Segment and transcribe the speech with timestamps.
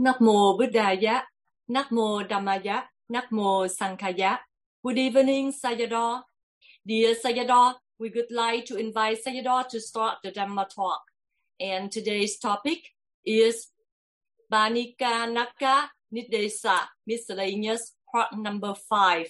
[0.00, 1.24] Namo Buddhaya,
[1.68, 4.38] mô Dhammaya, Namo Sankhaya.
[4.82, 6.22] Good evening, Sayadaw.
[6.86, 11.02] Dear Sayadaw, we would like to invite Sayadaw to start the Dhamma talk.
[11.60, 12.78] And today's topic
[13.26, 13.68] is
[14.50, 19.26] Banika Naka Nidesa Miscellaneous part number five.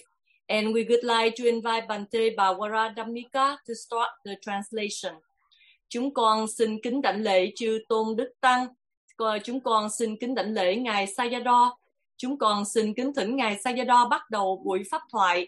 [0.47, 5.15] And we would like to invite Bante Bawara Dhammika to start the translation.
[5.89, 8.67] Chúng con xin kính đảnh lễ chư Tôn Đức Tăng.
[9.43, 11.69] Chúng con xin kính đảnh lễ Ngài Sayadaw.
[12.17, 15.47] Chúng con xin kính thỉnh Ngài Sayadaw bắt đầu buổi pháp thoại.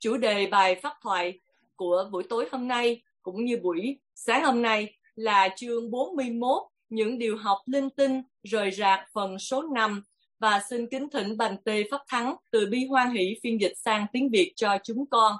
[0.00, 1.40] Chủ đề bài pháp thoại
[1.76, 7.18] của buổi tối hôm nay cũng như buổi sáng hôm nay là chương 41 những
[7.18, 10.02] điều học linh tinh rời rạc phần số 5
[10.38, 14.06] và xin kính thỉnh Bành Tê Pháp Thắng từ Bi Hoan Hỷ phiên dịch sang
[14.12, 15.36] tiếng Việt cho chúng con.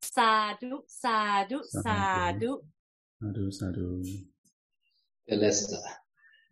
[0.00, 2.32] Sa đu, sa đu, sa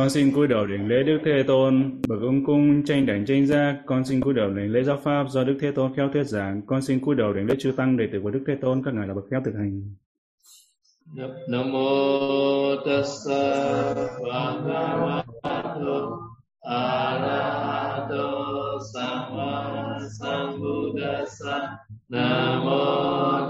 [0.00, 3.46] Con xin cúi đầu đảnh lễ Đức Thế Tôn, bậc ông cung tranh đảnh tranh
[3.46, 3.76] giác.
[3.86, 6.62] Con xin cúi đầu đảnh lễ giáo pháp do Đức Thế Tôn khéo thuyết giảng.
[6.66, 8.94] Con xin cúi đầu đảnh lễ chư tăng đệ tử của Đức Thế Tôn, các
[8.94, 9.82] ngài là bậc khéo thực hành.
[11.48, 11.88] Namo
[12.86, 16.18] tassa bhagavato
[16.60, 18.32] arahato
[18.94, 21.76] sammasambuddhassa.
[22.08, 23.49] Nam mô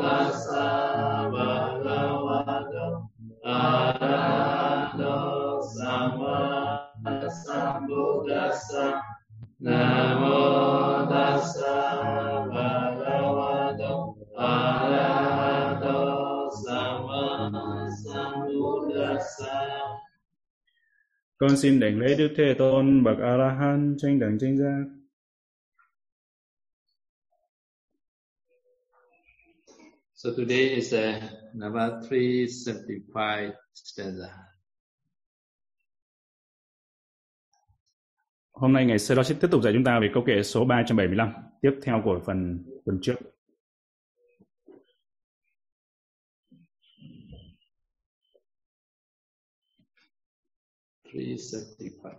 [21.40, 24.84] Con xin đảnh lễ Đức Thế Tôn, bậc A-la-hán tranh đẳng tranh giác.
[30.14, 31.00] So today is uh,
[31.54, 34.28] number 375 stanza.
[38.52, 40.64] Hôm nay Ngài Sơ Đo sẽ tiếp tục dạy chúng ta về câu kệ số
[40.64, 43.14] 375, tiếp theo của phần phần trước.
[51.12, 52.19] Three seventy-five.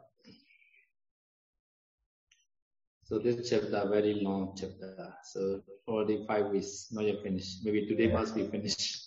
[3.04, 4.96] So this chapter very long chapter.
[5.34, 5.42] So
[5.88, 7.66] already five weeks, not yet finished.
[7.66, 8.98] Maybe today must be finished.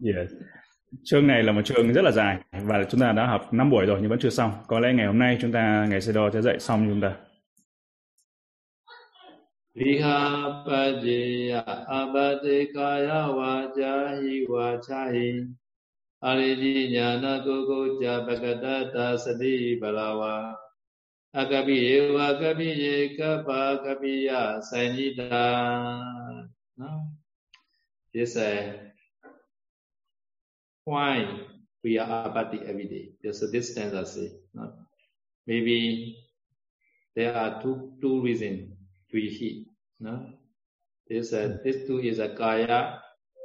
[0.00, 0.30] Yes.
[1.04, 3.86] Chương này là một chương rất là dài và chúng ta đã học 5 buổi
[3.86, 4.52] rồi nhưng vẫn chưa xong.
[4.66, 7.16] Có lẽ ngày hôm nay chúng ta Ngài Sơ Đo sẽ dạy xong chúng ta.
[26.78, 27.06] Viha?
[28.12, 28.72] This uh,
[30.84, 31.46] why
[31.84, 33.12] we are abati every day.
[33.22, 34.72] there's a distance stanza say, no?
[35.46, 36.16] maybe
[37.14, 38.72] there are two two reasons
[39.12, 39.66] to he.
[40.00, 40.32] No,
[41.06, 43.02] this uh, this two is a kaya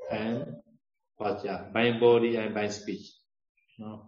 [0.09, 0.62] and
[1.19, 3.01] vacha, by body and by speech.
[3.79, 3.99] No,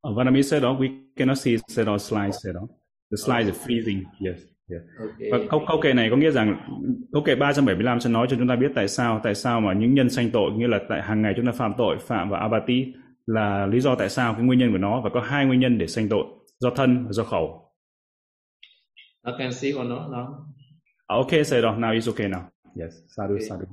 [0.00, 2.60] Ở Vietnamese said đó, we cannot see said đó slide said đó.
[3.10, 4.02] The slide is freezing.
[4.26, 4.38] Yes.
[4.70, 4.82] yes.
[4.98, 5.30] okay.
[5.32, 6.56] Và câu, câu kệ này có nghĩa rằng
[7.12, 9.94] câu kệ 375 sẽ nói cho chúng ta biết tại sao tại sao mà những
[9.94, 12.92] nhân sanh tội nghĩa là tại hàng ngày chúng ta phạm tội phạm và abati
[13.26, 15.78] là lý do tại sao cái nguyên nhân của nó và có hai nguyên nhân
[15.78, 16.24] để sanh tội
[16.58, 17.72] do thân và do khẩu.
[19.26, 20.10] I can see or not?
[20.10, 20.44] No.
[21.06, 21.76] Ah, Okay, say đó.
[21.78, 22.42] Now it's okay now.
[22.80, 22.94] Yes.
[23.16, 23.48] Sadhu, Okay.
[23.48, 23.64] sadhu.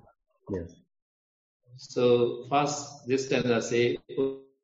[0.60, 0.71] Yes.
[1.77, 3.97] So first, this stanza say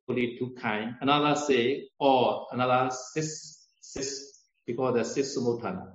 [0.08, 0.96] only two kind.
[1.00, 5.92] Another say or another six six because the six sumutana.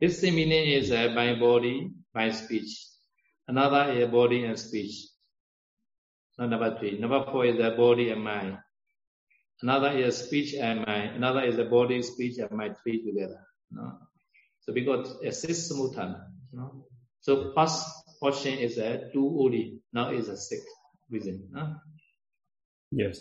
[0.00, 2.86] This meaning is uh, by body, by speech.
[3.48, 5.08] Another is body and speech.
[6.38, 6.98] Now, number three.
[6.98, 8.58] Number four is the body and mind.
[9.60, 11.16] Another is speech and mind.
[11.16, 13.40] Another is the body, speech, and mind three together.
[13.70, 13.98] No?
[14.60, 16.24] So because uh, a six sumutana.
[16.52, 16.86] No?
[17.20, 17.86] So first
[18.22, 19.64] portion is a two only.
[19.92, 20.60] Now is a six
[21.08, 21.34] reason.
[21.50, 21.66] No?
[22.98, 23.16] Yes.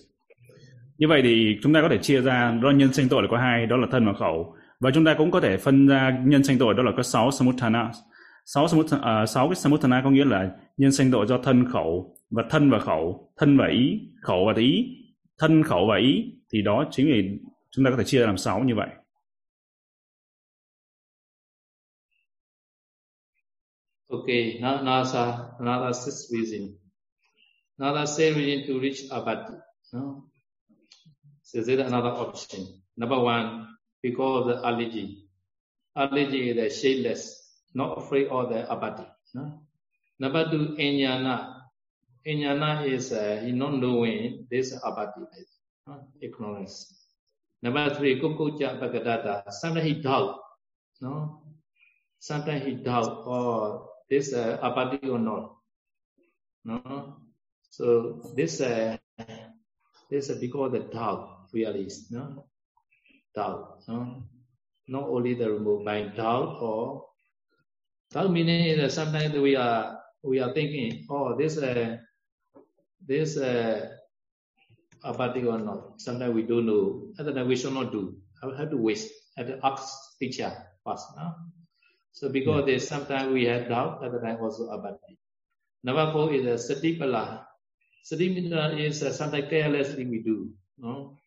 [0.98, 3.38] Như vậy thì chúng ta có thể chia ra đó nhân sinh tội là có
[3.38, 4.56] hai, đó là thân và khẩu.
[4.82, 7.32] và chúng ta cũng có thể phân ra nhân sinh tội đó là có sáu
[7.32, 7.92] samutthana
[8.46, 11.66] sáu samutthana, à, uh, 6 cái samutthana có nghĩa là nhân sinh tội do thân
[11.72, 14.98] khẩu và thân và khẩu thân và ý khẩu và ý
[15.40, 17.16] thân khẩu và ý thì đó chính là
[17.72, 18.88] chúng ta có thể chia làm sáu như vậy
[24.12, 26.76] Okay, now NASA, another six reason.
[27.80, 29.54] Another seven reason to reach abati.
[29.94, 30.26] No?
[31.44, 32.82] So is another option?
[32.98, 33.68] Number one,
[34.04, 35.30] because of the allergy.
[35.96, 37.36] Allergy is the shadeless,
[37.74, 39.08] not afraid of the abati.
[39.34, 39.62] No?
[40.20, 41.62] Number two, enyana.
[42.28, 45.22] Enyana is uh, not knowing this abati,
[45.88, 46.04] no?
[46.22, 47.02] ignorance.
[47.64, 49.50] Number three, kukucha bagadata.
[49.54, 50.38] Sometimes he doubt.
[51.00, 51.44] No?
[52.20, 55.56] Sometimes he doubt or this uh, apathy or not.
[56.66, 57.16] No?
[57.72, 58.98] So this uh,
[60.12, 62.44] this uh, because the doubt really is no
[63.34, 63.80] doubt.
[63.88, 64.28] No?
[64.92, 67.08] Not only the remove by doubt or
[68.12, 71.96] doubt meaning that sometimes we are we are thinking, oh this uh,
[73.08, 73.96] this uh,
[75.06, 76.02] apathy or not.
[76.02, 77.16] Sometimes we don't know.
[77.18, 78.20] Other than we should not do.
[78.44, 80.52] I have to waste at the ask teacher
[80.84, 81.08] first.
[81.16, 81.32] No?
[82.12, 85.18] So because there's sometimes we have doubt, other time also abati.
[85.84, 87.46] Number four is a satipala.
[88.06, 91.18] Satipala is uh, sometimes carelessly we do, no?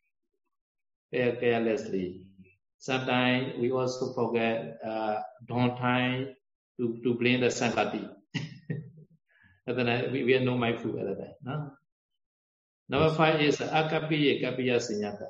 [1.13, 2.27] Care, carelessly.
[2.79, 6.37] Sometimes we also forget uh, don't time
[6.79, 8.09] to, to blame the sangati.
[9.67, 11.35] other time we, we are no mindful at that time.
[11.43, 11.71] No?
[12.89, 15.29] Number five is akapiya kapiya sinyata.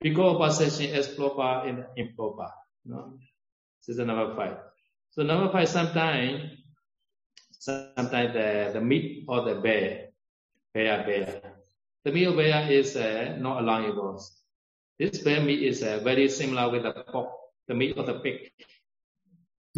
[0.00, 2.50] Because possession is proper and improper.
[2.84, 3.16] No?
[3.86, 4.56] This is number five.
[5.10, 6.56] So number five, sometimes,
[7.52, 10.08] sometimes the, the meat or the bear,
[10.72, 11.42] bear, bear.
[12.04, 14.22] The meat of bear is uh, not allowable.
[14.98, 17.28] This bear meat is uh, very similar with the pork,
[17.68, 18.52] the meat of the pig.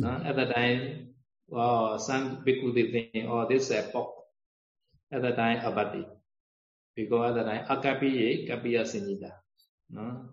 [0.03, 1.15] Uh, at the time,
[1.49, 4.11] well, some people think, oh, this is uh, pork.
[5.13, 6.07] At the time, abati.
[6.95, 9.31] Because at the time, akapiye, kapiya sinita.
[9.91, 10.31] No?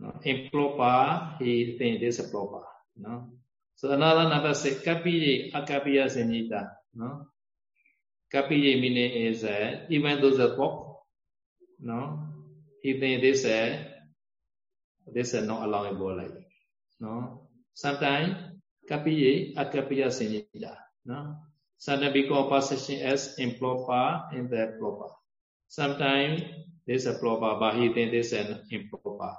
[0.00, 0.16] No?
[0.24, 2.64] Improper, he think this is proper.
[2.96, 3.28] No?
[3.76, 6.72] So another number six, kapiye, akapiya senita.
[6.94, 7.28] No?
[8.32, 11.04] Kapiye meaning is e uh, even though the book,
[11.80, 12.24] no,
[12.82, 13.76] he think this uh,
[15.12, 16.48] this is not allowable like that.
[17.00, 17.48] no.
[17.74, 18.36] Sometimes
[18.88, 20.76] kapiye, akapiya senita.
[21.04, 21.36] No?
[21.76, 25.12] Sometimes because possession as improper in the proper.
[25.68, 26.42] Sometimes
[26.86, 29.36] this is proper, but he think this is improper.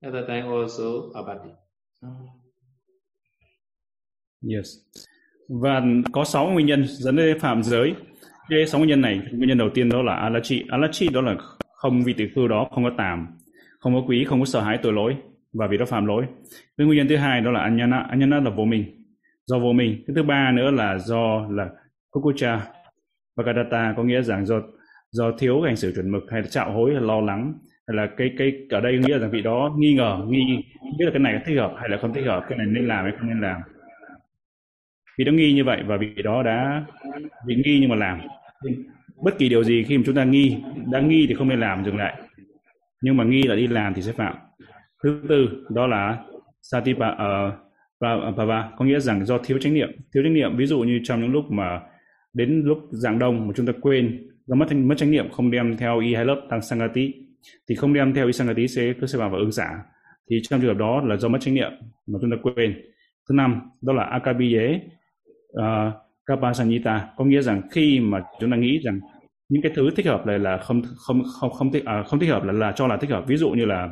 [0.00, 0.84] At the time also
[1.14, 1.50] abadi.
[4.54, 4.66] Yes.
[5.48, 5.82] Và
[6.12, 7.94] có 6 nguyên nhân dẫn đến phạm giới.
[8.48, 10.64] Cái 6 nguyên nhân này, nguyên nhân đầu tiên đó là alachi.
[10.68, 11.36] Alachi đó là
[11.74, 13.26] không vì từ khư đó không có tàm,
[13.80, 15.16] không có quý, không có sợ hãi tội lỗi
[15.52, 16.26] và vì đó phạm lỗi.
[16.76, 17.98] Cái nguyên nhân thứ hai đó là anyana.
[18.10, 18.84] Anyana là vô minh.
[19.46, 20.04] do vô minh.
[20.06, 21.70] Cái thứ ba nữa là do là
[22.10, 22.66] kukucha,
[23.36, 24.60] Bhagadatta có nghĩa rằng do
[25.10, 27.54] do thiếu hành xử chuẩn mực hay là trạo hối hay lo lắng
[27.86, 30.98] hay là cái cái ở đây nghĩa là rằng vị đó nghi ngờ nghi không
[30.98, 32.86] biết là cái này có thích hợp hay là không thích hợp cái này nên
[32.86, 33.60] làm hay không nên làm.
[35.18, 36.84] Vì đó nghi như vậy và vị đó đã
[37.46, 38.20] bị nghi nhưng mà làm.
[39.22, 40.56] Bất kỳ điều gì khi mà chúng ta nghi
[40.92, 42.22] đã nghi thì không nên làm dừng lại.
[43.02, 44.34] Nhưng mà nghi là đi làm thì sẽ phạm.
[45.02, 46.24] Thứ tư đó là
[46.62, 47.46] satipa ờ,
[48.04, 49.90] uh, pava có nghĩa rằng do thiếu trách nhiệm.
[50.14, 51.80] Thiếu trách nhiệm ví dụ như trong những lúc mà
[52.32, 55.76] đến lúc dạng đông mà chúng ta quên do mất mất trách nhiệm không đem
[55.76, 57.25] theo y hai lớp tăng sangati
[57.68, 59.68] thì không đem theo y sangati sẽ cứ sẽ vào vào ứng giả
[60.30, 61.72] thì trong trường hợp đó là do mất trách nhiệm
[62.06, 62.82] mà chúng ta quên.
[63.28, 64.82] Thứ năm đó là akabiye uh,
[65.52, 65.92] ờ,
[66.26, 69.00] kapasanyita có nghĩa rằng khi mà chúng ta nghĩ rằng
[69.48, 72.30] những cái thứ thích hợp này là không không không không thích à, không thích
[72.30, 73.24] hợp là là cho là thích hợp.
[73.28, 73.88] Ví dụ như là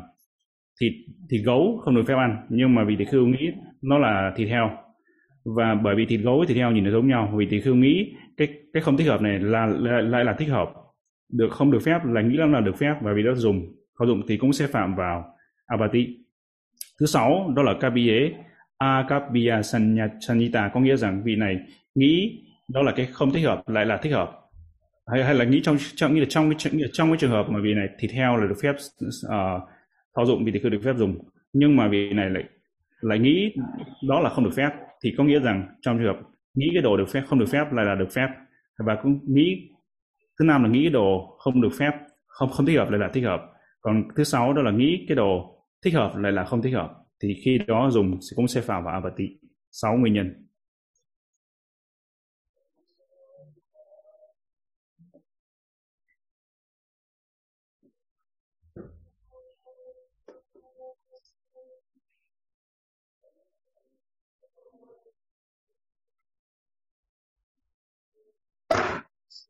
[0.80, 0.92] thịt
[1.30, 3.50] thịt gấu không được phép ăn nhưng mà vì tỷ khưu nghĩ
[3.82, 4.70] nó là thịt heo.
[5.56, 7.74] Và bởi vì thịt gấu với thịt heo nhìn nó giống nhau vì tỷ khưu
[7.74, 10.72] nghĩ cái cái không thích hợp này là lại, lại là thích hợp
[11.32, 13.74] được không được phép là nghĩ là được phép và vì đó dùng.
[13.94, 15.24] Không dụng thì cũng sẽ phạm vào
[15.66, 16.24] abati
[17.00, 18.30] thứ sáu đó là kabiye
[18.78, 19.62] akabiya
[20.20, 20.70] sanyita.
[20.74, 21.56] Có nghĩa rằng vị này
[21.94, 24.30] nghĩ đó là cái không thích hợp lại là thích hợp.
[25.06, 27.60] Hay, hay là nghĩ trong trong nghĩ là trong cái trong cái trường hợp mà
[27.62, 28.74] vị này thịt heo là được phép
[30.16, 31.18] uh, dụng vì thì không được phép dùng.
[31.52, 32.44] Nhưng mà vị này lại
[33.00, 33.52] lại nghĩ
[34.08, 34.70] đó là không được phép.
[35.02, 36.20] Thì có nghĩa rằng trong trường hợp
[36.54, 38.28] nghĩ cái đồ được phép không được phép lại là được phép.
[38.78, 39.73] Và cũng nghĩ
[40.38, 41.90] thứ năm là nghĩ đồ không được phép,
[42.26, 43.40] không không thích hợp lại là thích hợp.
[43.80, 46.90] Còn thứ sáu đó là nghĩ cái đồ thích hợp lại là không thích hợp.
[47.22, 49.28] Thì khi đó dùng sẽ cũng sẽ phạm vào apathy
[49.72, 50.46] sáu nguyên nhân.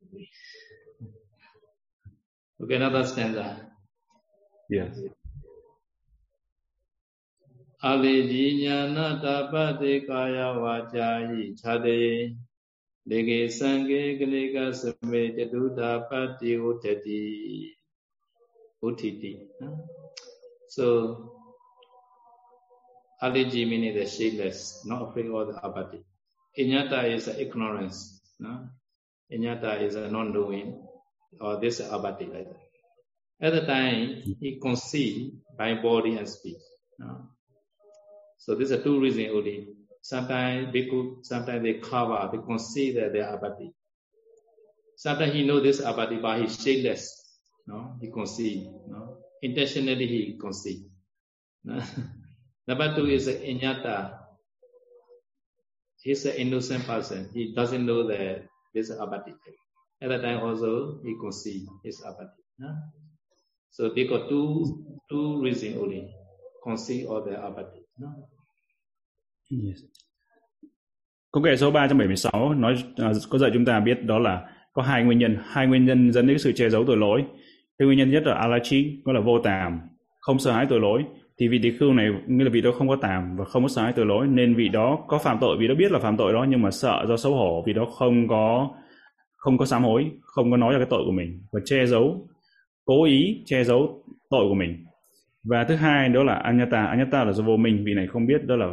[0.00, 0.53] Thank you.
[2.62, 3.70] Okay, another stanza.
[4.70, 4.98] Yes.
[7.82, 12.36] Aliji jnana tapate kaya vajayi chade
[13.06, 17.70] Lege sange galega same jatuta pati utati
[18.82, 19.32] utiti.
[20.68, 21.30] So
[23.22, 26.02] Aliji meaning the shadeless, not afraid of the apathy.
[26.58, 28.20] Inyata is ignorance.
[28.40, 28.68] No?
[29.32, 30.83] Inyata is a non-doing,
[31.40, 32.56] or this like that.
[33.40, 36.62] At the time, he conceived by body and speech.
[36.98, 37.28] No?
[38.38, 39.68] So these are two reasons only.
[40.02, 43.72] Sometimes bhikkhu, sometimes they cover, they consider their apathy.
[44.96, 47.06] Sometimes he know this apathy, but he's shadeless.
[47.66, 48.66] No, he conceive.
[48.86, 50.84] No, intentionally he conceive.
[51.64, 51.82] No?
[52.68, 54.18] Number two is inyata.
[56.02, 57.30] He's an innocent person.
[57.32, 59.34] He doesn't know that this apathy.
[60.04, 62.42] At that time also he see his apathy.
[62.58, 62.68] No?
[63.70, 64.64] So they got two
[65.10, 66.02] two reasons only.
[66.62, 67.80] Conceive or the apathy.
[67.98, 68.08] No?
[69.50, 69.80] Yes.
[71.32, 72.74] Câu kệ số 376 nói
[73.10, 74.42] uh, có dạy chúng ta biết đó là
[74.72, 77.24] có hai nguyên nhân, hai nguyên nhân dẫn đến sự che giấu tội lỗi.
[77.78, 79.80] Cái nguyên nhân nhất là alachi, gọi là vô tàm,
[80.20, 81.04] không sợ hãi tội lỗi.
[81.38, 83.68] Thì vị tỳ khưu này nghĩa là vị đó không có tàm và không có
[83.68, 86.16] sợ hãi tội lỗi nên vị đó có phạm tội, vì đó biết là phạm
[86.16, 88.70] tội đó nhưng mà sợ do xấu hổ, vì đó không có
[89.44, 92.28] không có sám hối, không có nói ra cái tội của mình và che giấu,
[92.84, 94.84] cố ý che giấu tội của mình.
[95.44, 98.46] Và thứ hai đó là anyata, anyata là do vô minh, vị này không biết
[98.46, 98.66] đó là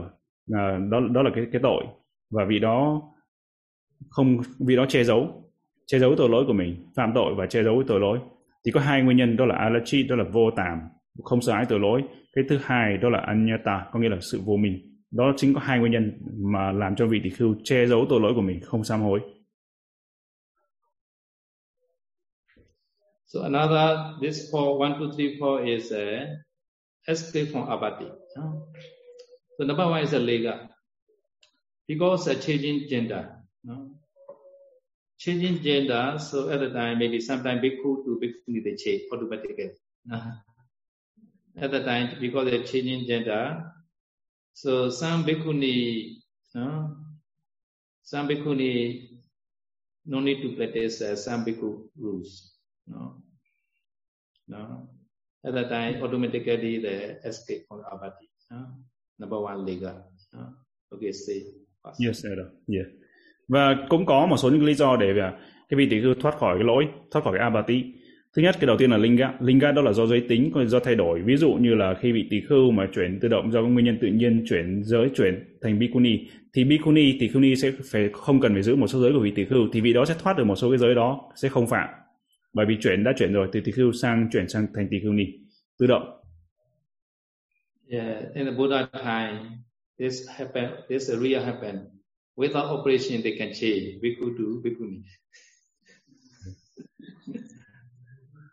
[0.53, 1.83] à, đó đó là cái cái tội.
[2.31, 3.01] Và vị đó
[4.09, 4.37] không
[4.67, 5.43] vị đó che giấu
[5.87, 8.19] che giấu tội lỗi của mình phạm tội và che giấu tội lỗi.
[8.65, 10.79] Thì có hai nguyên nhân đó là alachi đó là vô tàm
[11.23, 12.03] không sợ ái tội lỗi.
[12.35, 14.79] Cái thứ hai đó là anyata có nghĩa là sự vô minh.
[15.11, 16.11] Đó chính có hai nguyên nhân
[16.53, 19.19] mà làm cho vị tỷ khưu che giấu tội lỗi của mình không sám hối.
[23.31, 26.35] So another, this four, one, two, three, four is a
[27.07, 28.11] escape from abati.
[28.35, 30.67] So number one is a lega.
[31.87, 33.37] Because a changing gender.
[35.17, 39.71] Changing gender, so at the time, maybe sometime bhikkhu to bhikkhu they change automatically.
[40.05, 40.21] No?
[41.55, 43.71] At the time, because they're changing gender,
[44.53, 46.17] so some bhikkhuni,
[46.53, 46.97] no?
[48.03, 49.07] some bhikkhuni
[50.05, 52.50] no need to practice uh, some bhikkhu rules.
[52.87, 53.21] No?
[54.47, 54.87] No?
[55.43, 58.27] At that time, automatically the escape from abati.
[58.51, 58.57] No?
[59.19, 59.95] Number one, legal.
[60.33, 60.41] No?
[60.89, 61.41] Okay, see.
[62.07, 62.31] Yes, sir.
[62.67, 62.85] Yeah.
[63.47, 65.33] Và cũng có một số những lý do để à,
[65.69, 67.83] cái vị tỷ khưu thoát khỏi cái lỗi, thoát khỏi cái abati.
[68.35, 69.33] Thứ nhất, cái đầu tiên là linga.
[69.39, 71.21] Linga đó là do giới tính, do thay đổi.
[71.21, 73.97] Ví dụ như là khi vị tỷ khưu mà chuyển tự động do nguyên nhân
[74.01, 76.19] tự nhiên chuyển giới chuyển thành bikuni,
[76.53, 79.19] thì bikuni, tỷ khưu ni sẽ phải không cần phải giữ một số giới của
[79.19, 81.49] vị tỷ khưu, thì vị đó sẽ thoát được một số cái giới đó, sẽ
[81.49, 81.89] không phạm.
[82.53, 85.13] Bởi vì chuyển đã chuyển rồi từ tỷ khưu sang chuyển sang thành tỷ khưu
[85.13, 85.23] ni,
[85.79, 86.17] tự động.
[87.89, 89.39] Yeah, in the Buddha time,
[89.99, 91.75] this happen, this real happen.
[92.35, 94.97] Without operation, they can change bhikkhu to bhikkhuni.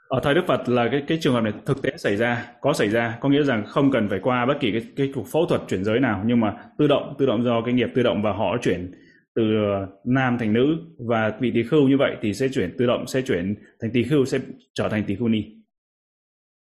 [0.09, 2.73] Ở thời Đức Phật là cái cái trường hợp này thực tế xảy ra, có
[2.73, 5.47] xảy ra, có nghĩa rằng không cần phải qua bất kỳ cái cái cuộc phẫu
[5.47, 8.23] thuật chuyển giới nào, nhưng mà tự động tự động do cái nghiệp tự động
[8.23, 8.93] và họ chuyển
[9.39, 12.87] từ ờ, nam thành nữ và vị tỳ khưu như vậy thì sẽ chuyển tự
[12.87, 14.39] động sẽ chuyển thành tỳ khưu sẽ
[14.75, 15.45] trở thành tỳ khưu ni.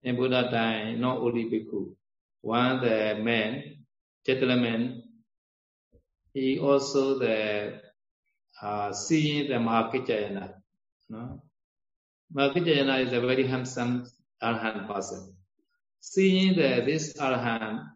[0.02, 1.94] In Buddha time, not only bhikkhu,
[2.42, 3.62] one the man,
[4.26, 5.00] gentleman,
[6.34, 7.70] he also the
[8.60, 10.48] à, uh, seeing the Mahakicayana.
[11.08, 11.40] No?
[12.34, 14.04] Mahakicayana is a very handsome
[14.42, 15.36] Arhan person.
[16.00, 17.86] Seeing the, this Arhan,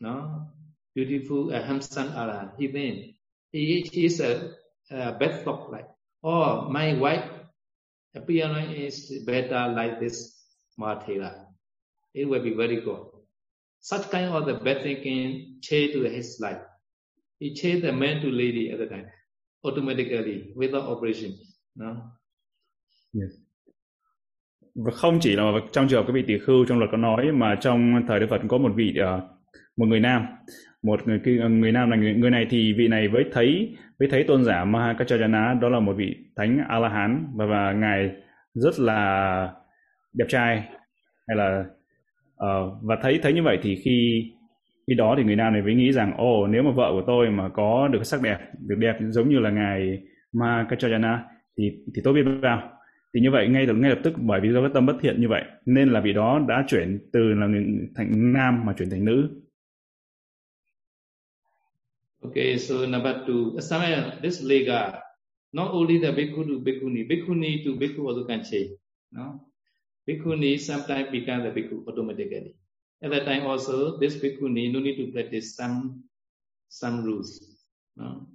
[0.00, 0.46] no,
[0.94, 3.19] beautiful, uh, handsome Arhan, he means
[3.52, 4.52] he, is a,
[4.90, 5.88] a bad thought like,
[6.22, 7.28] oh, my wife
[8.14, 10.36] appearance is better like this
[10.78, 11.46] Mahathera.
[12.14, 13.06] It will be very good.
[13.80, 16.60] Such kind of the bad thinking change to his life.
[17.38, 19.06] He changed the man to lady at the time,
[19.64, 21.32] automatically, without operation.
[21.74, 21.96] No?
[23.14, 23.32] Yes.
[24.74, 27.32] Và không chỉ là trong trường hợp cái vị tỷ khưu trong luật có nói
[27.32, 29.22] mà trong thời Đức Phật cũng có một vị uh,
[29.76, 30.26] một người nam
[30.82, 31.20] một người
[31.50, 34.64] người nam là người, người này thì vị này với thấy với thấy tôn giả
[34.64, 38.10] Mahakachayana đó là một vị thánh A La Hán và và ngài
[38.54, 39.52] rất là
[40.14, 40.64] đẹp trai.
[41.28, 41.64] Hay là
[42.34, 44.24] uh, và thấy thấy như vậy thì khi
[44.86, 47.02] khi đó thì người nam này mới nghĩ rằng ồ oh, nếu mà vợ của
[47.06, 51.24] tôi mà có được sắc đẹp được đẹp giống như là ngài Mahakachayana
[51.58, 52.70] thì thì tôi biết bao.
[53.14, 55.20] Thì như vậy ngay từ ngay lập tức bởi vì do cái tâm bất thiện
[55.20, 57.64] như vậy nên là vị đó đã chuyển từ là người
[57.96, 59.30] thành nam mà chuyển thành nữ.
[62.22, 65.00] Okay, so number two, Samaya, this lega,
[65.52, 68.70] Not only the bhikkhu to bhikkhuni, bhikkhuni to bhikkhu also can change.
[69.10, 69.40] No?
[70.06, 72.54] Bhikkhuni sometimes become the bhikkhu automatically.
[73.02, 76.04] At that time also, this bhikkhuni no need to practice some
[76.68, 77.42] some rules.
[77.96, 78.26] No?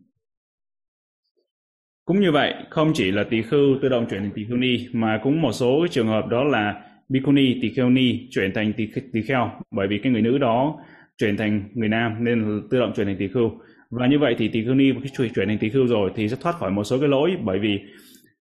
[2.05, 4.87] Cũng như vậy, không chỉ là tỳ khưu tự động chuyển thành tỳ khưu ni,
[4.93, 8.87] mà cũng một số trường hợp đó là bhikkhuni, tỳ kheo ni chuyển thành tỳ,
[9.13, 10.79] tỳ kheo, bởi vì cái người nữ đó
[11.17, 13.51] chuyển thành người nam nên tự động chuyển thành tỳ khưu.
[13.99, 16.35] Và như vậy thì tỷ khưu ni khi chuyển thành tỷ khưu rồi thì sẽ
[16.35, 17.79] thoát khỏi một số cái lỗi bởi vì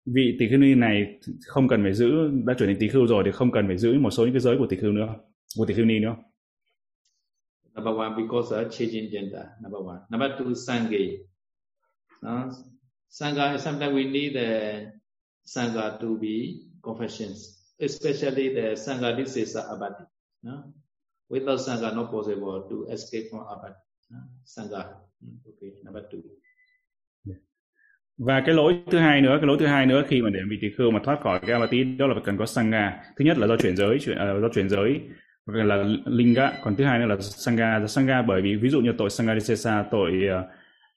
[0.07, 3.23] vị tỷ khưu ni này không cần phải giữ đã chuyển thành tỷ khưu rồi
[3.27, 5.15] thì không cần phải giữ một số những cái giới của tỷ khưu nữa,
[5.59, 6.17] của tỷ khưu ni nữa.
[7.75, 9.47] Number one, because of changing gender.
[9.61, 9.99] Number one.
[10.11, 11.19] Number two, sangha.
[12.23, 12.51] No?
[13.11, 14.87] Sangha, sometimes we need uh, the
[15.45, 20.07] sangha to be confessions, especially the sangha, this is abadi
[20.43, 20.73] No?
[21.29, 23.75] Without sangha, not possible to escape from abadi
[24.11, 24.19] No?
[24.45, 25.04] Sangha.
[25.47, 26.21] Okay, number two.
[28.19, 30.59] Và cái lỗi thứ hai nữa, cái lỗi thứ hai nữa khi mà để vị
[30.61, 33.03] tỳ khưu mà thoát khỏi cái abati đó là phải cần có sangha.
[33.17, 35.01] Thứ nhất là do chuyển giới, chuyển, uh, do chuyển giới
[35.47, 37.87] là linga, còn thứ hai nữa là sangha.
[37.87, 40.51] Sangha bởi vì ví dụ như tội sanghadisesa, tội uh,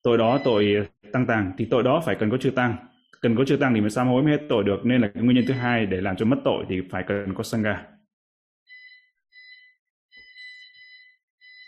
[0.03, 2.75] tội đó tội tăng tàng thì tội đó phải cần có chư tăng
[3.21, 5.23] cần có chư tăng thì mới sám hối mới hết tội được nên là cái
[5.23, 7.85] nguyên nhân thứ hai để làm cho mất tội thì phải cần có sangha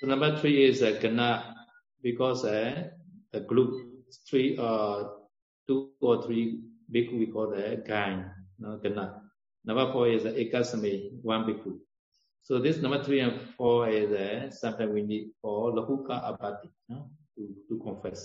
[0.02, 1.42] So number three is uh, kana
[2.02, 2.90] because uh,
[3.32, 3.74] the group
[4.30, 5.04] three or uh,
[5.68, 6.60] two or three
[6.94, 8.24] bhikkhu we call the gang
[8.60, 9.22] no kana.
[9.66, 11.80] Number four is uh, ekasami one bhikkhu.
[12.42, 17.10] So this number three and four is uh, sometimes we need for lahuka abati no?
[17.36, 18.20] to, to confess.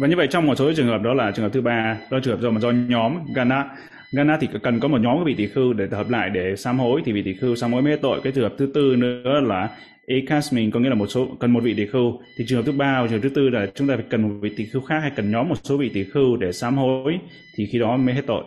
[0.00, 2.16] Và như vậy trong một số trường hợp đó là trường hợp thứ ba, đó
[2.16, 3.76] là trường hợp do mà do nhóm Gana.
[4.12, 6.78] Gana thì cần có một nhóm các vị tỷ khưu để hợp lại để sám
[6.78, 8.20] hối thì vị tỷ khưu sám hối mới hết tội.
[8.22, 9.76] Cái trường hợp thứ tư nữa là
[10.10, 12.62] ACAS mình có nghĩa là một số cần một vị tỷ khưu thì trường hợp
[12.66, 14.82] thứ ba trường hợp thứ tư là chúng ta phải cần một vị tỷ khưu
[14.82, 17.18] khác hay cần nhóm một số vị tỷ khưu để sám hối
[17.56, 18.44] thì khi đó mới hết tội.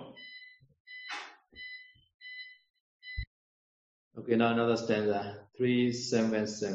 [4.17, 5.23] Okay, now another stanza.
[5.59, 6.71] 377.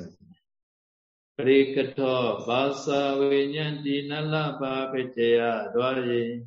[1.38, 6.46] Parikatha basa vinyanti nalapa pecheya dwari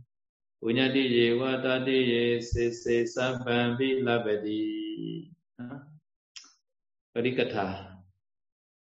[0.61, 5.31] vinyanti ye vatati ye se se sambambi labadi.
[7.15, 7.90] Parikatha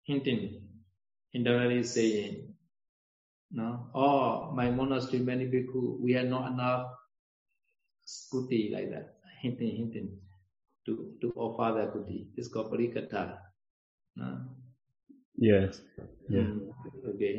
[0.10, 0.42] hinting
[1.38, 2.34] internally saying
[3.58, 6.84] no oh my monastery many bhikkhu we are not enough
[8.32, 9.06] kuti like that
[9.42, 10.10] hinting hinting
[10.86, 13.24] to to offer the kuti this called parikatha
[14.22, 14.30] no
[15.42, 15.82] Yes.
[16.30, 16.48] Yeah.
[17.14, 17.36] Okay.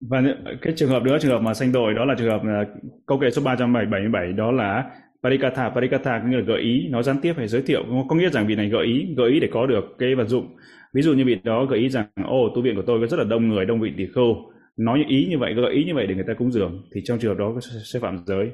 [0.00, 0.22] Và
[0.62, 2.64] cái trường hợp nữa, trường hợp mà sanh tội đó là trường hợp là
[3.06, 4.90] câu kệ số 377 đó là
[5.22, 8.30] Parikatha, Parikatha có nghĩa là gợi ý, nó gián tiếp hay giới thiệu, có nghĩa
[8.30, 10.56] rằng vị này gợi ý, gợi ý để có được cái vật dụng.
[10.92, 13.16] Ví dụ như vị đó gợi ý rằng, ô, tu viện của tôi có rất
[13.16, 14.34] là đông người, đông vị tỳ khưu.
[14.76, 17.18] Nói ý như vậy, gợi ý như vậy để người ta cúng dường, thì trong
[17.18, 18.50] trường hợp đó sẽ phạm giới.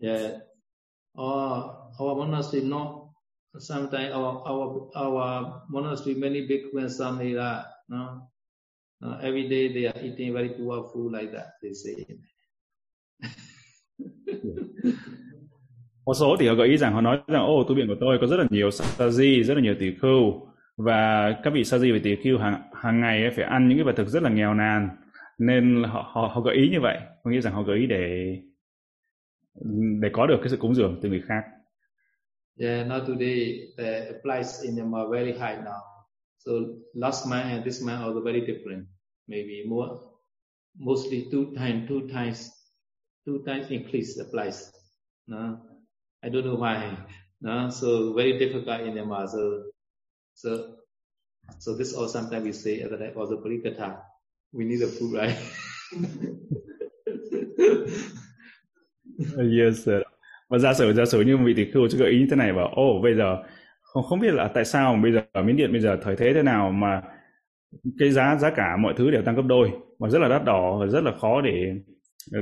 [0.00, 0.32] Yeah.
[1.20, 1.64] Oh,
[1.98, 3.08] our monastery no
[3.58, 8.28] sometimes our our our monastery many big when some era no
[9.00, 12.06] no every day they are eating very poor food like that they say
[16.08, 18.18] một số thì họ gợi ý rằng họ nói rằng ô tu viện của tôi
[18.20, 21.98] có rất là nhiều saji rất là nhiều tỷ khưu và các vị saji và
[22.02, 24.88] tỷ khưu hàng hàng ngày phải ăn những cái vật thực rất là nghèo nàn
[25.38, 28.36] nên họ họ, họ gợi ý như vậy có nghĩa rằng họ gợi ý để
[30.02, 31.42] để có được cái sự cúng dường từ người khác
[32.60, 35.80] Yeah, not today the price in them are very high now.
[36.38, 36.52] So
[36.94, 38.86] last month and this month are very different.
[39.28, 39.88] Maybe more,
[40.78, 42.50] mostly two times, two times,
[43.26, 44.72] two times increase the price.
[45.28, 45.67] No,
[46.22, 46.96] I don't know why.
[47.40, 49.62] No, so very difficult in them So,
[50.34, 50.74] so,
[51.58, 53.98] so this all sometimes we say at the time the parikata.
[54.52, 55.36] We need the food, right?
[59.38, 60.02] yes, sir.
[60.48, 62.68] và giả sử giả sử như vị tỷ khưu gợi ý như thế này bảo
[62.68, 63.36] ô bây giờ
[63.82, 66.34] không không biết là tại sao bây giờ ở miến điện bây giờ thời thế
[66.34, 67.02] thế nào mà
[67.98, 70.78] cái giá giá cả mọi thứ đều tăng gấp đôi và rất là đắt đỏ
[70.80, 71.72] và rất là khó để
[72.32, 72.40] ờ,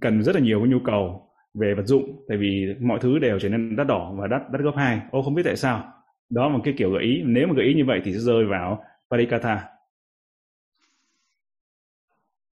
[0.00, 3.38] cần rất là nhiều cái nhu cầu về vật dụng tại vì mọi thứ đều
[3.38, 5.00] trở nên đắt đỏ và đắt đắt gấp hai.
[5.10, 5.92] Ô không biết tại sao.
[6.30, 7.22] Đó là một cái kiểu gợi ý.
[7.24, 9.64] Nếu mà gợi ý như vậy thì sẽ rơi vào parikatha.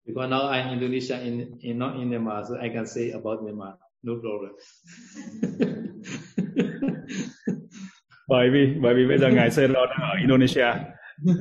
[0.06, 3.72] Because now I'm Indonesia in, in not in Myanmar, so I can say about Myanmar.
[4.02, 4.52] no problem.
[8.28, 10.72] Bởi vì bởi vì bây giờ ngài Sero đang ở Indonesia.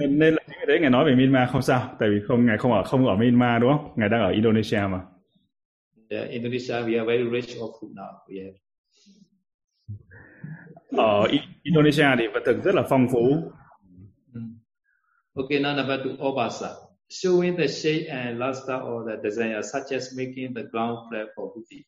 [0.10, 2.74] Nên là cái đấy ngài nói về Myanmar không sao tại vì không ngài không
[2.74, 3.94] ở không ở Myanmar đúng không?
[3.96, 5.00] Ngài đang ở Indonesia mà
[6.10, 8.56] yeah, Indonesia we are very rich of food now we have
[10.92, 11.28] ở
[11.64, 13.52] Indonesia thì vật thực rất là phong phú
[14.34, 14.60] mm.
[15.34, 20.16] okay now number two obasa showing the shape and luster or the desire, such as
[20.16, 21.86] making the ground flat for kuti.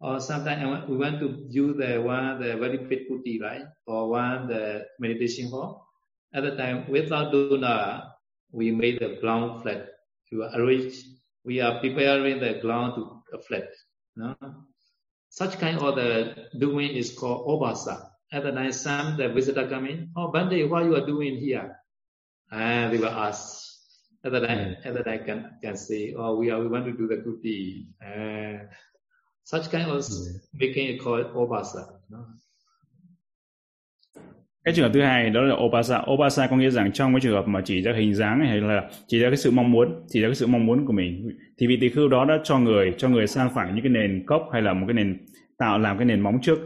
[0.00, 3.62] Or sometimes we want to use the one the very fit kuti, right?
[3.86, 5.86] Or one the meditation hall.
[6.34, 7.64] At the time, without doing
[8.50, 9.88] we made the ground flat.
[10.30, 10.94] To arrange,
[11.44, 13.68] we are preparing the ground to flat.
[14.16, 14.36] No?
[15.28, 18.10] Such kind of the doing is called obasa.
[18.32, 20.10] At the night, some the visitor come in.
[20.16, 21.76] Oh, Bande, what you are doing here?
[22.50, 23.68] And they will ask.
[24.24, 24.86] At the time, mm.
[24.86, 27.88] at the time can can say, oh, we are we want to do the kuti.
[27.98, 28.76] Uh, ah.
[29.42, 30.40] such kind of mm.
[30.54, 31.98] making it called obasa.
[32.08, 32.26] No?
[34.64, 36.02] Cái trường hợp thứ hai đó là obasa.
[36.12, 38.88] Obasa có nghĩa rằng trong cái trường hợp mà chỉ ra hình dáng hay là
[39.06, 41.28] chỉ ra cái sự mong muốn, chỉ ra cái sự mong muốn của mình,
[41.60, 44.24] thì vị tỳ khưu đó đã cho người cho người san phẳng những cái nền
[44.26, 45.18] cốc hay là một cái nền
[45.58, 46.58] tạo làm cái nền móng trước.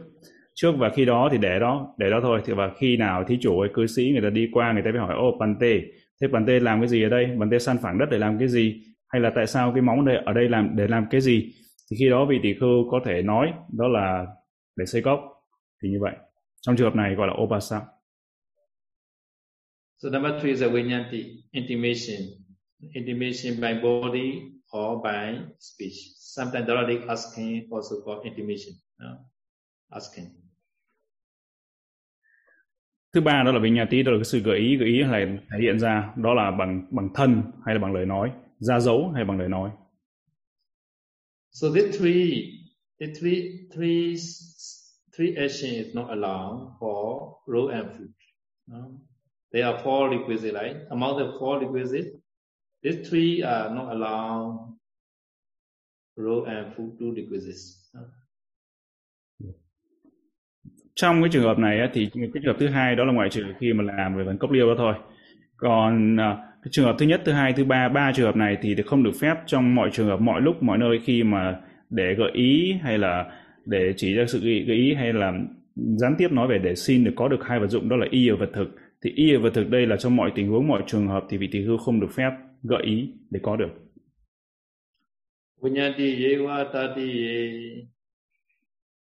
[0.55, 2.41] Trước và khi đó thì để đó để đó thôi.
[2.47, 4.91] Thì và khi nào thí chủ hay cư sĩ người ta đi qua, người ta
[4.91, 5.81] mới hỏi, ô, pante,
[6.21, 7.29] thế pante làm cái gì ở đây?
[7.39, 8.83] Pante san phẳng đất để làm cái gì?
[9.09, 11.53] Hay là tại sao cái móng đây, ở đây làm, để làm cái gì?
[11.91, 14.27] Thì khi đó vị tỷ khưu có thể nói, đó là
[14.77, 15.21] để xây cốc.
[15.83, 16.13] Thì như vậy
[16.67, 17.81] trong trường hợp này gọi là obasa
[19.99, 22.21] So number three is a vinyanti, intimation.
[22.95, 25.95] Intimation by body or by speech.
[26.19, 28.75] Sometimes directly asking also called intimation.
[28.99, 29.17] No?
[29.91, 30.27] Asking.
[33.13, 35.59] Thứ ba đó là vinyati, đó là cái sự gợi ý, gợi ý là thể
[35.61, 39.25] hiện ra đó là bằng bằng thân hay là bằng lời nói, ra dấu hay
[39.25, 39.71] bằng lời nói.
[41.51, 42.53] So the three,
[43.01, 43.43] the three,
[43.75, 44.17] three,
[45.17, 48.13] three action is not allowed for raw and food.
[48.67, 48.77] No?
[48.77, 49.01] Um,
[49.53, 50.77] there are four requisites, right?
[50.91, 52.09] Among the four requisites,
[52.83, 54.77] these three are not allowed
[56.17, 57.91] raw and food two requisites.
[57.95, 58.05] Um.
[60.95, 63.43] Trong cái trường hợp này thì cái trường hợp thứ hai đó là ngoại trừ
[63.59, 64.95] khi mà làm về phần cốc liêu đó thôi.
[65.57, 68.59] Còn à, cái trường hợp thứ nhất, thứ hai, thứ ba, ba trường hợp này
[68.63, 72.15] thì không được phép trong mọi trường hợp, mọi lúc, mọi nơi khi mà để
[72.15, 73.33] gợi ý hay là
[73.67, 75.33] để chỉ ra sự gợi ý hay là
[75.75, 78.31] gián tiếp nói về để xin được có được hai vật dụng đó là y
[78.31, 78.69] và vật thực
[79.03, 81.37] thì y và vật thực đây là trong mọi tình huống mọi trường hợp thì
[81.37, 82.31] vị tỳ hưu không được phép
[82.63, 83.87] gợi ý để có được
[85.63, 87.09] Vinyati yewa tati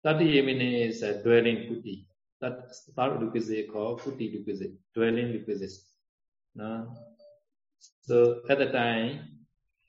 [0.03, 2.05] tati meaning is dwelling kuti.
[2.41, 5.79] That start requisite called kuti requisite, dwelling requisite.
[6.55, 6.87] No?
[8.01, 9.19] So at the time,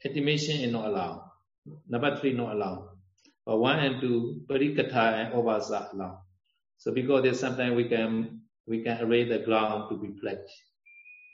[0.04, 1.22] intimation is not allowed.
[1.88, 2.91] Number three not allowed.
[3.44, 6.18] But one and two, parikatha and obasa allowed.
[6.78, 10.38] So because there's sometimes we can we can arrange the ground to be flat.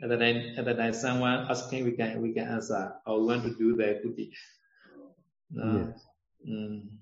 [0.02, 3.20] At the time, at the time, someone asking, we can we can answer, or oh,
[3.20, 4.30] we want to do the kuti.
[5.50, 5.78] No.
[5.78, 6.06] Yes.
[6.46, 6.98] Mm.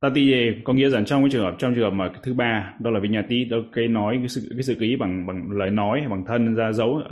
[0.00, 0.32] Tati
[0.64, 3.00] có nghĩa rằng trong cái trường hợp trong trường hợp mà thứ ba đó là
[3.00, 6.54] vinyati đó cái nói cái sự cái sự ký bằng bằng lời nói bằng thân
[6.54, 7.02] ra dấu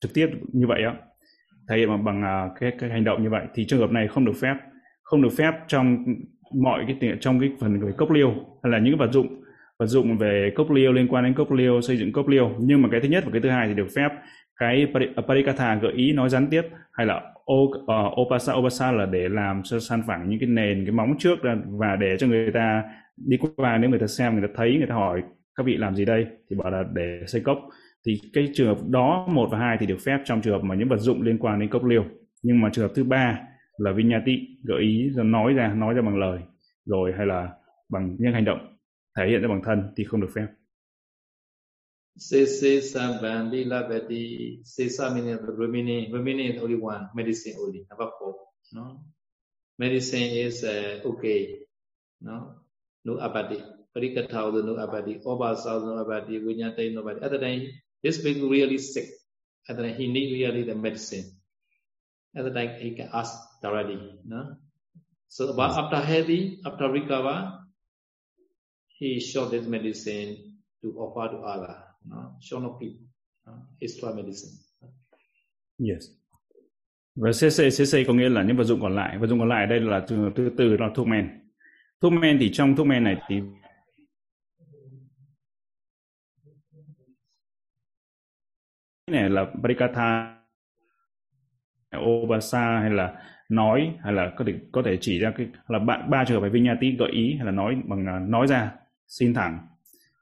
[0.00, 0.94] trực tiếp như vậy á
[1.68, 4.08] thể hiện bằng, bằng à, cái cái hành động như vậy thì trường hợp này
[4.08, 4.54] không được phép
[5.14, 6.04] không được phép trong
[6.62, 9.26] mọi cái trong cái phần về cốc liêu hay là những vật dụng
[9.78, 12.50] vật dụng về cốc liêu liên quan đến cốc liêu xây dựng cốc liêu.
[12.58, 14.08] Nhưng mà cái thứ nhất và cái thứ hai thì được phép
[14.56, 17.22] cái à, parikatha gợi ý nói gián tiếp hay là
[17.52, 21.38] uh, opasa opasa là để làm cho san phẳng những cái nền cái móng trước
[21.78, 22.82] và để cho người ta
[23.16, 23.78] đi qua.
[23.78, 25.22] Nếu người ta xem người ta thấy người ta hỏi
[25.56, 27.58] các vị làm gì đây thì bảo là để xây cốc.
[28.06, 30.74] Thì cái trường hợp đó một và hai thì được phép trong trường hợp mà
[30.74, 32.04] những vật dụng liên quan đến cốc liêu.
[32.42, 33.38] Nhưng mà trường hợp thứ ba
[33.78, 34.32] là vinyati
[34.62, 36.40] gợi ý nói ra nói ra bằng lời
[36.84, 37.48] rồi hay là
[37.88, 38.76] bằng những hành động
[39.16, 40.46] thể hiện ra bằng thân thì không được phép.
[42.16, 48.34] Sese se sambandi labati se sa meaning remaining is only one medicine only number four
[48.74, 49.02] no?
[49.78, 51.46] Medicine is uh, okay
[52.20, 52.54] no?
[53.04, 53.58] No abadi
[53.94, 57.22] parikatha also no abadi obasa also no abadi vinyata no abadi.
[57.24, 57.66] Other than
[58.02, 59.08] this person really sick.
[59.68, 61.24] Other than he need really the medicine.
[62.38, 63.34] Other than he can ask
[63.64, 63.98] already.
[64.24, 64.56] no
[65.28, 67.64] so but after heavy after recover
[68.98, 72.36] he showed this medicine to offer to Allah, no?
[72.40, 73.06] show no people,
[73.46, 73.52] no?
[73.80, 74.52] extra medicine.
[75.78, 76.04] Yes.
[77.16, 79.18] Và CC, CC có nghĩa là những vật dụng còn lại.
[79.18, 81.50] Vật dụng còn lại đây là từ từ, từ đó thuốc men.
[82.00, 83.40] Thuốc men thì trong thuốc men này thì
[89.06, 90.36] này là Parikatha,
[91.98, 96.10] Obasa hay là nói hay là có thể có thể chỉ ra cái, là bạn,
[96.10, 98.72] ba trường hợp về Vinyati gợi ý hay là nói bằng à, nói ra,
[99.08, 99.58] xin thẳng,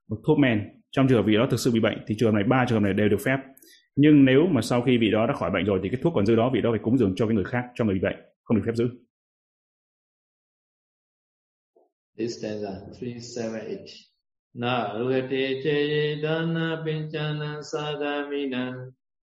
[0.09, 0.69] một thuốc men.
[0.91, 2.79] Trong trường hợp vị đó thực sự bị bệnh thì trường hợp này, ba trường
[2.79, 3.37] hợp này đều được phép.
[3.97, 6.27] Nhưng nếu mà sau khi vị đó đã khỏi bệnh rồi thì cái thuốc còn
[6.27, 8.17] dư đó, vị đó phải cúng dường cho cái người khác, cho người bị bệnh,
[8.43, 8.89] không được phép giữ.
[12.19, 14.13] This stanza 378
[14.55, 17.63] Na rugate che dana pinchana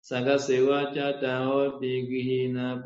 [0.06, 2.84] sadamina Gihina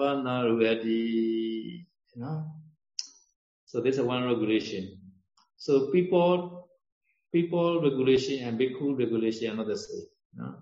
[3.65, 4.97] So this is one regulation.
[5.57, 6.69] So people,
[7.33, 10.05] people regulation and bhikkhu regulation are not the same.
[10.35, 10.55] no?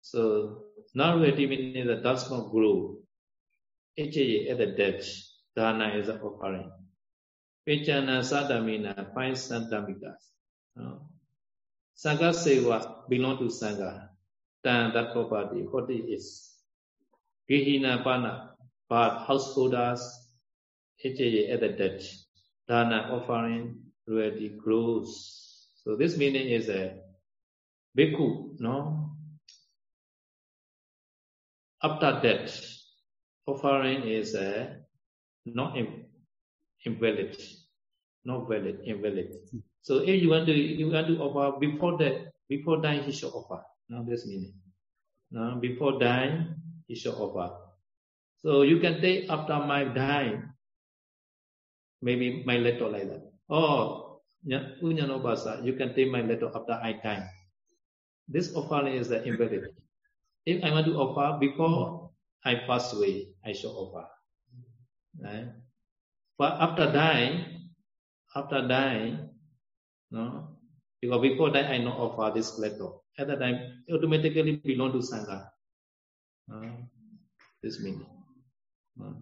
[0.00, 0.64] So
[0.96, 2.96] Naruyati meaning that does not grow.
[3.98, 5.06] HA at the depth,
[5.54, 6.70] dana is the offering.
[7.68, 10.16] Pichana Sadamina, five Santamikas.
[10.76, 11.02] no?
[11.94, 14.08] Sangha Seva belong to Sangha
[14.64, 16.54] than that property, what it is.
[17.50, 18.50] Gihina Pana,
[18.88, 20.00] but householders,
[20.98, 22.02] HA at the debt,
[22.66, 25.68] dana offering ready grows.
[25.84, 26.98] So this meaning is a
[27.96, 29.10] bhikkhu, no?
[31.82, 32.66] After death,
[33.46, 34.76] offering is a
[35.46, 35.76] not
[36.84, 37.40] invalid,
[38.24, 39.34] not valid, invalid.
[39.82, 43.32] So if you want to you want to offer before that, before dying, he should
[43.32, 43.62] offer.
[43.88, 44.54] Now this meaning.
[45.30, 46.54] Now before dying,
[46.86, 47.56] he shall offer.
[48.42, 50.42] So you can take after my dying,
[52.00, 53.32] maybe my letter like that.
[53.50, 57.28] Oh, Unyanobasa, you can take my letter after I die.
[58.28, 59.74] This offering is the embedded.
[60.46, 62.10] If I want to offer before
[62.44, 64.06] I pass away, I shall offer.
[65.18, 65.48] Right?
[66.38, 67.72] But after dying,
[68.36, 69.30] after dying,
[70.10, 70.56] no,
[71.00, 72.90] because before that I not offer this letter.
[73.18, 73.58] At that time,
[73.90, 75.38] automatically belong to Sangha.
[76.52, 76.70] Uh,
[77.62, 78.06] this meaning.
[79.00, 79.16] Uh.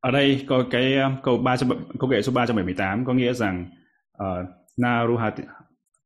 [0.00, 3.70] Ở đây có cái um, câu 300, câu kệ số 378 có nghĩa rằng
[4.22, 5.42] uh, na ruhati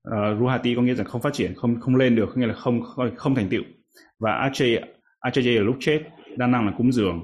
[0.08, 2.54] uh, ruhati có nghĩa rằng không phát triển, không không lên được, có nghĩa là
[2.54, 2.82] không
[3.16, 3.62] không thành tựu.
[4.18, 4.80] Và ajay
[5.20, 6.02] ajay là lúc chết,
[6.36, 7.22] đa năng là cúng dường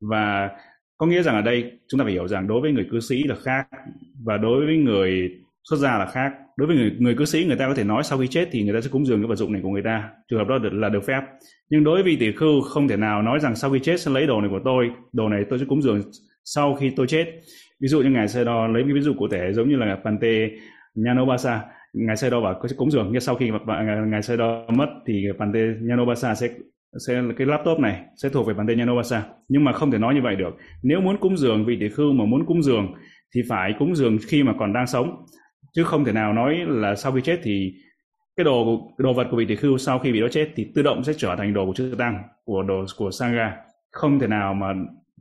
[0.00, 0.50] và
[0.98, 3.22] có nghĩa rằng ở đây chúng ta phải hiểu rằng đối với người cư sĩ
[3.22, 3.68] là khác
[4.24, 6.32] và đối với người xuất gia là khác.
[6.56, 8.64] Đối với người người cư sĩ người ta có thể nói sau khi chết thì
[8.64, 10.08] người ta sẽ cúng dường cái vật dụng này của người ta.
[10.30, 11.20] Trường hợp đó được, là được phép.
[11.70, 14.26] Nhưng đối với tỷ khưu không thể nào nói rằng sau khi chết sẽ lấy
[14.26, 14.90] đồ này của tôi.
[15.12, 16.02] Đồ này tôi sẽ cúng dường
[16.44, 17.24] sau khi tôi chết.
[17.80, 19.98] Ví dụ như ngài sơ đo lấy cái ví dụ cụ thể giống như là
[20.04, 20.48] pante
[20.94, 21.60] nyanobasa.
[21.92, 23.50] Ngài sơ đo bảo sẽ cúng dường nhưng sau khi
[24.06, 26.48] ngài sơ đo mất thì pante nyanobasa sẽ
[27.06, 29.24] sẽ cái laptop này sẽ thuộc về pante Nyanobasa.
[29.48, 30.56] Nhưng mà không thể nói như vậy được.
[30.82, 32.94] Nếu muốn cúng dường vị tỷ khưu mà muốn cúng dường
[33.34, 35.26] thì phải cúng dường khi mà còn đang sống
[35.78, 37.72] chứ không thể nào nói là sau khi chết thì
[38.36, 40.66] cái đồ cái đồ vật của vị tỷ khưu sau khi bị đó chết thì
[40.74, 43.56] tự động sẽ trở thành đồ của chư tăng của đồ của sangha.
[43.92, 44.66] Không thể nào mà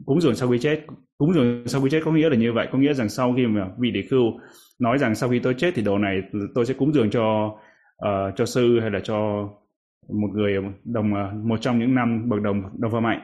[0.06, 0.86] cúng dường sau khi chết.
[1.18, 2.68] Cúng dường sau khi chết có nghĩa là như vậy.
[2.72, 4.40] Có nghĩa rằng sau khi mà vị tỷ khưu
[4.80, 6.22] nói rằng sau khi tôi chết thì đồ này
[6.56, 7.46] tôi sẽ cúng dường cho
[8.08, 9.50] uh, cho sư hay là cho
[10.22, 10.54] một người
[10.86, 13.20] đồng ờ, một trong những năm bậc đồng đồng phơ mạnh.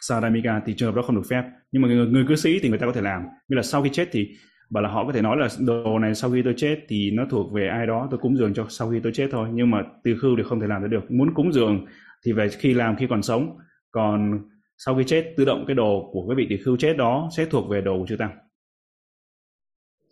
[0.00, 1.42] Saramika thì trường hợp đó không được phép.
[1.72, 3.22] Nhưng mà người, người cư sĩ thì người ta có thể làm.
[3.48, 4.28] Như là sau khi chết thì
[4.74, 7.26] và là họ có thể nói là đồ này sau khi tôi chết thì nó
[7.30, 9.82] thuộc về ai đó tôi cúng dường cho sau khi tôi chết thôi nhưng mà
[10.04, 11.86] từ khưu thì không thể làm được muốn cúng dường
[12.24, 13.56] thì về khi làm khi còn sống
[13.90, 14.40] còn
[14.78, 17.44] sau khi chết tự động cái đồ của cái vị tỷ khưu chết đó sẽ
[17.44, 18.38] thuộc về đồ của chư tăng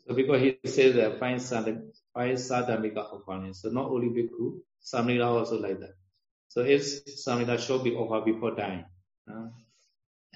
[0.09, 1.81] So because he says that five sadhana,
[2.15, 5.95] five sadhamika offering, so not only bhikkhu, samnita also like that.
[6.49, 6.81] So if
[7.27, 8.85] samnita should be offered before dying,
[9.31, 9.49] uh,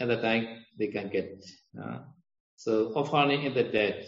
[0.00, 0.46] at the time
[0.78, 1.24] they can get.
[1.76, 1.98] Uh,
[2.56, 4.06] so offering in the dead,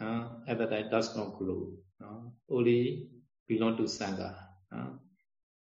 [0.00, 1.72] uh, at the time does not grow.
[2.02, 3.08] Uh, only
[3.48, 4.36] belong to Sangha.
[4.74, 4.90] Uh,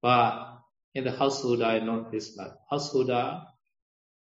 [0.02, 0.58] but
[0.94, 3.42] in the householder, not this like householder,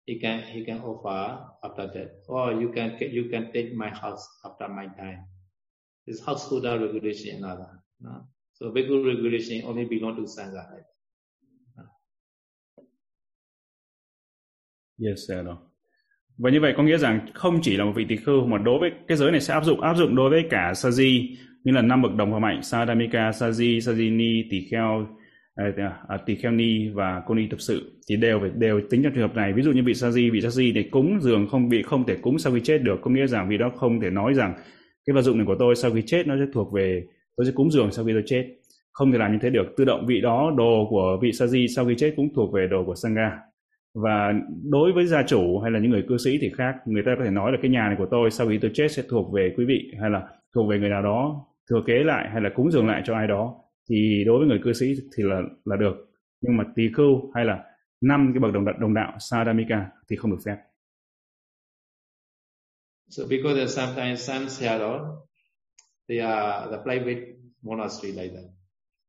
[0.05, 4.27] he can he can offer after that, or you can you can take my house
[4.43, 5.25] after my time.
[6.05, 7.81] This householder regulation another.
[8.07, 8.19] Uh,
[8.53, 10.83] so bhikkhu regulation only belong to Sangha.
[14.97, 15.57] Yes, sir.
[16.37, 18.79] Và như vậy có nghĩa rằng không chỉ là một vị tỳ khưu mà đối
[18.79, 21.81] với cái giới này sẽ áp dụng áp dụng đối với cả Saji như là
[21.81, 25.07] năm bậc đồng hòa mạnh Sadamika, Saji, Sajini, tỳ kheo,
[25.55, 28.81] à, à, à, tỳ kheo ni và cô ni thực sự thì đều phải đều
[28.89, 29.53] tính trong trường hợp này.
[29.53, 32.39] Ví dụ như vị Saji, vị Saji để cúng dường không bị không thể cúng
[32.39, 34.53] sau khi chết được, có nghĩa rằng vì đó không thể nói rằng
[35.05, 37.03] cái vật dụng này của tôi sau khi chết nó sẽ thuộc về
[37.37, 38.45] tôi sẽ cúng dường sau khi tôi chết.
[38.91, 39.65] Không thể làm như thế được.
[39.77, 42.83] Tự động vị đó đồ của vị Saji sau khi chết cũng thuộc về đồ
[42.85, 43.31] của Sangha
[43.95, 47.11] và đối với gia chủ hay là những người cư sĩ thì khác người ta
[47.17, 49.33] có thể nói là cái nhà này của tôi sau khi tôi chết sẽ thuộc
[49.33, 52.49] về quý vị hay là thuộc về người nào đó thừa kế lại hay là
[52.55, 53.55] cúng dường lại cho ai đó
[53.89, 54.85] thì đối với người cư sĩ
[55.17, 55.95] thì là là được
[56.41, 57.63] nhưng mà tỳ khưu hay là
[58.01, 60.57] năm cái bậc đồng đạo, đồng đạo sadamika thì không được phép.
[63.09, 65.17] So because there's sometimes some shadow,
[66.09, 67.21] they are the private
[67.61, 68.49] monastery like that.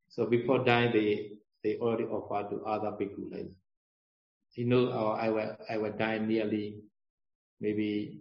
[0.08, 1.30] So before dying, they
[1.64, 3.65] they already offer to other people like that
[4.56, 6.80] he know oh, I will I will die nearly
[7.60, 8.20] maybe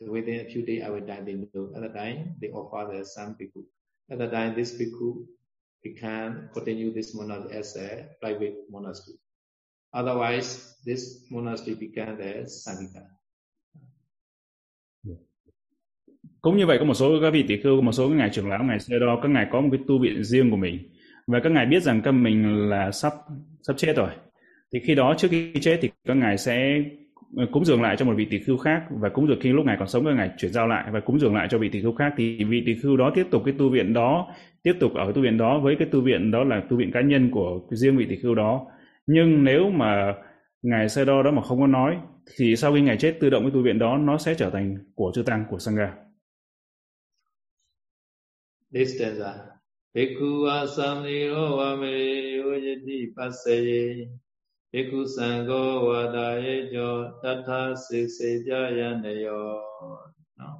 [0.00, 1.22] within a few days I will die.
[1.24, 3.62] They know at the time they offer their son bhikkhu.
[4.10, 5.26] At the time this bhikkhu
[5.84, 9.18] we can continue this monastery as a private monastery.
[9.94, 13.02] Otherwise, this monastery became a Sangha.
[16.40, 18.48] Cũng như vậy có một số các vị tỷ khưu, một số các ngài trưởng
[18.48, 20.90] lão, ngài sơ đo, các ngài có một cái tu viện riêng của mình
[21.26, 23.12] và các ngài biết rằng các mình là sắp
[23.62, 24.10] sắp chết rồi.
[24.72, 26.82] Thì khi đó trước khi chết thì các ngài sẽ
[27.36, 29.66] ờ, cúng dường lại cho một vị tỷ khưu khác và cúng dường khi lúc
[29.66, 31.82] ngài còn sống các ngài chuyển giao lại và cúng dường lại cho vị tỷ
[31.82, 32.12] khưu khác.
[32.16, 35.22] Thì vị tỷ khưu đó tiếp tục cái tu viện đó, tiếp tục ở tu
[35.22, 38.06] viện đó với cái tu viện đó là tu viện cá nhân của riêng vị
[38.08, 38.66] tỷ khưu đó.
[39.06, 40.14] Nhưng nếu mà
[40.62, 41.96] ngài sơ đo đó mà không có nói,
[42.36, 44.76] thì sau khi ngài chết tự động cái tu viện đó nó sẽ trở thành
[44.94, 45.94] của chư tăng, của sangha.
[48.74, 49.32] This stanza.
[49.94, 50.44] Bhikkhu
[52.44, 54.08] yojati passaye
[54.72, 57.48] ဘိက္ခုစံကိုဝါဒယေကျောတထ
[57.86, 59.44] စေစေပြယံနေယော
[60.38, 60.58] နော်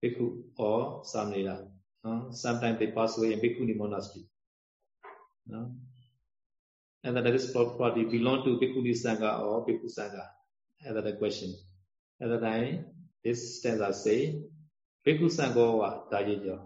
[0.00, 0.26] ဘိက္ခု
[0.68, 0.80] or
[1.12, 1.56] samnila
[2.04, 4.22] နော် sometimes they pass away in bhikkhuni monastery
[5.52, 5.68] နော်
[7.04, 10.24] and that this property belong to bhikkhuni sangha or bhikkhu sangha
[10.84, 11.50] and that the question
[12.22, 12.74] at the time
[13.24, 14.20] this stanza say
[15.04, 16.56] bhikkhu sangha wa da ye jo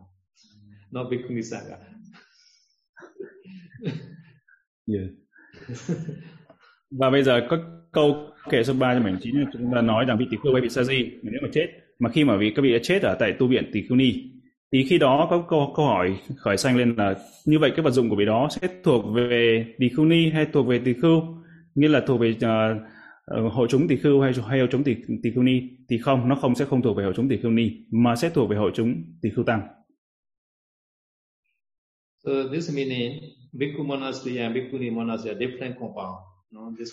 [0.94, 1.76] not bhikkhuni sangha
[4.94, 5.08] yeah
[6.98, 7.61] và bây giờ các
[7.92, 8.16] câu
[8.51, 10.68] kệ số 3 cho mảnh chín chúng ta nói rằng vị tỷ khưu hay vị
[10.68, 11.66] sa di nếu mà chết.
[11.98, 14.33] Mà khi mà vị các vị đã chết ở tại tu viện tỷ khưu ni
[14.72, 17.14] thì khi đó có câu câu hỏi khởi sanh lên là
[17.46, 20.46] như vậy cái vật dụng của vị đó sẽ thuộc về tỷ khưu ni hay
[20.53, 21.22] thuộc về tỷ khưu?
[21.75, 22.75] Nghĩa là thuộc về ờ,
[23.25, 25.62] ờ, uh, hội chúng tỷ khưu hay hay hội chúng tỷ tỷ khưu ni?
[25.90, 28.31] Thì không nó không sẽ không thuộc về hội chúng tỷ khưu ni mà sẽ
[28.35, 29.61] thuộc về hội chúng tỷ khưu tăng.
[32.24, 36.18] So this meaning Bhikkhu monastery and Bhikkhuni monastery are different compound.
[36.52, 36.92] No, this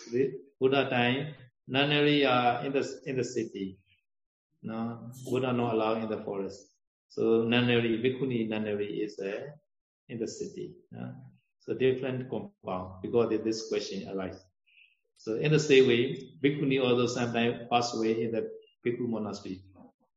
[0.59, 1.35] Buddha time,
[1.67, 3.77] nunnery are in the in the city.
[4.63, 6.65] No, Buddha not allowed in the forest.
[7.09, 9.51] So nunnery, Bhikkhuni nunnery is uh,
[10.07, 10.73] in the city.
[10.91, 11.13] no,
[11.59, 14.43] so different compound because this question arises.
[15.17, 18.49] So in the same way, Bhikkhuni also sometimes pass away in the
[18.85, 19.61] Bhikkhu monastery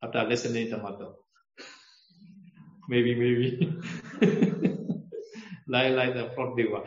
[0.03, 1.12] after listening to Dhamma.
[2.88, 4.48] maybe, maybe.
[5.73, 6.83] like, like the Lord Deva.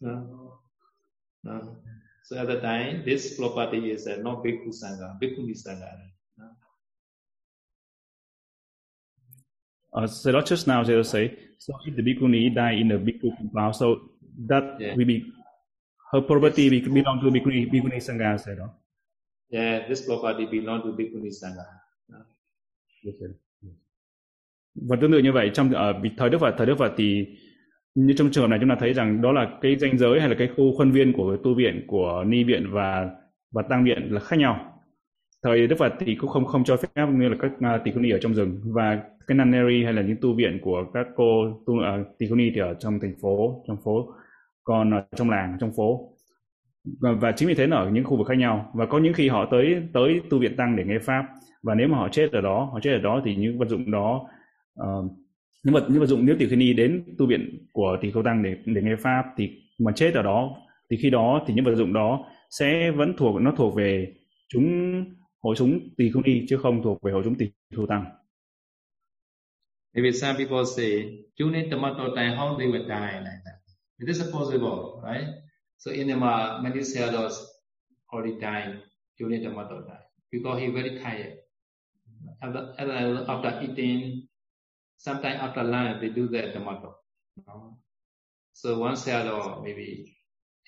[0.00, 0.60] No?
[1.42, 1.76] No?
[2.24, 5.90] So at the time, this property is uh, not Bhikkhu Sangha, Bhikkhuni Sangha.
[9.94, 13.34] Uh, so not just now, they say, so if the bhikkhuni die in the bhikkhu
[13.38, 14.10] compound, so
[14.46, 14.94] that yeah.
[14.94, 15.24] will be
[16.12, 18.68] her property be, belong to bhikkhuni, bhikkhuni sangha, say đó.
[19.48, 21.64] Yeah, this property belong to bhikkhuni sangha.
[23.02, 23.30] Yes, sir.
[24.74, 27.26] Và tương tự như vậy trong ở uh, thời Đức Phật, thời Đức Phật thì
[27.96, 30.28] như trong trường hợp này chúng ta thấy rằng đó là cái danh giới hay
[30.28, 33.10] là cái khu khuôn viên của tu viện, của ni viện và
[33.54, 34.72] và tăng viện là khác nhau.
[35.42, 38.02] Thời Đức Phật thì cũng không không cho phép như là các uh, tỳ khưu
[38.02, 38.60] ni ở trong rừng.
[38.64, 42.36] Và cái nunnery hay là những tu viện của các cô tu uh, tỳ khưu
[42.36, 44.08] ni thì ở trong thành phố trong phố
[44.64, 46.10] còn ở trong làng trong phố.
[47.00, 48.70] Và, và chính vì thế ở những khu vực khác nhau.
[48.74, 51.24] Và có những khi họ tới tới tu viện tăng để nghe pháp.
[51.62, 53.90] Và nếu mà họ chết ở đó họ chết ở đó thì những vật dụng
[53.90, 54.28] đó
[54.82, 55.12] uh,
[55.66, 58.22] nhưng vật nhưng vật dụng nếu tỷ khưu ni đến tu viện của tỷ khưu
[58.22, 60.56] tăng để để nghe pháp thì mà chết ở đó
[60.90, 64.14] thì khi đó thì những vật dụng đó sẽ vẫn thuộc nó thuộc về
[64.48, 64.64] chúng
[65.42, 68.04] hội chúng tỷ khưu ni chứ không thuộc về hội chúng tỷ khưu tăng.
[69.94, 73.58] Maybe some people say, Junin tomato time, how they will die like that.
[73.98, 75.28] It is possible, right?
[75.78, 77.34] So in Myanmar, many sailors
[78.12, 78.76] already died
[79.18, 81.32] during the tomato time because he very tired.
[82.42, 82.74] After,
[83.28, 84.28] after eating,
[84.96, 86.96] sometimes after lunch, they do the tomato.
[88.52, 90.16] So one sailor maybe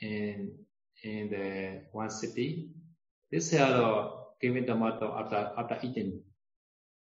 [0.00, 0.52] in
[1.02, 2.70] in the one city,
[3.30, 4.10] this sailor
[4.40, 6.22] giving tomato after after eating.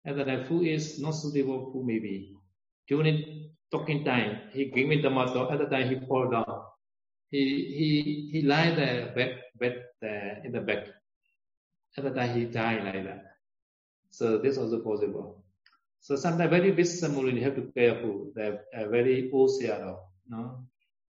[0.06, 2.36] And then the food is not suitable food maybe.
[2.88, 5.50] During talking time, he gave me tomato.
[5.52, 6.64] At the time, he fall down.
[7.30, 7.40] He
[7.78, 9.84] he he lie the bed bed
[10.44, 10.94] in the bed.
[11.98, 13.24] At the time, he died like that.
[14.10, 15.44] So this also possible.
[16.02, 18.32] So sometimes very big ceremony you have to careful.
[18.36, 19.98] They're uh, very sailor,
[20.28, 20.66] no,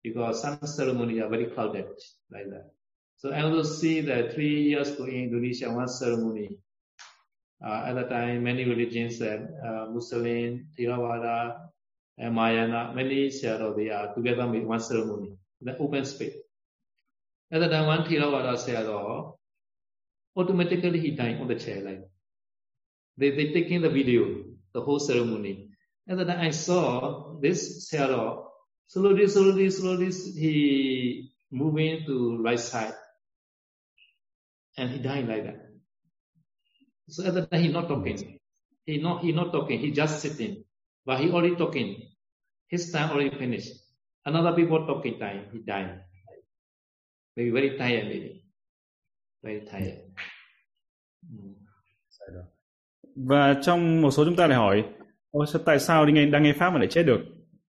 [0.04, 1.86] because some ceremony are very crowded
[2.32, 2.72] like that.
[3.18, 6.58] So I also see that three years ago in Indonesia, one ceremony.
[7.64, 11.70] Uh, at the time, many religions, said uh, Muslim, Theravada,
[12.18, 16.34] and Mayana, many oh, they are together with one ceremony, the open space.
[17.52, 18.58] At the time, one Theravada
[18.88, 19.38] oh,
[20.36, 21.84] automatically he died on the chair.
[21.84, 22.10] Like
[23.18, 25.70] they they taking the video, the whole ceremony.
[26.08, 28.52] And then I saw this said, oh,
[28.88, 32.94] slowly, slowly, slowly, he moving to right side
[34.78, 35.68] and he died like that.
[37.10, 38.40] So at that time he not talking.
[38.86, 39.80] He not he not talking.
[39.80, 40.64] He just sitting,
[41.06, 42.02] but he already talking.
[42.68, 43.74] His time already finished.
[44.26, 46.02] another people talking time, he died.
[47.36, 48.46] Maybe very tired, maybe.
[49.44, 50.02] Very tired.
[53.16, 54.84] Và trong một số chúng ta lại hỏi,
[55.32, 57.22] Ôi, tại sao đi nghe, đang nghe Pháp mà lại chết được?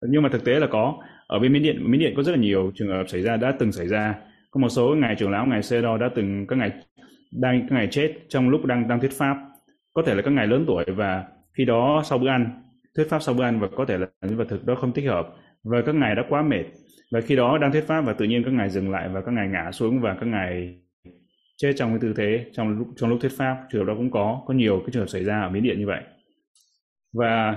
[0.08, 0.94] Nhưng mà thực tế là có.
[1.26, 3.52] Ở bên Miến Điện, Miến Điện có rất là nhiều trường hợp xảy ra, đã
[3.58, 4.14] từng xảy ra.
[4.50, 6.70] Có một số ngài trưởng lão, ngài Sê Đo đã từng, các ngài
[7.32, 9.36] đang các ngài chết trong lúc đang đang thuyết Pháp.
[9.92, 11.24] Có thể là các ngài lớn tuổi và
[11.58, 12.62] khi đó sau bữa ăn,
[12.96, 15.06] thuyết Pháp sau bữa ăn và có thể là những vật thực đó không thích
[15.08, 15.28] hợp
[15.64, 16.64] và các ngài đã quá mệt
[17.12, 19.32] và khi đó đang thuyết pháp và tự nhiên các ngài dừng lại và các
[19.32, 20.80] ngài ngã xuống và các ngài
[21.56, 24.10] chết trong cái tư thế trong lúc trong lúc thuyết pháp trường hợp đó cũng
[24.10, 26.02] có có nhiều cái trường hợp xảy ra ở miến điện như vậy.
[27.12, 27.56] Và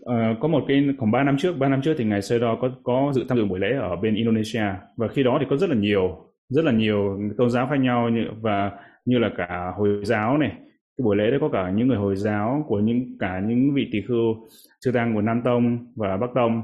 [0.00, 2.70] uh, có một cái khoảng 3 năm trước 3 năm trước thì ngài Sơ có
[2.82, 4.64] có dự tham dự buổi lễ ở bên Indonesia.
[4.96, 8.08] Và khi đó thì có rất là nhiều rất là nhiều tôn giáo khác nhau
[8.08, 8.72] như, và
[9.04, 10.50] như là cả hồi giáo này.
[10.98, 13.88] Cái buổi lễ đó có cả những người hồi giáo của những cả những vị
[13.92, 14.48] tỳ khưu
[14.80, 16.62] chư tăng của Nam Tông và Bắc Tông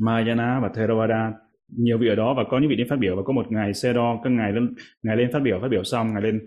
[0.00, 1.32] Mahayana và Theravada
[1.68, 3.74] nhiều vị ở đó và có những vị đến phát biểu và có một ngày
[3.74, 6.40] xe đo các ngày lên ngày lên phát biểu phát biểu xong, ngày lên,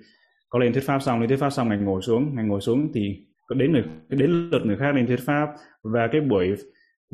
[0.50, 2.92] có lên thuyết pháp xong, lên thuyết pháp xong, ngày ngồi xuống, ngày ngồi xuống
[2.94, 5.50] thì có đến người, đến lượt người khác lên thuyết pháp.
[5.84, 6.56] Và cái buổi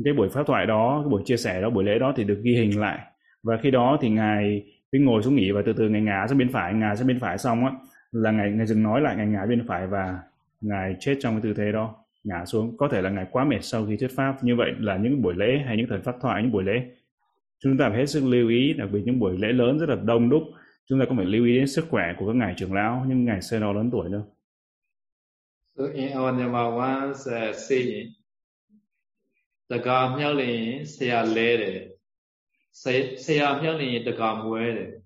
[0.04, 2.40] cái buổi pháp thoại đó, cái buổi chia sẻ đó, buổi lễ đó thì được
[2.42, 2.98] ghi hình lại.
[3.42, 6.38] Và khi đó thì ngài mới ngồi xuống nghỉ và từ từ ngài ngã sang
[6.38, 7.72] bên phải ngã sang bên phải xong á,
[8.12, 10.18] là ngài ngài dừng nói lại, ngài ngã bên phải và
[10.60, 11.94] ngài chết trong cái tư thế đó
[12.24, 12.76] ngã xuống.
[12.76, 14.44] Có thể là ngài quá mệt sau khi thuyết pháp.
[14.44, 16.82] Như vậy là những buổi lễ hay những thời pháp thoại, những buổi lễ
[17.58, 19.96] chúng ta phải hết sức lưu ý đặc biệt những buổi lễ lớn rất là
[19.96, 20.42] đông đúc
[20.86, 23.24] chúng ta cũng phải lưu ý đến sức khỏe của các ngài trưởng lão những
[23.24, 24.34] ngài sơ lớn tuổi đâu
[25.76, 28.14] So in our number one uh, saying,
[29.68, 31.88] the God merely say a lady,
[32.72, 35.02] say say a merely the God word.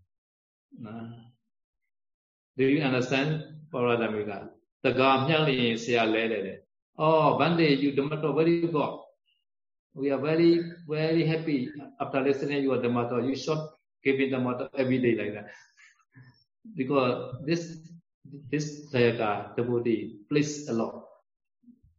[2.57, 4.51] Do you understand, Paula Damika?
[4.83, 6.59] The God merely say a lady.
[6.99, 9.08] Oh, one day you don't know what you got.
[9.99, 10.53] We are very,
[10.89, 11.71] very happy
[12.01, 13.27] after listening your Dhammato.
[13.29, 13.59] You should
[14.05, 15.49] give it Dhammato every day like that.
[16.77, 17.81] because this
[18.51, 21.05] this Sayaka devotee please a lot.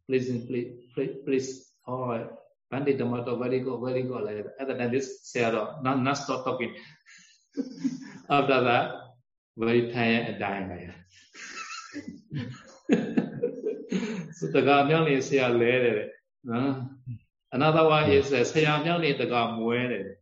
[0.06, 1.72] Please, please, please, please.
[1.86, 2.28] Oh,
[2.70, 4.54] Bande Dhammato, very good, very good like that.
[4.60, 6.74] Other than this, Sayadaw, not, not stop talking.
[8.30, 8.92] after that,
[9.56, 10.96] very tired and dying like that.
[14.54, 15.94] တကာမြောင်းနေဆရာလဲတယ်
[16.48, 16.70] နော်
[17.52, 20.14] Another one is that Sayamyali the God Muere.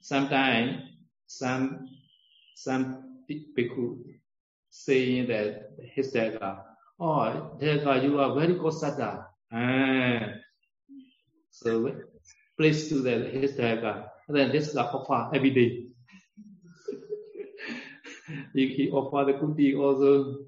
[0.00, 0.82] Sometimes
[1.26, 1.88] some
[2.56, 3.98] some people
[4.70, 6.62] saying that his Dega,
[6.98, 9.26] oh Dega, you are very good sada.
[9.52, 10.34] Ah.
[11.50, 11.94] So
[12.56, 14.08] please do that his Dega.
[14.28, 15.86] Then this is the offer every day.
[18.54, 20.38] he, he offer the kuti also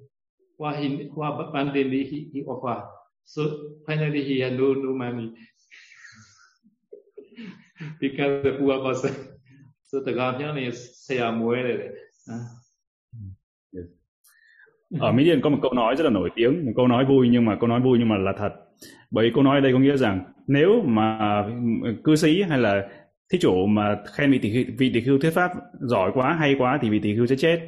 [0.57, 2.83] what he what Bandini he, he offer.
[3.25, 5.33] So finally he had no no money
[8.01, 8.59] because
[11.63, 11.77] này.
[14.99, 17.29] Ở Mỹ Điền có một câu nói rất là nổi tiếng, một câu nói vui
[17.31, 18.53] nhưng mà câu nói vui nhưng mà là thật.
[19.11, 21.43] Bởi câu nói đây có nghĩa rằng nếu mà
[22.03, 22.89] cư sĩ hay là
[23.31, 26.79] thí chủ mà khen vị tỷ vị tỷ khưu thuyết pháp giỏi quá hay quá
[26.81, 27.67] thì vị tỷ khưu sẽ chết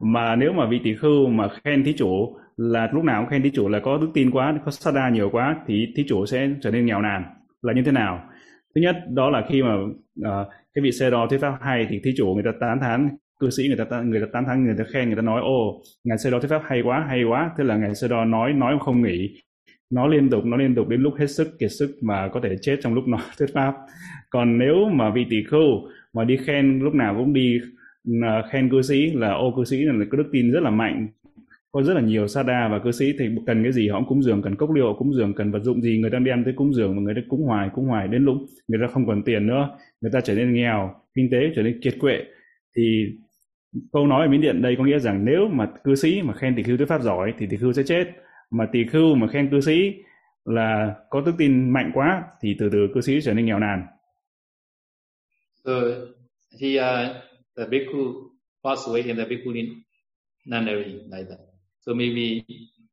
[0.00, 3.42] mà nếu mà vị tỷ khưu mà khen thí chủ là lúc nào cũng khen
[3.42, 6.48] thí chủ là có đức tin quá có sada nhiều quá thì thí chủ sẽ
[6.62, 7.24] trở nên nghèo nàn
[7.62, 8.28] là như thế nào
[8.76, 12.00] thứ nhất đó là khi mà uh, cái vị xe đo thuyết pháp hay thì
[12.04, 13.08] thí chủ người ta tán thán
[13.40, 15.82] cư sĩ người ta người ta tán thán người ta khen người ta nói ô
[16.04, 17.50] ngài xe đo thuyết pháp hay quá hay quá.
[17.58, 19.42] Thế là ngài xe đo nói nói không nghỉ.
[19.90, 22.56] Nó liên tục nó liên tục đến lúc hết sức kiệt sức mà có thể
[22.62, 23.74] chết trong lúc nói thuyết pháp.
[24.30, 27.60] Còn nếu mà vị tỷ khưu mà đi khen lúc nào cũng đi
[28.22, 31.08] ờ, khen cư sĩ là ô cư sĩ là có đức tin rất là mạnh
[31.76, 34.22] có rất là nhiều sada và cư sĩ thì cần cái gì họ cũng cúng
[34.22, 36.74] dường cần cốc liệu cúng dường cần vật dụng gì người ta đem tới cúng
[36.74, 38.36] dường và người ta cúng hoài cúng hoài đến lúc
[38.68, 41.80] người ta không còn tiền nữa người ta trở nên nghèo kinh tế trở nên
[41.80, 42.24] kiệt quệ
[42.76, 43.06] thì
[43.92, 46.56] câu nói ở miến điện đây có nghĩa rằng nếu mà cư sĩ mà khen
[46.56, 48.04] tỳ khưu thuyết pháp giỏi thì tỳ khưu sẽ chết
[48.50, 49.94] mà tỷ khưu mà khen cư sĩ
[50.44, 53.86] là có đức tin mạnh quá thì từ từ cư sĩ trở nên nghèo nàn
[55.64, 55.72] so
[56.60, 57.16] he uh,
[57.56, 58.30] the bhikkhu
[58.64, 59.52] passed away in the bhikkhu
[60.46, 61.45] nunnery like that.
[61.86, 62.42] So maybe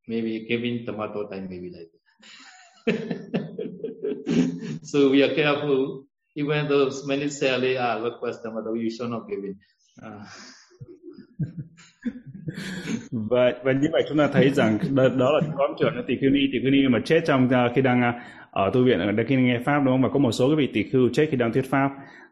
[0.08, 2.02] maybe giving tomato time maybe like that.
[4.84, 6.06] so we are careful.
[6.36, 9.58] Even though many say they are request tomato, you should not give it.
[9.98, 10.26] Uh.
[13.12, 16.14] và và như vậy chúng ta thấy rằng đó, đó là có một trường tỷ
[16.22, 18.16] khưu ni tỷ khưu ni mà chết trong uh, khi đang uh,
[18.52, 20.56] ở tu viện ở đây khi nghe pháp đúng không và có một số cái
[20.56, 21.90] vị tỷ khưu chết khi đang thuyết pháp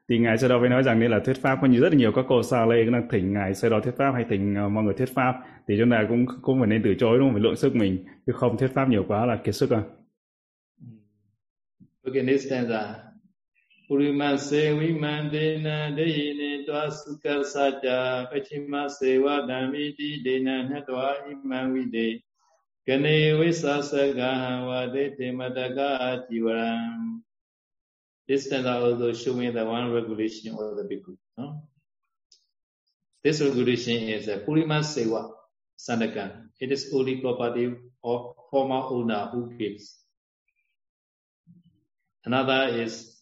[0.09, 1.57] thì ngài sau đó mới nói rằng nên là thuyết pháp.
[1.61, 4.11] Có rất là nhiều các cô sa lê đang thỉnh ngài sau đó thuyết pháp
[4.11, 5.33] hay thỉnh uh, mọi người thuyết pháp.
[5.67, 7.33] Thì chúng ta cũng cũng phải nên từ chối đúng không?
[7.33, 8.05] Phải lượng sức mình.
[8.25, 9.81] Chứ không thuyết pháp nhiều quá là kiệt sức à
[12.03, 13.11] Look at this stanza.
[13.89, 22.21] Urimase vimandena deyine tva sukha pachimase vadamiti dena natva iman vide.
[22.87, 26.25] Kane visasagaha vadete madaka
[28.31, 31.17] This stanza also showing the one regulation of the bhikkhu.
[31.37, 31.63] No?
[33.21, 35.31] This regulation is a Purima Sewa
[35.77, 36.47] Sandakan.
[36.57, 39.99] It is only property of former owner who gives.
[42.23, 43.21] Another is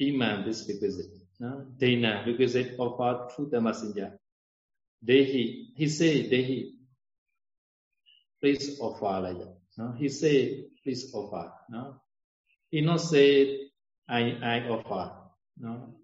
[0.00, 1.10] Iman, this requisite.
[1.40, 1.66] No?
[1.76, 4.16] Dana, requisite offered through the messenger.
[5.04, 6.70] Dehi, he say Dehi,
[8.40, 9.48] please offer like.
[9.76, 9.92] No?
[9.98, 11.50] He say, please offer.
[11.68, 11.96] No?
[12.70, 13.59] He not say,
[14.10, 15.12] I, I offer.
[15.58, 15.94] No?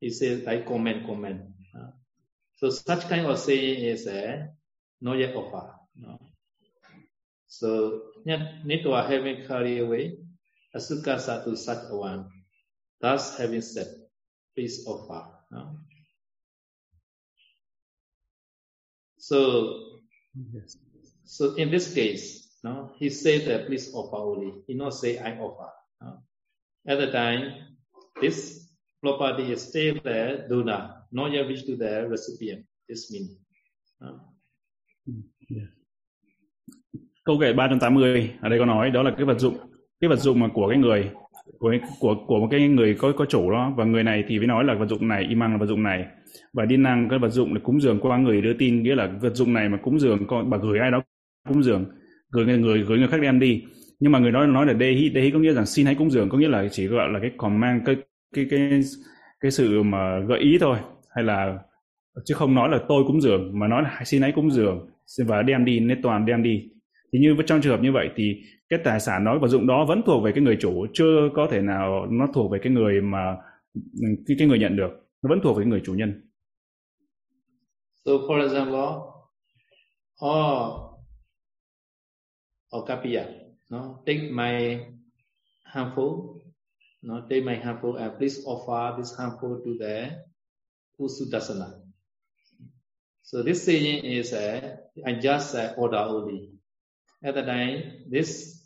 [0.00, 1.40] He say, I comment, comment.
[1.74, 1.92] No?
[2.56, 4.48] So such kind of saying is a
[5.00, 5.72] not yet offer.
[5.96, 6.18] No?
[7.46, 8.02] So
[8.64, 10.18] need to have him carry away
[10.76, 12.28] asukasa to such a one.
[13.00, 13.88] Thus having said,
[14.54, 15.26] please offer.
[15.50, 15.76] No?
[19.16, 20.00] So,
[20.52, 20.76] yes.
[21.24, 24.62] so in this case, no, he said that please offer only.
[24.66, 25.70] He not say I offer.
[26.86, 27.52] At the time,
[28.22, 28.60] this
[29.02, 32.64] property is still there, donor, not yet reached to the recipient.
[32.88, 33.36] This meaning.
[34.04, 34.20] Uh.
[35.48, 35.68] Yeah.
[37.24, 39.56] Câu kệ 380 ở đây có nói đó là cái vật dụng
[40.00, 41.10] cái vật dụng mà của cái người
[41.58, 44.46] của của của một cái người có có chủ đó và người này thì mới
[44.46, 46.06] nói là vật dụng này imang là vật dụng này
[46.52, 49.10] và đi năng cái vật dụng là cúng dường qua người đưa tin nghĩa là
[49.20, 51.02] vật dụng này mà cúng dường con bà gửi ai đó
[51.48, 51.84] cúng dường
[52.30, 53.64] gửi người người gửi người khác đem đi
[54.00, 56.28] nhưng mà người đó nói là dehi dehi có nghĩa rằng xin hãy cúng dường,
[56.28, 57.96] có nghĩa là chỉ gọi là cái command, cái
[58.34, 58.80] cái cái
[59.40, 60.78] cái sự mà gợi ý thôi.
[61.14, 61.58] Hay là,
[62.24, 64.90] chứ không nói là tôi cúng dường, mà nói là xin hãy cúng dường
[65.26, 66.70] và đem đi nên toàn đem đi.
[67.12, 69.84] Thì như trong trường hợp như vậy thì cái tài sản đó và dụng đó
[69.88, 73.00] vẫn thuộc về cái người chủ, chưa có thể nào nó thuộc về cái người
[73.00, 73.36] mà,
[74.26, 74.90] cái cái người nhận được.
[75.22, 76.30] Nó vẫn thuộc về người chủ nhân.
[78.04, 78.80] So, for example
[80.26, 80.90] oh
[82.76, 83.39] or capilla.
[83.70, 84.86] No take my
[85.66, 86.42] harmful
[87.02, 89.94] no take my harmful and please offer this harmful to the
[91.00, 91.80] usudasana
[93.22, 96.50] so this saying is a I just uh, order only
[97.22, 98.60] at the time this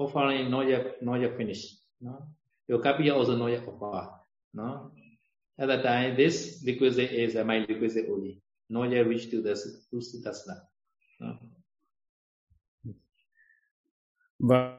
[0.00, 1.76] offering not yet not yet finished.
[2.00, 2.26] No?
[2.66, 4.08] Your copy also not yet offered.
[4.54, 4.92] No?
[5.58, 8.40] At that time, this requisite is a my requisite only,
[8.70, 10.60] not yet reached to the Susitasana.
[11.20, 11.36] No?
[14.48, 14.76] Và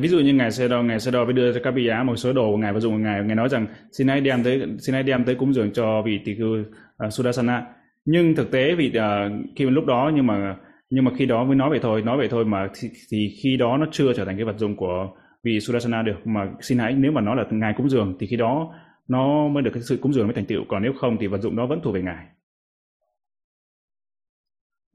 [0.00, 2.02] ví dụ như ngài Sê Đo, ngài Sê Đo mới đưa cho các vị giá
[2.02, 4.44] một số đồ của ngài và dùng của ngài, ngài nói rằng xin hãy đem
[4.44, 6.66] tới xin hãy đem tới cúng dường cho vị tỷ-khưu uh,
[6.98, 7.66] à, Sudasana.
[8.04, 10.56] Nhưng thực tế vì uh, à, khi lúc đó nhưng mà
[10.90, 13.56] nhưng mà khi đó mới nói vậy thôi nói vậy thôi mà thì, thì khi
[13.56, 15.08] đó nó chưa trở thành cái vật dụng của
[15.44, 16.26] vị Sudasana được.
[16.26, 18.74] Mà xin hãy nếu mà nó là ngài cúng dường thì khi đó
[19.08, 20.64] nó mới được cái sự cúng dường mới thành tựu.
[20.68, 22.26] Còn nếu không thì vật dụng đó vẫn thuộc về ngài.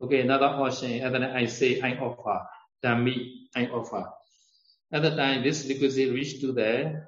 [0.02, 2.40] Okay, another option, and then I say I offer,
[2.84, 4.10] Dhammi, I offer.
[4.92, 7.06] At the time, this requisite reached to the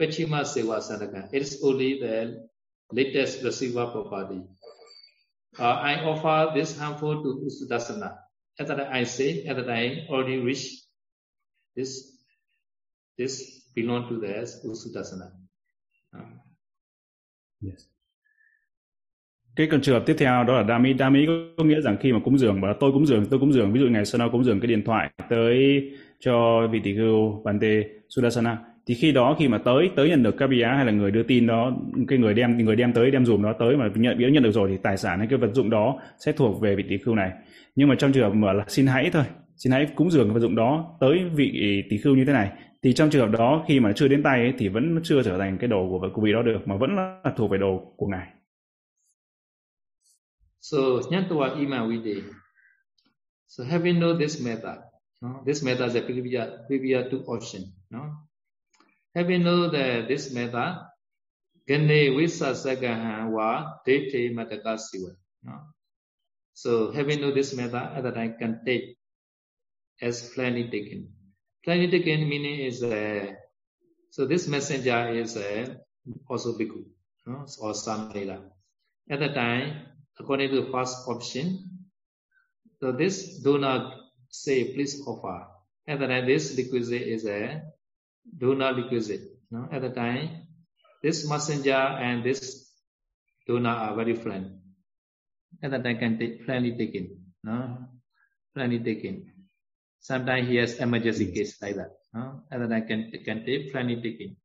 [0.00, 1.28] Pachima Seva Sadaka.
[1.32, 2.48] It is only the
[2.92, 4.42] latest receiver property.
[5.58, 8.18] uh, I offer this harmful to Usudasana.
[8.60, 10.82] At that I say, at the time, already reach
[11.74, 12.12] this,
[13.16, 15.32] this belong to the Usudasana.
[16.16, 16.22] Uh.
[17.60, 17.86] Yes.
[19.58, 20.94] Cái còn trường hợp tiếp theo đó là Dami.
[20.98, 23.72] Dami có nghĩa rằng khi mà cúng dường, và tôi cúng dường, tôi cúng dường,
[23.72, 25.82] ví dụ ngày Sana cúng dường cái điện thoại tới
[26.20, 28.58] cho vị tỷ khưu Bante Sudasana.
[28.86, 31.46] Thì khi đó khi mà tới tới nhận được KPI hay là người đưa tin
[31.46, 31.72] đó
[32.08, 34.50] cái người đem người đem tới đem dùm đó tới mà nhận biết nhận được
[34.50, 37.14] rồi thì tài sản hay cái vật dụng đó sẽ thuộc về vị tỷ khưu
[37.14, 37.30] này.
[37.76, 39.24] Nhưng mà trong trường hợp mà là xin hãy thôi
[39.56, 42.50] xin hãy cúng dường vật dụng đó tới vị tỷ khưu như thế này
[42.82, 45.38] thì trong trường hợp đó khi mà chưa đến tay ấy, thì vẫn chưa trở
[45.38, 48.06] thành cái đồ của, của vị đó được mà vẫn là thuộc về đồ của
[48.06, 48.26] ngài.
[50.60, 52.24] So Nyantwa Ima Vide.
[53.46, 54.82] So having know this method,
[55.22, 55.42] no?
[55.44, 57.72] this method is a previous, previous two option.
[57.90, 58.28] No?
[59.14, 60.84] Having know that this method,
[61.66, 65.16] Gane Visa Sagaha wa Dete Matakasiva.
[65.42, 65.60] No?
[66.54, 68.98] So having know this method, at that I can take
[70.00, 71.08] as plainly taken.
[71.64, 73.32] Plainly taken meaning is uh,
[74.10, 75.66] so this messenger is uh,
[76.28, 76.84] also bhikkhu
[77.26, 77.46] no?
[77.60, 78.42] or samela.
[79.10, 79.87] At that time,
[80.20, 81.68] according to the first option,
[82.80, 83.94] so this do not
[84.30, 85.46] say please offer.
[85.86, 87.62] At that time, this requisite is a
[88.36, 89.22] do not requisite.
[89.50, 89.68] No?
[89.72, 90.46] At the time,
[91.02, 92.70] this messenger and this
[93.46, 94.60] donor are very friend.
[95.62, 97.32] At the time can take plainly taken.
[97.42, 97.88] No?
[98.54, 99.32] Plainly taken.
[100.00, 101.90] Sometimes he has emergency case like that.
[102.12, 102.42] No?
[102.52, 104.36] At the time can can take plainly taken.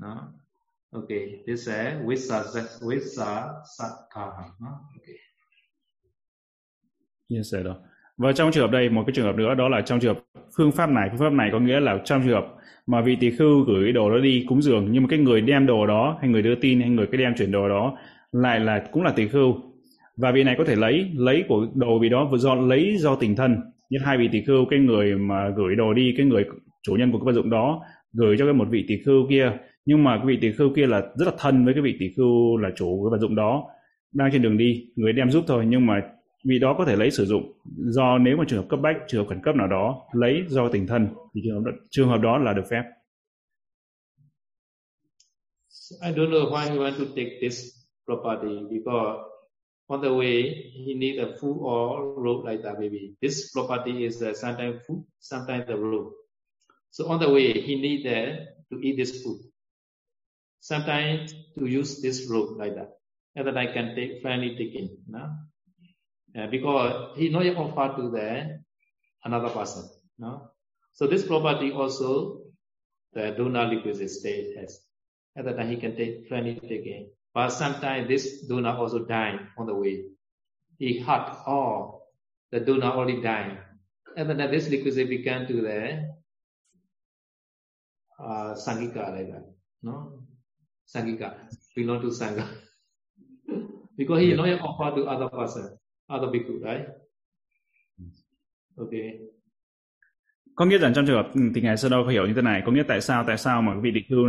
[0.00, 0.34] No?
[0.94, 1.76] Okay, this is
[2.06, 2.42] Visa
[2.82, 4.26] Visa Sakha.
[4.94, 5.16] Okay.
[7.28, 7.66] Yes, sir.
[8.16, 10.22] Và trong trường hợp đây một cái trường hợp nữa đó là trong trường hợp
[10.56, 12.46] phương pháp này, phương pháp này có nghĩa là trong trường hợp
[12.86, 15.66] mà vị tỷ khưu gửi đồ đó đi cúng dường nhưng mà cái người đem
[15.66, 17.98] đồ đó hay người đưa tin hay người cái đem chuyển đồ đó
[18.32, 19.54] lại là cũng là tỷ khưu
[20.16, 23.36] và vị này có thể lấy lấy của đồ vị đó do lấy do tình
[23.36, 23.56] thân
[23.90, 26.44] như hai vị tỷ khưu cái người mà gửi đồ đi cái người
[26.82, 27.82] chủ nhân của cái vật dụng đó
[28.12, 29.52] gửi cho cái một vị tỷ khưu kia
[29.84, 32.06] nhưng mà cái vị tỷ khưu kia là rất là thân với cái vị tỷ
[32.16, 33.64] khưu là chủ của vật dụng đó.
[34.12, 36.02] Đang trên đường đi người đem giúp thôi nhưng mà
[36.44, 37.52] vị đó có thể lấy sử dụng.
[37.76, 40.68] Do nếu mà trường hợp cấp bách trường hợp khẩn cấp nào đó lấy do
[40.68, 42.82] tình thân thì trường hợp đó, trường hợp đó là được phép.
[46.00, 47.74] I don't know why he want to take this
[48.06, 49.18] property because
[49.86, 50.54] on the way
[50.86, 53.14] he need a food or rope like that maybe.
[53.20, 56.12] This property is uh, sometimes food sometimes the rope.
[56.90, 58.36] So on the way he need uh,
[58.70, 59.51] to eat this food.
[60.62, 62.96] Sometimes to use this rope like that
[63.34, 65.30] and then I can take finally taking no?
[66.38, 68.60] uh, because he not yet offered to the
[69.24, 69.88] another person.
[70.18, 70.50] No?
[70.92, 72.42] So this property also
[73.12, 74.80] the donor liquid state has.
[75.36, 77.10] At that he can take plenty again.
[77.34, 80.04] But sometimes this donor also died on the way.
[80.78, 82.02] He hurt or
[82.50, 83.58] the donor already died.
[84.16, 86.14] And then this liquid began to the
[88.22, 89.50] uh, Sangika like that.
[89.82, 90.21] No?
[90.86, 91.30] Sangika.
[91.76, 92.44] Belong to Sangha.
[93.96, 94.36] because he yeah.
[94.36, 95.78] not yet offered to other person.
[96.12, 96.86] other bhikkhu, right?
[98.76, 99.10] Okay.
[100.54, 102.62] Có nghĩa rằng trong trường hợp ừ, thì ngài sơ đâu hiểu như thế này,
[102.66, 104.26] có nghĩa tại sao tại sao mà vị tỳ khưu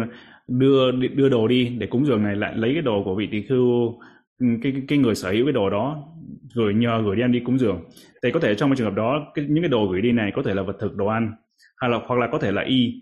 [0.48, 3.42] đưa đưa đồ đi để cúng dường này lại lấy cái đồ của vị tỳ
[3.42, 4.00] khưu
[4.40, 6.08] ừ, cái cái người sở hữu cái đồ đó
[6.56, 7.84] gửi nhờ gửi đem đi cúng dường.
[8.24, 10.32] Thì có thể trong một trường hợp đó cái, những cái đồ gửi đi này
[10.36, 11.32] có thể là vật thực đồ ăn
[11.78, 12.94] hay là hoặc là có thể là y.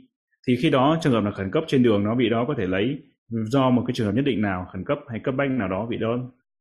[0.47, 2.68] Thì khi đó trường hợp là khẩn cấp trên đường nó vị đó có thể
[2.68, 2.99] lấy
[3.32, 5.88] do một cái trường hợp nhất định nào khẩn cấp hay cấp bách nào đó
[5.89, 6.17] vị đó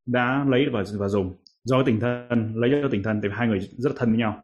[0.06, 1.34] đã lấy và và dùng.
[1.64, 4.42] Do tình thân lấy do tình thân thì hai người rất thân với nhau.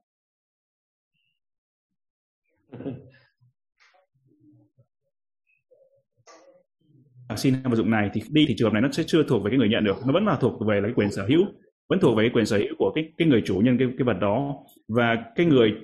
[7.29, 9.45] À, xin vật dụng này thì đi thì trường hợp này nó sẽ chưa thuộc
[9.45, 9.97] về cái người nhận được.
[10.07, 11.47] Nó vẫn là thuộc về là cái quyền sở hữu
[11.89, 14.05] vẫn thuộc về cái quyền sở hữu của cái cái người chủ nhân cái cái
[14.05, 14.55] vật đó.
[14.89, 15.74] Và cái người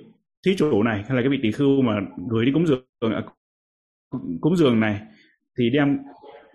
[0.45, 3.23] thí chủ này hay là cái vị tỷ khưu mà gửi đi cúng dường à,
[4.41, 5.01] cúng dường này
[5.57, 5.97] thì đem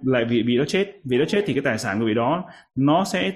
[0.03, 1.01] lại vị vị đó chết.
[1.05, 2.45] Vị đó chết thì cái tài sản của vị đó,
[2.75, 3.33] nó sẽ,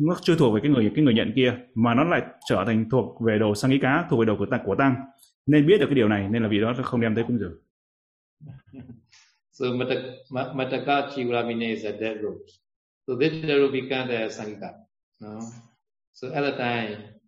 [0.00, 2.90] nó chưa thuộc về cái người cái người nhận kia, mà nó lại trở thành
[2.90, 4.94] thuộc về đồ sang ý cá, thuộc về đồ của tăng của tăng
[5.46, 7.54] nên biết được cái điều này, nên là vị đó không đem tới cúng dường.
[9.52, 12.38] So mataka mataka chivaramine is a dead road
[13.10, 14.70] so, this dead road became the sangha,
[15.20, 15.40] no?
[16.12, 17.18] So, at the time,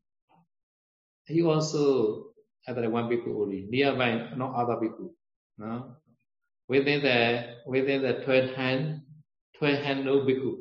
[1.27, 2.31] he also,
[2.69, 5.11] at the one people only, nearby no other people,
[5.59, 5.97] no?
[6.73, 7.19] Within the
[7.75, 8.83] within the 12 hand
[9.59, 10.53] 12 hand no bhikkhu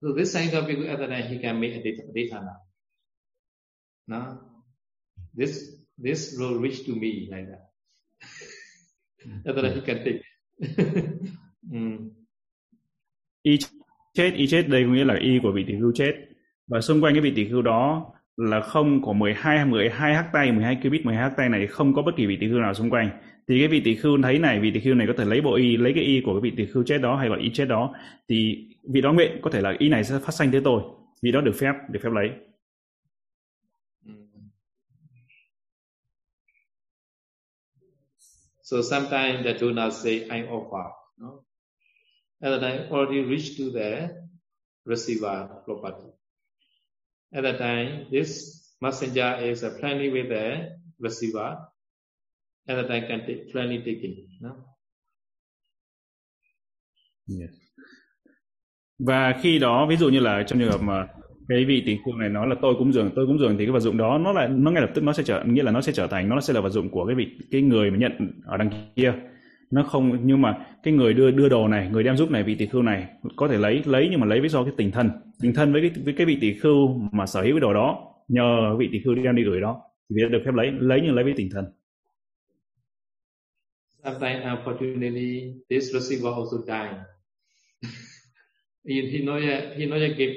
[0.00, 1.82] So this of bhikkhu time he can make a
[2.14, 2.54] dithana.
[4.06, 4.38] No?
[5.34, 7.64] This this will reach to me like that.
[9.44, 10.22] time he can take.
[11.72, 12.10] mm.
[13.44, 13.58] Y
[14.14, 16.12] chết, y chết đây có nghĩa là y của vị tỷ khưu chết.
[16.66, 20.52] Và xung quanh cái vị tỷ khưu đó là không có 12 12 hắc tay,
[20.52, 22.90] 12 qubit 12 hắc tay này không có bất kỳ vị tỷ khưu nào xung
[22.90, 23.10] quanh.
[23.48, 25.54] Thì cái vị tỷ khưu thấy này, vị tỷ khưu này có thể lấy bộ
[25.54, 27.64] y, lấy cái y của cái vị tỷ khưu chết đó hay là y chết
[27.64, 27.94] đó
[28.28, 30.82] thì vị đó nguyện có thể là y này sẽ phát sanh tới tôi
[31.22, 32.30] vị đó được phép được phép lấy
[38.62, 40.90] So sometimes the donor say, I offer.
[41.16, 41.40] No?
[42.42, 44.10] And then I already reached to the
[44.84, 46.07] receiver property.
[47.34, 48.30] At that time, this
[48.80, 51.56] messenger is friendly with the receiver.
[52.68, 54.16] At that time, can take, friendly taking.
[54.40, 54.50] No?
[57.26, 57.68] Yes
[58.98, 61.06] và khi đó ví dụ như là trong trường hợp mà
[61.48, 63.72] cái vị tỷ khưu này nói là tôi cúng dường tôi cúng dường thì cái
[63.72, 65.80] vật dụng đó nó lại nó ngay lập tức nó sẽ trở nghĩa là nó
[65.80, 68.40] sẽ trở thành nó sẽ là vật dụng của cái vị cái người mà nhận
[68.44, 69.14] ở đằng kia
[69.70, 72.54] nó không nhưng mà cái người đưa đưa đồ này người đem giúp này vị
[72.54, 73.06] tỷ khưu này
[73.36, 75.10] có thể lấy lấy nhưng mà lấy với do cái tình thân.
[75.40, 78.14] Tình thân với cái với cái vị tỷ khưu mà sở hữu cái đồ đó
[78.28, 79.80] nhờ vị tỷ khưu đem đi gửi đó.
[80.10, 81.64] Thì được phép lấy lấy nhưng lấy với tình thân.
[84.04, 86.96] Sometimes unfortunately this receiver also died.
[88.88, 90.32] He, he not yet he not yet give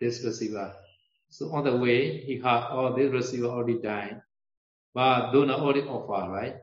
[0.00, 0.70] this receiver.
[1.30, 4.20] So on the way, he had all this receiver already died,
[4.94, 6.54] but donor already offer, right?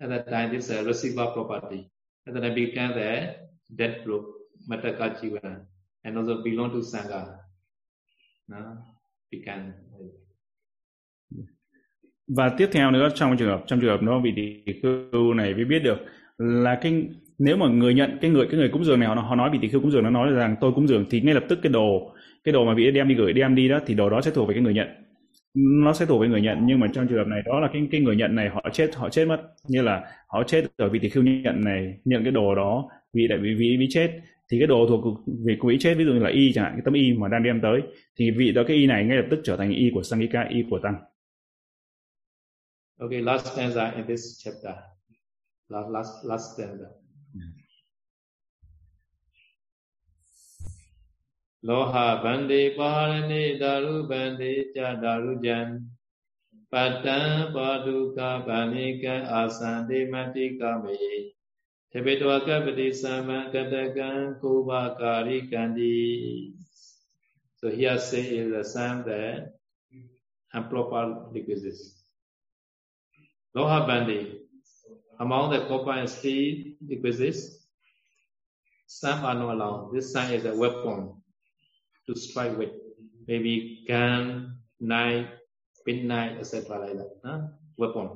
[0.00, 1.90] At that time, this uh, a receiver property.
[2.26, 3.36] And then I became the
[3.74, 4.26] dead group,
[4.68, 5.60] Mataka Jiva,
[6.04, 7.38] and also belong to Sangha.
[8.48, 8.76] No?
[9.30, 9.74] Became
[12.28, 15.54] và tiếp theo nữa trong trường hợp trong trường hợp nó bị tỷ khưu này
[15.54, 15.98] mới biết được
[16.38, 17.04] là cái
[17.38, 19.58] nếu mà người nhận cái người cái người cúng dường này họ, họ nói vị
[19.62, 21.72] tỳ khưu cúng dường nó nói rằng tôi cúng dường thì ngay lập tức cái
[21.72, 24.30] đồ cái đồ mà vị đem đi gửi đem đi đó thì đồ đó sẽ
[24.30, 24.88] thuộc về cái người nhận
[25.56, 27.88] nó sẽ thuộc về người nhận nhưng mà trong trường hợp này đó là cái
[27.90, 30.98] cái người nhận này họ chết họ chết mất như là họ chết ở vị
[30.98, 34.58] tỷ khưu nhận này nhận cái đồ đó vị đại vị vị, vị chết thì
[34.58, 36.94] cái đồ thuộc về quỹ chết ví dụ như là y chẳng hạn cái tấm
[36.94, 37.82] y mà đang đem tới
[38.18, 40.64] thì vị đó cái y này ngay lập tức trở thành y của sangika y
[40.70, 40.94] của tăng
[42.98, 44.74] Okay, last stanza in this chapter.
[45.68, 47.05] Last last last stanza.
[51.66, 52.22] Loha
[54.72, 54.94] cha
[55.42, 55.90] jan
[65.50, 66.52] Kandi.
[67.56, 69.54] So here say is the same that
[70.54, 72.00] improper requisites.
[73.56, 74.38] Loha Bandi,
[75.18, 77.66] among the copper and steel requisites,
[78.86, 79.90] some are not allowed.
[79.92, 81.22] This sign is a weapon
[82.06, 82.70] to strike with.
[83.26, 85.28] Maybe gun, knife,
[85.86, 86.78] penknife, etc.
[86.78, 87.10] like that.
[87.24, 87.40] Huh?
[87.76, 88.10] Weapon.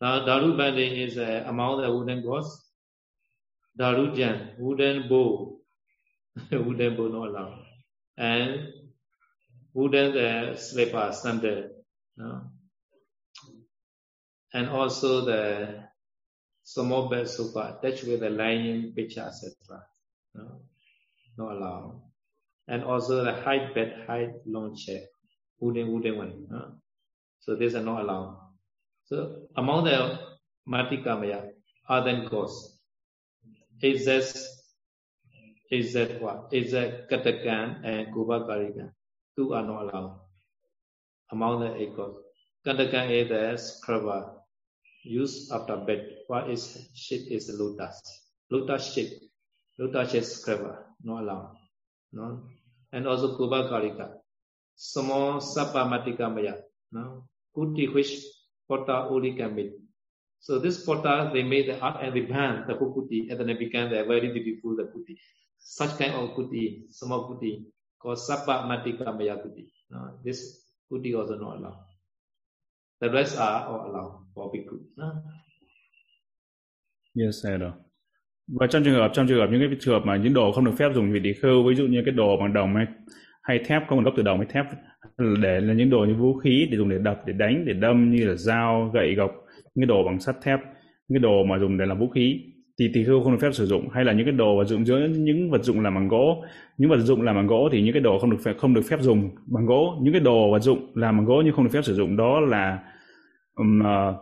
[0.00, 2.70] Now, Daru Bandi is uh, among the wooden gods.
[3.78, 5.58] Darujan, wooden bow.
[6.52, 7.64] wooden bow not allowed.
[8.16, 8.68] And
[9.72, 11.70] wooden uh, slipper, sandal.
[12.16, 12.42] No?
[14.52, 15.84] And also the
[16.62, 19.54] small bed sofa attached with the lion picture, etc.
[20.34, 20.60] No?
[21.36, 22.02] Not allowed.
[22.66, 25.02] And also the high bed, high long chair,
[25.60, 26.46] wooden, wooden one.
[26.50, 26.72] No?
[27.40, 28.40] So these are not allowed.
[29.04, 30.18] So among the
[30.66, 31.50] Matikamaya,
[31.88, 32.78] other gods,
[33.82, 34.24] is that
[35.70, 36.48] is that what?
[36.52, 38.92] Is that Katakan and Kubakarika?
[39.36, 40.20] Two are not allowed.
[41.32, 42.16] Among the eight gods.
[42.64, 44.40] Katakan is the scrubber
[45.02, 46.08] used after bed.
[46.28, 48.00] What is shit is lotus.
[48.50, 49.12] Lotus shit.
[49.78, 51.56] Lotus shit scrubber, not allowed.
[52.12, 52.44] No?
[52.94, 54.22] And also Kuba Kubakarika.
[54.78, 56.62] Small Sapamatikamaya.
[56.94, 57.26] No?
[57.50, 58.22] Kuti which
[58.68, 59.72] Porta only can.
[60.40, 63.58] So this porta, they made the art and they banned the kuti, and then it
[63.58, 65.16] became the very beautiful the kuti.
[65.58, 67.64] Such kind of kuti, small kuti,
[67.98, 69.70] called Sabba Matika Maya kuti.
[69.90, 71.78] No, this kuti also not allowed.
[73.00, 74.84] The rest are all allowed for bhikkhu.
[74.98, 75.22] No?
[77.14, 77.74] Yes, sir.
[78.48, 80.64] Và trong trường hợp trong trường hợp những cái trường hợp mà những đồ không
[80.64, 82.86] được phép dùng vị tỳ khưu, ví dụ như cái đồ bằng đồng hay,
[83.42, 84.66] hay thép không nguồn gốc từ đồng hay thép
[85.42, 88.10] để là những đồ như vũ khí để dùng để đập để đánh để đâm
[88.10, 89.30] như là dao gậy gộc
[89.74, 90.60] những cái đồ bằng sắt thép
[91.08, 92.40] những cái đồ mà dùng để làm vũ khí
[92.78, 93.88] thì tỳ khưu không được phép sử dụng.
[93.88, 96.44] Hay là những cái đồ vật dụng giữa những vật dụng làm bằng gỗ
[96.78, 98.82] những vật dụng làm bằng gỗ thì những cái đồ không được phép không được
[98.90, 99.98] phép dùng bằng gỗ.
[100.02, 102.40] Những cái đồ vật dụng làm bằng gỗ nhưng không được phép sử dụng đó
[102.40, 102.78] là
[103.54, 104.14] um, uh,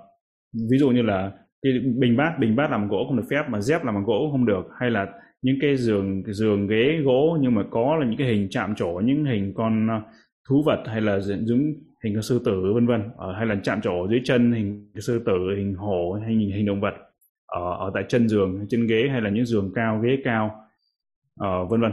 [0.71, 1.33] ví dụ như là
[1.63, 4.05] cái bình bát bình bát làm bằng gỗ không được phép mà dép làm bằng
[4.05, 4.69] gỗ không được.
[4.81, 5.07] Hay là
[5.43, 9.01] những cái giường giường ghế gỗ nhưng mà có là những cái hình chạm trổ
[9.05, 10.03] những hình con ờ,
[10.49, 13.03] thú vật hay là những hình con sư tử vân vân.
[13.17, 16.67] Ở hay là chạm trổ dưới chân hình sư tử hình hổ hay hình, hình
[16.67, 16.95] động vật
[17.47, 20.57] ở ở tại chân giường chân ghế hay là những giường cao ghế cao
[21.41, 21.93] uh, vân vân.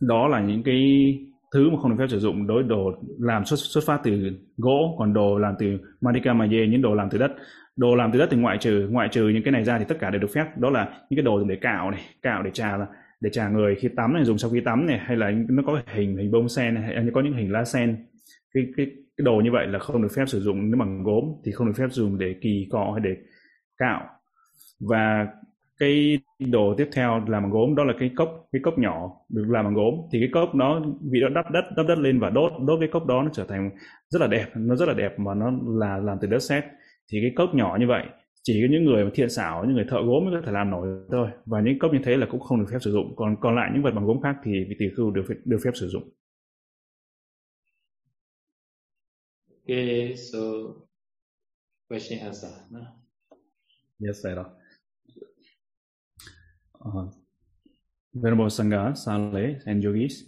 [0.00, 0.78] Đó là những cái
[1.52, 4.96] thứ mà không được phép sử dụng đối đồ làm xuất xuất phát từ gỗ
[4.98, 7.32] còn đồ làm từ manika Maye những đồ làm từ đất
[7.76, 9.96] đồ làm từ đất thì ngoại trừ ngoại trừ những cái này ra thì tất
[10.00, 10.44] cả đều được phép.
[10.56, 12.86] Đó là những cái đồ dùng để cạo này, cạo để trà là
[13.20, 13.74] để trà người.
[13.74, 16.48] Khi tắm này, dùng sau khi tắm này, hay là nó có hình hình bông
[16.48, 18.06] sen này, hay có những hình lá sen.
[18.54, 21.24] Cái cái cái đồ như vậy là không được phép sử dụng nếu bằng gốm
[21.44, 23.16] thì không được phép dùng để kỳ cọ hay để
[23.78, 24.00] cạo.
[24.88, 25.26] Và
[25.78, 29.44] cái đồ tiếp theo làm bằng gốm, đó là cái cốc cái cốc nhỏ được
[29.48, 29.94] làm bằng gốm.
[30.12, 32.88] Thì cái cốc đó vì nó đắp đất đắp đất lên và đốt đốt cái
[32.92, 33.70] cốc đó, nó trở thành
[34.08, 36.64] rất là đẹp, nó rất là đẹp mà nó là, làm từ đất sét
[37.08, 38.04] thì cái cốc nhỏ như vậy
[38.42, 40.86] chỉ có những người thiện xảo những người thợ gốm mới có thể làm nổi
[41.10, 43.56] thôi và những cốc như thế là cũng không được phép sử dụng còn còn
[43.56, 46.10] lại những vật bằng gốm khác thì vị tỷ khưu được được phép sử dụng
[49.68, 50.38] Okay, so
[51.88, 52.50] question answer.
[52.70, 52.80] No?
[54.00, 54.44] Yes, sir.
[56.84, 57.12] Uh,
[58.12, 60.24] Venerable Sangha, Sale, and Yogis,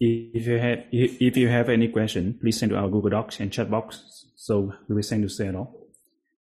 [0.00, 3.52] if you have if you have any question, please send to our Google Docs and
[3.52, 4.54] chat box, so,
[4.88, 5.66] we will send to say đó.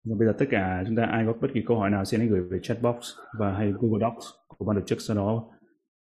[0.05, 2.21] Và bây giờ tất cả chúng ta, ai có bất kỳ câu hỏi nào, xin
[2.21, 2.97] hãy gửi về chat box
[3.39, 5.45] và hay Google Docs của ban tổ chức, sau đó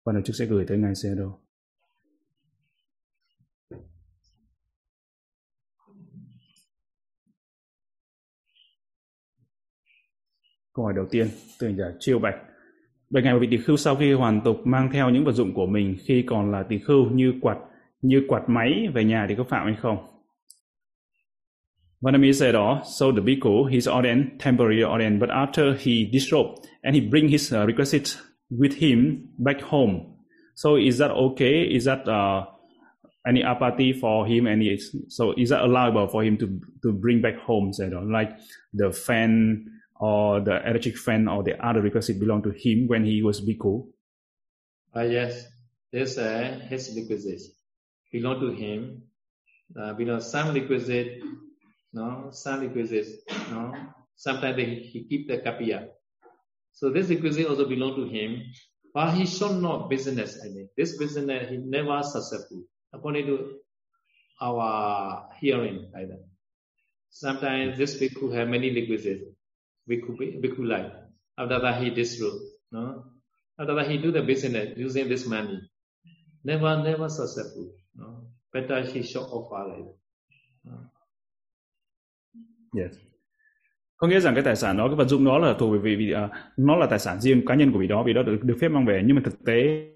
[0.05, 1.33] ban tổ chức sẽ gửi tới ngài Sero.
[10.73, 11.27] Câu hỏi đầu tiên
[11.59, 12.35] từ nhà Chiêu Bạch.
[13.09, 15.65] Bạch ngài vị tỷ khưu sau khi hoàn tục mang theo những vật dụng của
[15.65, 17.57] mình khi còn là tỷ khưu như quạt
[18.01, 20.16] như quạt máy về nhà thì có phạm hay không?
[22.03, 26.95] Vanami said, oh, so the bhikkhu, he's ordained, temporary ordained, but after he disrobed and
[26.95, 28.21] he bring his uh, requisites
[28.51, 30.15] with him back home.
[30.53, 31.63] So is that okay?
[31.63, 32.45] Is that uh,
[33.27, 34.47] any apathy for him?
[34.47, 37.73] Any so is that allowable for him to to bring back home?
[37.73, 38.37] Said, oh, like
[38.73, 39.65] the fan
[39.99, 43.87] or the electric fan or the other requisite belong to him when he was bhikkhu?
[44.95, 45.47] Uh, yes,
[45.91, 47.41] this uh, his requisite
[48.11, 49.01] belong to him.
[49.77, 51.21] Uh, belong some requisite
[51.93, 53.11] no, some requisites,
[53.51, 53.73] no.
[54.15, 55.87] Sometimes they, he keep the kapiya.
[56.73, 58.43] So this requisite also belong to him,
[58.93, 60.39] but he should not business.
[60.43, 62.63] I mean, this business he never successful
[62.93, 63.59] according to
[64.41, 66.23] our hearing like that.
[67.09, 69.23] Sometimes this bhikkhu have many requisites,
[69.89, 70.93] bhikkhu, bhikkhu life.
[71.37, 73.05] After that he disrobe, no.
[73.59, 75.61] After that he do the business using this money.
[76.43, 77.71] Never, never successful.
[77.95, 78.27] No.
[78.53, 79.95] Better he should offer like that.
[80.65, 80.77] No.
[82.79, 82.91] Yes.
[83.97, 85.95] Có nghĩa rằng cái tài sản đó, cái vật dụng đó là thuộc về vị,
[85.95, 88.43] vị uh, nó là tài sản riêng cá nhân của vị đó, vị đó được,
[88.43, 89.01] được phép mang về.
[89.05, 89.87] Nhưng mà thực tế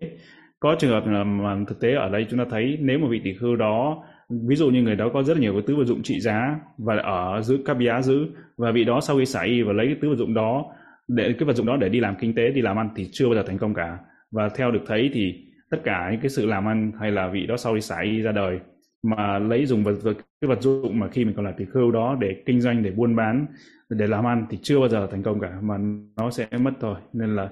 [0.62, 3.22] có trường hợp là mà thực tế ở đây chúng ta thấy nếu mà vị
[3.24, 4.04] tỷ khưu đó
[4.48, 6.56] ví dụ như người đó có rất là nhiều cái tứ vật dụng trị giá
[6.78, 8.28] và ở giữ các giá giữ
[8.58, 10.66] và vị đó sau khi xả y và lấy cái tứ vật dụng đó
[11.08, 13.26] để cái vật dụng đó để đi làm kinh tế đi làm ăn thì chưa
[13.26, 13.98] bao giờ thành công cả
[14.32, 15.34] và theo được thấy thì
[15.72, 18.22] tất cả những cái sự làm ăn hay là vị đó sau khi xả y
[18.22, 18.60] ra đời
[19.04, 21.92] mà lấy dùng vật, vật cái vật dụng mà khi mình còn là tỷ khưu
[21.92, 23.46] đó để kinh doanh để buôn bán
[23.90, 25.78] để làm ăn thì chưa bao giờ thành công cả mà
[26.18, 27.00] nó sẽ mất thôi.
[27.14, 27.50] Nên là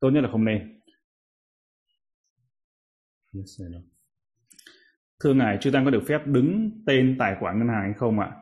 [0.00, 0.80] tốt nhất là không nên.
[5.20, 8.20] Thưa ngài chư tăng có được phép đứng tên tài khoản ngân hàng hay không
[8.20, 8.32] ạ?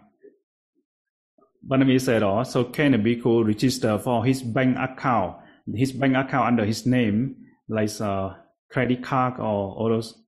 [1.68, 5.32] Vanami said đó so can a bhikkhu register for his bank account?
[5.76, 7.28] His bank account under his name
[7.68, 8.28] like a
[8.74, 10.23] credit card or all those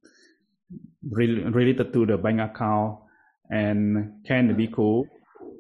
[1.03, 2.99] related to the bank account
[3.49, 3.97] and
[4.29, 5.07] can be cool.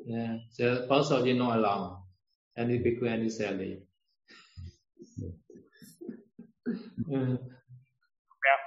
[0.07, 1.97] Yeah, so also you know alone,
[2.57, 3.76] any bhikkhu, any sally.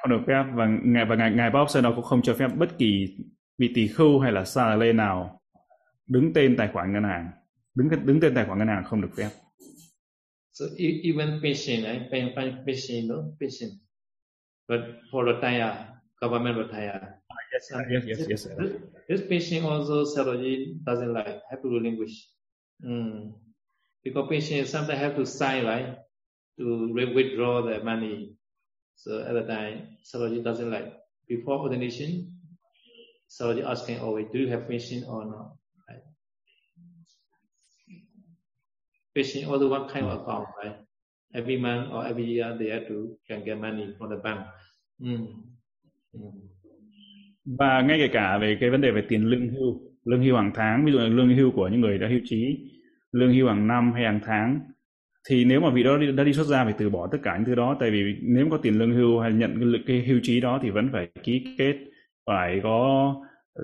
[0.01, 2.77] không được phép và ngài và ngài ngài Bob nó cũng không cho phép bất
[2.77, 3.17] kỳ
[3.57, 5.41] vị tỷ khưu hay là sa lê nào
[6.07, 7.31] đứng tên tài khoản ngân hàng
[7.75, 9.29] đứng đứng tên tài khoản ngân hàng không được phép.
[10.51, 12.35] So e, even patient, right?
[12.67, 13.71] Patient, no patient,
[14.67, 14.79] but
[15.11, 17.21] for retire government retire.
[17.51, 18.47] Yes, yes, yes, yes.
[18.57, 18.73] This,
[19.07, 22.27] this patient also Saroji doesn't like, have to relinquish.
[22.85, 23.33] Mm.
[24.03, 25.97] Because patient sometimes have to sign, right,
[26.59, 28.35] to withdraw the money.
[28.95, 30.93] So at the time, Saroji doesn't like.
[31.27, 32.33] Before ordination,
[33.29, 35.53] Saroji asking always, do you have patient or not?
[35.89, 36.03] Right?
[39.15, 40.77] Patient also what kind of account, right?
[41.33, 44.47] Every month or every year they have to can get money from the bank.
[45.01, 45.43] Mm
[47.45, 50.51] và ngay kể cả về cái vấn đề về tiền lương hưu lương hưu hàng
[50.55, 52.71] tháng ví dụ là lương hưu của những người đã hưu trí
[53.11, 54.59] lương hưu hàng năm hay hàng tháng
[55.29, 57.45] thì nếu mà vị đó đã đi xuất gia phải từ bỏ tất cả những
[57.45, 60.39] thứ đó tại vì nếu có tiền lương hưu hay nhận cái, cái hưu trí
[60.39, 61.75] đó thì vẫn phải ký kết
[62.25, 63.15] phải có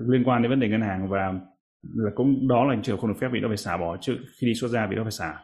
[0.08, 1.34] liên quan đến vấn đề ngân hàng và
[1.94, 4.46] là cũng đó là trường không được phép vị đó phải xả bỏ trước khi
[4.46, 5.34] đi xuất gia vị đó phải xả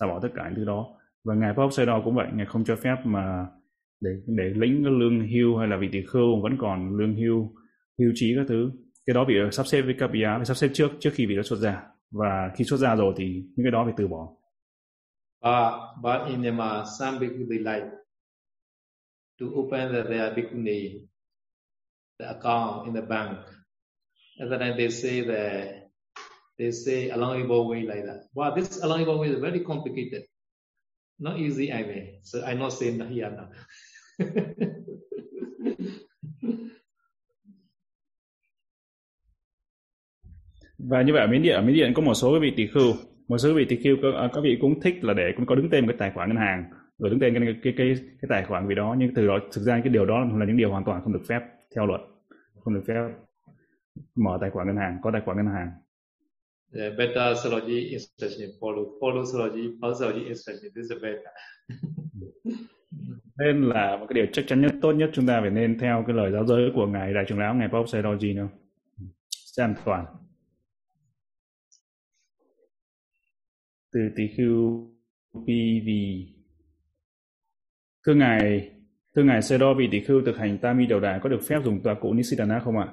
[0.00, 0.86] xả bỏ tất cả những thứ đó.
[1.24, 3.46] Và ngài Pháp đó cũng vậy ngài không cho phép mà
[4.00, 7.54] để để lĩnh cái lương hưu hay là vị tỷ khưu vẫn còn lương hưu
[7.98, 8.70] hưu trí các thứ
[9.06, 11.42] cái đó bị sắp xếp với KPI phải sắp xếp trước trước khi vị đó
[11.42, 13.24] xuất ra và khi xuất ra rồi thì
[13.56, 14.28] những cái đó phải từ bỏ
[15.44, 17.86] Uh, but in Myanmar, some bhikkhu they like
[19.38, 21.06] to open the, their bhikkhuni,
[22.18, 23.38] the account in the bank.
[24.38, 25.86] And then they say the
[26.58, 28.24] they say allowable way like that.
[28.34, 30.24] Wow, this allowable way is very complicated.
[31.18, 32.18] Not easy, I mean.
[32.22, 33.48] So I not saying here now.
[40.78, 42.66] và như vậy ở miến điện ở miến điện có một số cái vị tỷ
[42.66, 42.92] khưu.
[43.28, 45.70] Một số vị tỷ khưu có, các vị cũng thích là để cũng có đứng
[45.70, 46.64] tên một cái tài khoản ngân hàng.
[46.98, 49.62] Rồi đứng tên cái cái cái cái tài khoản vị đó nhưng từ đó thực
[49.62, 51.40] ra cái điều đó là những điều hoàn toàn không được phép
[51.76, 52.00] theo luật.
[52.60, 52.94] Không được phép
[54.14, 55.70] mở tài khoản ngân hàng có tài khoản ngân hàng.
[56.74, 59.24] Yeah, better Saroji instruction follow follow
[59.80, 61.30] follow Saroji instruction this is better
[63.38, 66.04] nên là một cái điều chắc chắn nhất tốt nhất chúng ta phải nên theo
[66.06, 68.48] cái lời giáo giới của ngài đại trưởng lão ngài Bob Sayadaw nữa
[69.30, 70.04] sẽ an toàn
[73.92, 74.90] từ tỷ khưu
[75.32, 75.88] PV
[78.06, 78.70] thưa ngài
[79.16, 81.82] thưa ngài Sayadaw vị tỷ khưu thực hành Tami đầu đà có được phép dùng
[81.82, 82.88] tòa cụ Nisidana không ạ?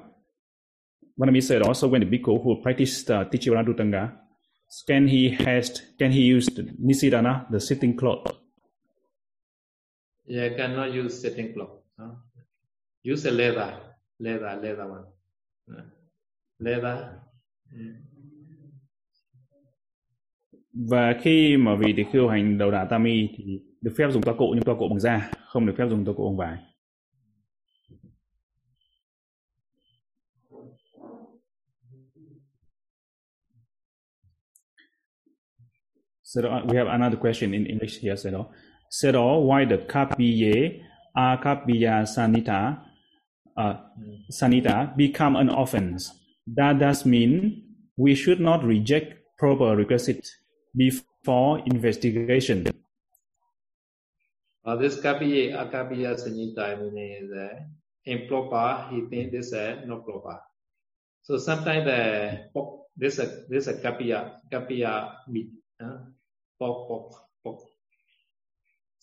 [1.16, 4.08] Vanami said so when the bhikkhu who practiced uh, Tichivana Dutanga,
[4.86, 8.43] can he has can he use the Nisidana, the sitting cloth?
[10.26, 11.70] Yeah, cannot use sitting clock.
[11.98, 12.16] No?
[13.02, 13.74] Use a leather,
[14.18, 15.04] leather, leather one.
[15.66, 15.82] No?
[16.58, 16.98] Leather,
[20.74, 24.34] và khi mà vị thì khi hành đầu đà tami thì được phép dùng toa
[24.38, 26.58] cụ nhưng toa cụ bằng da không được phép dùng toa cụ bằng vải
[36.22, 38.44] So we have another question in English here, Sedo.
[38.94, 40.78] Sedo, why the kapiye,
[41.16, 42.78] akapiya sanita,
[43.56, 43.74] uh,
[44.30, 46.12] sanita become an offense?
[46.46, 50.28] That does mean we should not reject proper requisite
[50.76, 52.70] before investigation.
[54.64, 57.66] Uh, this kapiye, akapiya sanita meaning uh,
[58.04, 60.38] improper, he thinks this is uh, not proper.
[61.22, 62.46] So sometimes the
[62.96, 65.50] this a this a kapiya, kapiya meat.
[65.82, 66.14] Uh,
[66.60, 67.23] pop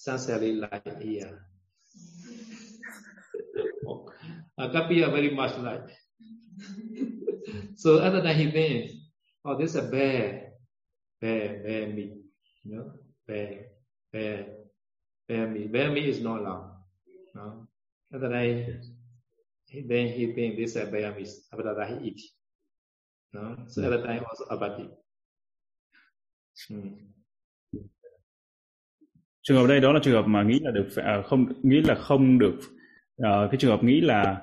[0.01, 1.45] sincerely like here
[4.57, 5.89] a copy are very much like.
[7.75, 8.93] So other than he thinks
[9.45, 10.53] oh this is a bear.
[11.21, 12.17] Bear bear meat
[12.63, 12.91] you know?
[13.27, 13.69] Bear
[14.11, 14.47] bear
[15.27, 15.71] bear meat.
[15.71, 16.81] Bear meat is not allowed
[17.35, 17.67] no
[18.13, 18.81] Other than
[19.65, 21.29] he, then he thinks this is a bear meat.
[21.53, 22.21] After that he eat
[23.33, 24.89] no so at the time also abati
[26.67, 27.20] hmm
[29.43, 31.95] trường hợp đây đó là trường hợp mà nghĩ là được à, không nghĩ là
[31.95, 32.55] không được
[33.17, 34.37] à, cái trường hợp nghĩ là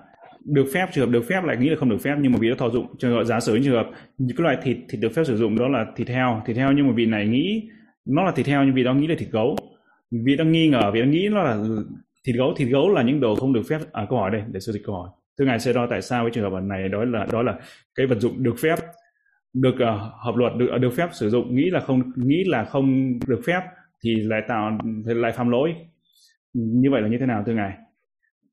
[0.45, 2.49] được phép trường hợp được phép lại nghĩ là không được phép nhưng mà vì
[2.49, 2.87] nó thọ dụng.
[2.99, 5.59] Trường hợp giả sử trường hợp những cái loại thịt thịt được phép sử dụng
[5.59, 7.69] đó là thịt heo thịt heo nhưng mà vị này nghĩ
[8.07, 9.57] nó là thịt heo nhưng vì đó nghĩ là thịt gấu.
[10.25, 11.57] Vì đang nghi ngờ vì đang nghĩ nó là
[12.27, 14.61] thịt gấu thịt gấu là những đồ không được phép à câu hỏi đây để
[14.61, 15.09] sửa dịch câu hỏi.
[15.39, 17.55] Thưa ngài sẽ đo tại sao cái trường hợp này đó là đó là
[17.95, 18.79] cái vật dụng được phép
[19.55, 22.65] được uh, hợp luật được à, được phép sử dụng nghĩ là không nghĩ là
[22.65, 23.61] không được phép
[24.05, 25.75] thì lại tạo lại phạm lỗi.
[26.55, 27.73] Như vậy là như thế nào thưa ngài?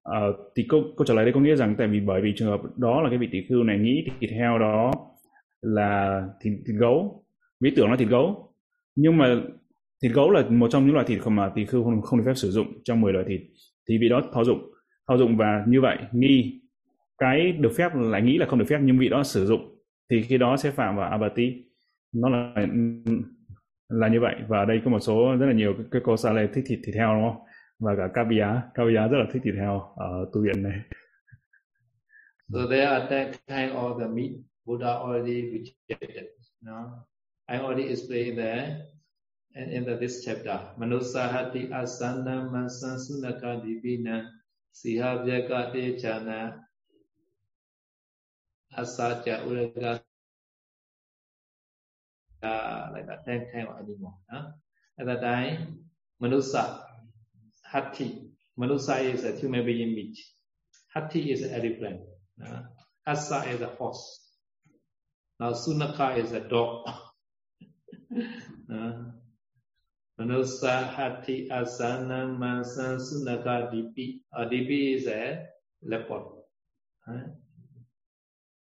[0.04, 0.20] À,
[0.56, 2.62] thì câu, câu trả lời đây có nghĩa rằng tại vì bởi vì trường hợp
[2.78, 4.92] đó là cái vị tỷ khưu này nghĩ thịt heo đó
[5.62, 7.24] là thịt, thịt gấu
[7.60, 8.54] lý tưởng là thịt gấu.
[8.96, 9.42] Nhưng mà
[10.04, 12.36] thịt gấu là một trong những loại thịt mà tỷ khưu không, không được phép
[12.36, 13.42] sử dụng trong 10 loại thịt.
[13.90, 14.72] Thì vị đó thọ dụng
[15.08, 16.62] thọ dụng và như vậy nghi
[17.18, 19.76] cái được phép lại nghĩ là không được phép nhưng vị đó sử dụng
[20.12, 21.64] thì khi đó sẽ phạm vào abati
[22.14, 22.68] nó là
[23.90, 26.34] là như vậy và ở đây có một số rất là nhiều cái cô sa
[26.34, 27.46] lê thích thịt thịt heo đúng không
[27.80, 30.80] và cả Kabiya Kabiya rất là thích thịt heo ở tu viện này
[32.54, 34.32] So there at that time all the meat
[34.66, 36.28] Buddha already rejected.
[36.62, 37.06] No?
[37.48, 38.90] I already explained that
[39.54, 40.60] and in the, this chapter.
[40.78, 44.26] Manusahati asana masan sunaka dipina
[44.74, 45.24] siha
[45.72, 46.60] te chana
[48.76, 50.02] asacha uraga
[52.46, 54.20] uh, like that, ten kind of animal.
[54.30, 54.52] Huh?
[55.00, 55.80] At that time,
[56.22, 56.82] Manusa,
[57.64, 58.32] Hati.
[58.58, 60.18] Manusa is a human being meat.
[60.94, 62.02] Hati is an elephant.
[62.44, 62.62] Uh,
[63.06, 64.22] Asa is a horse.
[65.40, 66.88] Now Sunaka is a dog.
[68.74, 68.94] uh,
[70.20, 74.22] Manusa, Hati, Asana, Masa, Sunaka, Dipi.
[74.32, 75.46] Uh, ờ, Dipi is a
[75.82, 76.24] leopard.
[77.06, 77.28] Uh,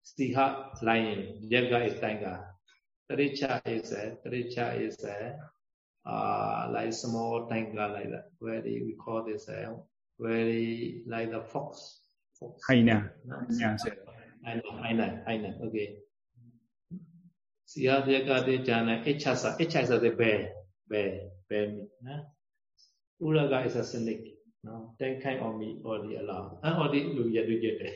[0.02, 1.38] Siha, lion.
[1.48, 2.53] Yaga is tiger.
[3.10, 5.36] Taricha is a Taricha is a
[6.06, 8.30] uh, like small tiger like that.
[8.40, 9.76] Very we call this a
[10.18, 12.00] very like the fox.
[12.38, 12.62] fox.
[12.68, 13.10] Hyena.
[13.28, 13.76] Hyena.
[14.44, 14.62] Hyena.
[14.82, 15.22] Hyena.
[15.26, 15.54] Hyena.
[15.66, 15.96] Okay.
[17.68, 19.58] Siya Vyagade Jana Echasa.
[19.58, 20.52] Echa is a bear.
[20.88, 21.20] Bear.
[21.48, 21.88] Bear meat.
[22.02, 22.20] Nah?
[23.20, 24.34] Uraga is a snake.
[24.62, 26.58] No, that kind of meat already allowed.
[26.62, 27.92] Uh, already rejected.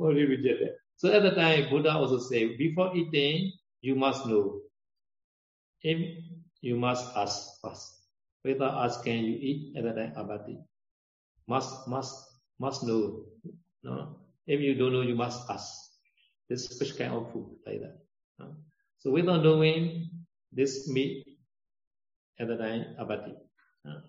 [0.00, 0.70] already rejected.
[0.98, 4.60] So at the time, Buddha also said, before eating, you must know.
[5.80, 5.98] If
[6.60, 8.02] you must ask first.
[8.44, 10.58] Without asking, you eat at the time abati.
[11.46, 12.14] Must, must,
[12.58, 13.26] must know.
[13.84, 14.16] No?
[14.46, 15.70] If you don't know, you must ask.
[16.48, 17.96] This special kind of food, like that.
[18.38, 18.56] No?
[18.98, 20.10] So without knowing,
[20.50, 21.26] this meat
[22.40, 23.34] at the time abati.
[23.84, 24.02] No?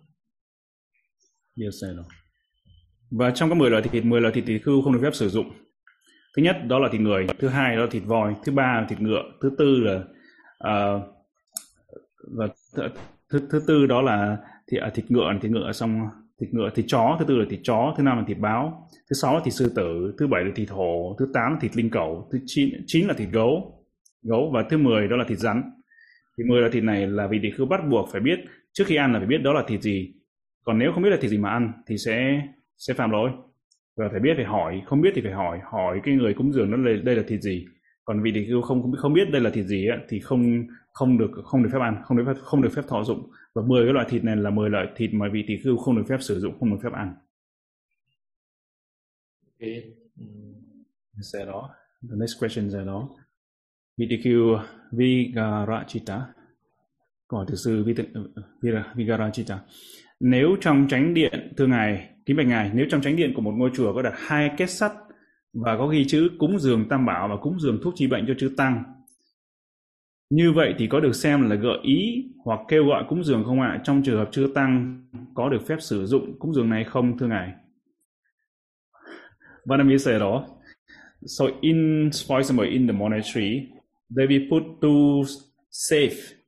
[1.55, 2.05] Yes, I know.
[3.11, 5.29] Và trong các 10 loại thịt, 10 loại thịt thì khư không được phép sử
[5.29, 5.53] dụng
[6.37, 8.85] thứ nhất đó là thịt người thứ hai đó là thịt voi thứ ba là
[8.89, 9.95] thịt ngựa thứ tư là
[10.69, 11.01] uh,
[12.37, 12.79] và th
[13.31, 14.37] thứ thứ tư đó là
[14.71, 16.01] thịt, à, thịt ngựa thịt ngựa xong
[16.41, 19.13] thịt ngựa thịt chó thứ tư là thịt chó thứ năm là thịt báo thứ
[19.21, 21.89] sáu là thịt sư tử thứ bảy là thịt hổ thứ tám là thịt linh
[21.89, 23.79] cẩu thứ chín chín là thịt gấu
[24.23, 25.63] gấu và thứ mười đó là thịt rắn
[26.37, 28.39] thì mười là thịt này là vì địa khư bắt buộc phải biết
[28.73, 30.13] trước khi ăn là phải biết đó là thịt gì
[30.63, 32.41] còn nếu không biết là thịt gì mà ăn thì sẽ
[32.77, 33.31] sẽ phạm lỗi
[33.99, 36.71] và phải biết phải hỏi không biết thì phải hỏi hỏi cái người cúng dường
[36.71, 37.65] nó đây, đây là thịt gì
[38.05, 41.31] còn vị thì không không biết đây là thịt gì ấy, thì không không được
[41.43, 43.93] không được phép ăn không được phép không được phép thọ dụng và 10 cái
[43.93, 46.39] loại thịt này là 10 loại thịt mà vị tỳ khưu không được phép sử
[46.39, 47.13] dụng không được phép ăn
[49.59, 49.83] okay.
[51.21, 51.69] sẽ đó
[52.09, 53.09] the next question is đó.
[53.97, 54.59] VTQ
[54.91, 56.33] Vigarachita.
[57.27, 57.85] Câu hỏi từ sư
[58.95, 59.59] Vigarachita.
[60.19, 63.53] Nếu trong tránh điện, thưa Ngài, kính bạch Ngài, nếu trong tránh điện của một
[63.57, 64.91] ngôi chùa có đặt hai kết sắt
[65.53, 68.33] và có ghi chữ cúng dường tam bảo và cúng dường thuốc trị bệnh cho
[68.37, 68.83] chư tăng,
[70.29, 73.61] như vậy thì có được xem là gợi ý hoặc kêu gọi cúng dường không
[73.61, 73.81] ạ?
[73.83, 75.03] Trong trường hợp chư tăng
[75.33, 77.51] có được phép sử dụng cúng dường này không thưa Ngài?
[79.65, 80.47] Vâng, Vietnamese đó.
[81.25, 83.69] So in, for example, in the monastery,
[84.17, 85.23] they will put two
[85.71, 86.38] safe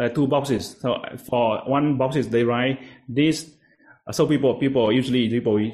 [0.00, 0.76] uh, two boxes.
[0.80, 0.98] So
[1.28, 3.50] for one boxes they write this.
[4.10, 5.70] So people people usually people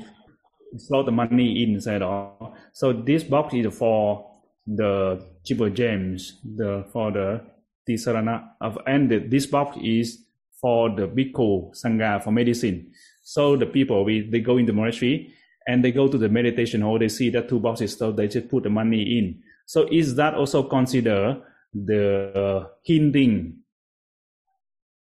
[0.77, 2.03] slot the money inside.
[2.03, 2.57] All.
[2.73, 4.31] So this box is for
[4.67, 7.41] the cheaper gems, the for the
[7.89, 10.25] tisarana of, and the, this box is
[10.61, 12.91] for the bhikkhu sangha for medicine.
[13.23, 15.33] So the people we they go in the monastery
[15.67, 16.99] and they go to the meditation hall.
[16.99, 19.43] They see that two boxes, so they just put the money in.
[19.67, 21.43] So is that also consider
[21.75, 22.69] the uh,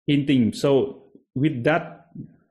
[0.06, 0.52] hinting hinting.
[0.52, 1.04] So
[1.34, 2.06] with that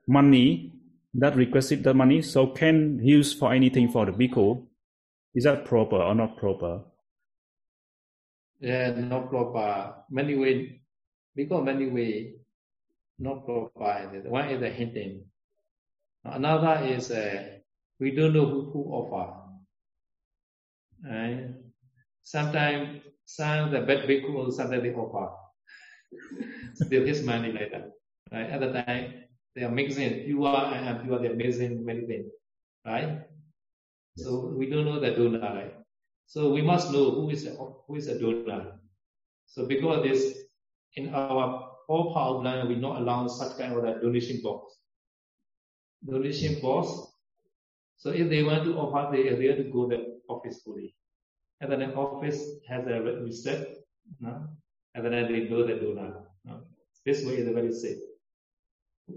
[0.08, 0.74] money,
[1.14, 4.66] that requested the money, so can use for anything for the bhikkhu.
[5.34, 6.82] Is that proper or not proper?
[8.60, 9.96] Yeah, not proper.
[10.10, 10.82] Many way,
[11.36, 12.36] because many way,
[13.20, 14.22] not proper.
[14.26, 15.26] One is the hinting.
[16.24, 17.44] Another is uh,
[18.00, 19.34] we don't know who, who offer.
[21.04, 21.50] Right?
[22.24, 25.45] Sometimes some the bad bhikkhu, sometimes they offer.
[26.74, 27.92] Still his money like that.
[28.32, 28.50] Right?
[28.50, 29.14] At the time,
[29.56, 32.32] they are mixing pure and impure, they're mixing many things.
[32.86, 33.22] Right?
[34.18, 35.74] So we don't know the donor, right?
[36.28, 38.80] So we must know who is a, who is a donor.
[39.46, 40.38] So because this,
[40.96, 44.78] in our all power plan, we not allow such kind of a donation box.
[46.06, 47.12] Donation box.
[47.98, 50.96] So if they want to offer, they, they have to go to the office fully.
[51.62, 53.68] And then the office has a reset.
[54.20, 54.48] No?
[55.04, 56.24] Then they know the donor.
[56.46, 56.62] No?
[57.06, 57.98] This way is very safe.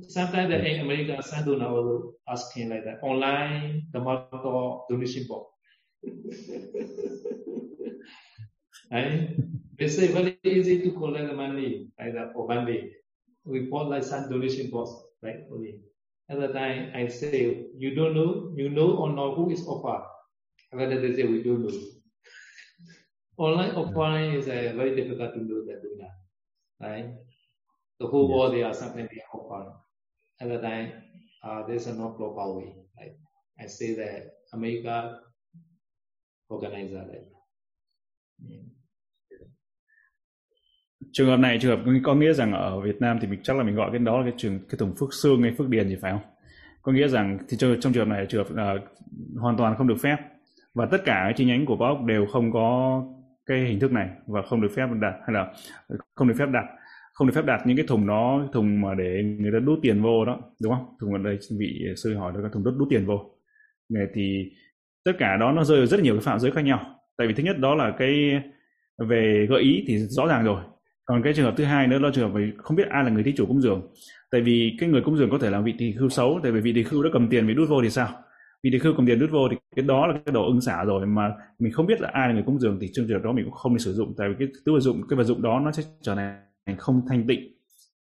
[0.09, 5.53] Sometimes the in America, some donor will asking like that online the model donation box.
[8.93, 9.37] right?
[9.79, 12.91] They say very easy to collect the money like that for one day.
[13.45, 14.91] We bought like some donation box,
[15.23, 15.45] right?
[15.53, 15.81] Only.
[16.29, 20.05] At the time, I say, you don't know, you know or not who is offer.
[20.73, 21.73] And then they say, we don't know.
[23.39, 26.17] Online, offline is uh, very difficult to do that, doing that,
[26.81, 27.07] right?
[28.01, 29.73] The whole world, they are something they are offline.
[30.41, 30.93] At the time,
[31.45, 32.75] uh, there's a not proper way.
[32.99, 33.15] Right?
[33.61, 34.23] I say that
[34.53, 35.21] America
[36.51, 37.07] organize that.
[38.49, 38.63] Yeah.
[41.13, 43.63] trường hợp này trường hợp có nghĩa rằng ở Việt Nam thì mình chắc là
[43.65, 45.97] mình gọi cái đó là cái trường cái thùng phước xương hay phước điền gì
[46.03, 46.21] phải không?
[46.83, 48.83] Có nghĩa rằng thì trong, trong trường hợp này trường hợp uh,
[49.41, 50.17] hoàn toàn không được phép
[50.75, 53.03] và tất cả chi nhánh của Bob đều không có
[53.49, 55.53] cái hình thức này và không được phép đặt, hay là
[56.15, 56.65] không được phép đặt.
[57.13, 60.03] Không được phép đặt những cái thùng đó, thùng mà để người ta đút tiền
[60.03, 60.87] vô đó, đúng không?
[61.01, 63.35] Thùng ở đây vị sư hỏi là cái thùng đút đút tiền vô.
[64.15, 64.53] Thì
[65.05, 66.81] tất cả đó nó rơi vào rất nhiều cái phạm giới khác nhau.
[67.17, 68.43] Tại vì thứ nhất đó là cái
[69.09, 70.63] về gợi ý thì rõ ràng rồi.
[71.05, 73.11] Còn cái trường hợp thứ hai nữa là trường hợp về không biết ai là
[73.11, 73.93] người thí chủ cúng dường.
[74.31, 76.61] Tại vì cái người cúng dường có thể là vị tỳ khưu xấu, tại vì
[76.61, 78.09] vị tỳ khưu đã cầm tiền bị đút vô thì sao?
[78.65, 80.85] Vì thì khi cầm tiền đút vô thì cái đó là cái đồ ưng xả
[80.85, 83.33] rồi mà mình không biết là ai là người cúng dường thì trường trường đó
[83.33, 85.43] mình cũng không nên sử dụng tại vì cái thứ vật dụng cái vật dụng
[85.43, 87.41] đó nó sẽ trở thành không thanh tịnh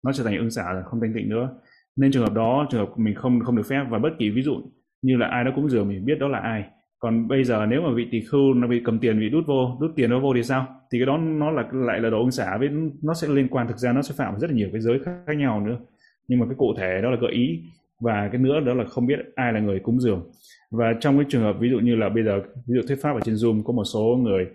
[0.04, 1.50] nó trở thành ưng xả rồi không thanh tịnh nữa.
[1.96, 4.42] Nên trường hợp đó trường hợp mình không không được phép và bất kỳ ví
[4.42, 4.52] dụ
[5.02, 6.64] như là ai đó cúng dường mình biết đó là ai.
[7.00, 9.78] Còn bây giờ nếu mà vị tỳ khưu nó bị cầm tiền bị đút vô
[9.82, 10.68] đút tiền nó vô thì sao?
[10.92, 12.70] Thì cái đó nó là lại là đồ ưng xả với
[13.04, 15.12] nó sẽ liên quan thực ra nó sẽ phạm rất là nhiều cái giới khác,
[15.28, 15.80] khác nhau nữa.
[16.28, 17.64] Nhưng mà cái cụ thể đó là gợi ý
[18.00, 20.32] và cái nữa đó là không biết ai là người cúng dường.
[20.72, 23.14] Và trong cái trường hợp ví dụ như là bây giờ ví dụ thuyết pháp
[23.14, 24.48] ở trên zoom có một số người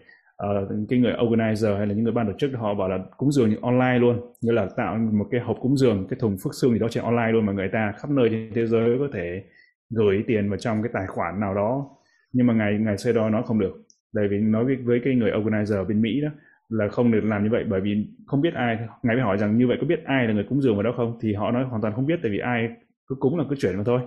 [0.43, 3.33] uh, cái người organizer hay là những người ban tổ chức họ bảo là cúng
[3.33, 6.73] dường online luôn như là tạo một cái hộp cúng dường cái thùng phước xương
[6.73, 9.43] gì đó trên online luôn mà người ta khắp nơi trên thế giới có thể
[9.91, 11.91] gửi tiền vào trong cái tài khoản nào đó.
[12.33, 13.73] Nhưng mà ngày ngày sau đó nó không được.
[14.15, 16.29] Tại vì nói với, với cái người organizer bên Mỹ đó
[16.69, 19.59] là không được làm như vậy bởi vì không biết ai ngài mới hỏi rằng
[19.59, 21.19] như vậy có biết ai là người cúng dường vào đó không?
[21.23, 22.69] Thì họ nói hoàn toàn không biết tại vì ai
[23.07, 24.01] cứ cúng là cứ chuyển vào thôi.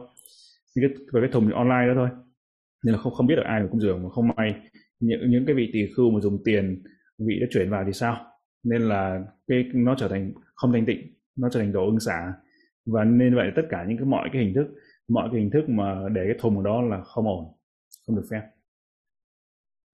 [0.75, 2.09] Cái về cái thùng online đó thôi.
[2.85, 4.61] Nên là không không biết được ai là cúng dường mà không may
[4.99, 6.83] những những cái vị tỳ khưu mà dùng tiền
[7.17, 8.25] vị đã chuyển vào thì sao?
[8.63, 12.33] Nên là cái nó trở thành không thanh tịnh nó trở thành đồ ưng xả.
[12.85, 14.67] Và nên vậy tất cả những cái mọi cái hình thức
[15.07, 17.53] mọi cái hình thức mà để cái thùng ở đó là không ổn
[18.07, 18.41] không được phép.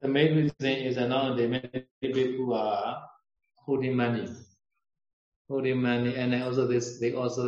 [0.02, 1.70] The main reason is that now the many
[2.02, 3.00] people who are
[3.56, 4.26] holding money,
[5.50, 7.44] holding money, and also this they also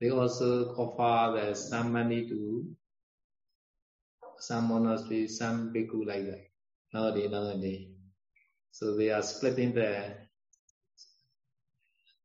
[0.00, 2.64] They also offer the some money to
[4.38, 6.50] some monastery, some bhikkhu like that.
[6.92, 7.88] nowadays, nowadays.
[8.72, 10.14] So they are splitting the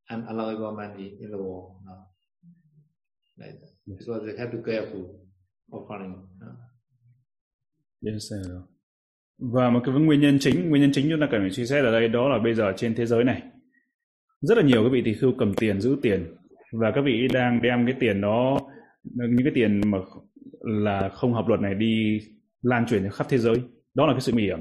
[0.10, 2.07] unallowable money in the world now.
[3.38, 3.73] Like that.
[3.85, 4.06] Yes.
[4.06, 5.19] So they have to be careful
[5.72, 6.15] offering.
[6.39, 6.52] No?
[8.02, 8.61] Yes, sir.
[9.38, 11.85] Và một cái nguyên nhân chính, nguyên nhân chính chúng ta cần phải suy xét
[11.85, 13.43] ở đây đó là bây giờ trên thế giới này
[14.41, 16.35] rất là nhiều các vị tỳ khưu cầm tiền giữ tiền
[16.80, 18.60] và các vị đang đem cái tiền đó
[19.15, 19.97] những cái tiền mà
[20.61, 22.19] là không hợp luật này đi
[22.61, 23.56] lan truyền khắp thế giới.
[23.95, 24.60] Đó là cái sự nguy hiểm.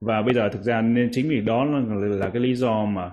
[0.00, 3.10] Và bây giờ thực ra nên chính vì đó là, là cái lý do mà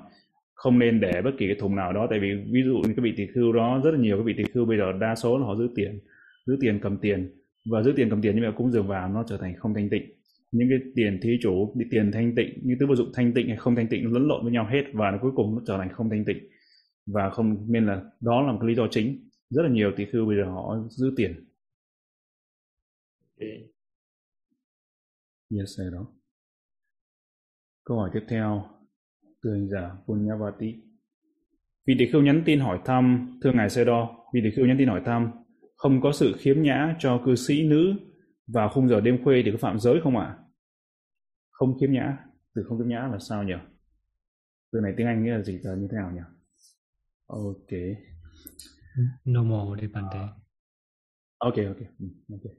[0.53, 2.07] không nên để bất kỳ cái thùng nào đó.
[2.10, 4.34] Tại vì ví dụ như các vị tỷ khưu đó rất là nhiều các vị
[4.38, 5.99] tỷ khưu bây giờ đa số là họ giữ tiền
[6.48, 7.32] giữ tiền cầm tiền.
[7.72, 9.90] Và giữ tiền cầm tiền như vậy cũng dường vào nó trở thành không thanh
[9.90, 10.03] tịnh.
[10.52, 13.57] Những cái tiền thí chủ tiền thanh tịnh những thứ vật dụng thanh tịnh hay
[13.57, 15.78] không thanh tịnh nó lẫn lộn với nhau hết và nó cuối cùng nó trở
[15.78, 16.38] thành không thanh tịnh
[17.06, 20.06] và không nên là đó là một cái lý do chính rất là nhiều tỷ
[20.11, 21.49] khưu bây giờ họ giữ tiền
[23.40, 23.72] okay.
[25.49, 26.07] yes sir đó
[27.86, 28.65] câu hỏi tiếp theo
[29.41, 30.76] từ hành giả Punyavati
[31.88, 34.76] vị tỷ khưu nhắn tin hỏi thăm thưa ngài Sê Đo vị tỷ khưu nhắn
[34.80, 35.32] tin hỏi thăm
[35.82, 37.94] không có sự khiếm nhã cho cư sĩ nữ
[38.53, 40.38] vào khung giờ đêm khuya thì có phạm giới không ạ?
[41.52, 42.18] Không khiếm nhã,
[42.56, 43.53] từ không khiếm nhã là sao nhỉ?
[44.72, 46.22] Từ này tiếng Anh nghĩa là gì là như thế nào nhỉ?
[47.32, 47.72] Ok.
[49.26, 50.20] Normal đi bạn thế.
[51.38, 52.52] Ok, ok, ừ, ok.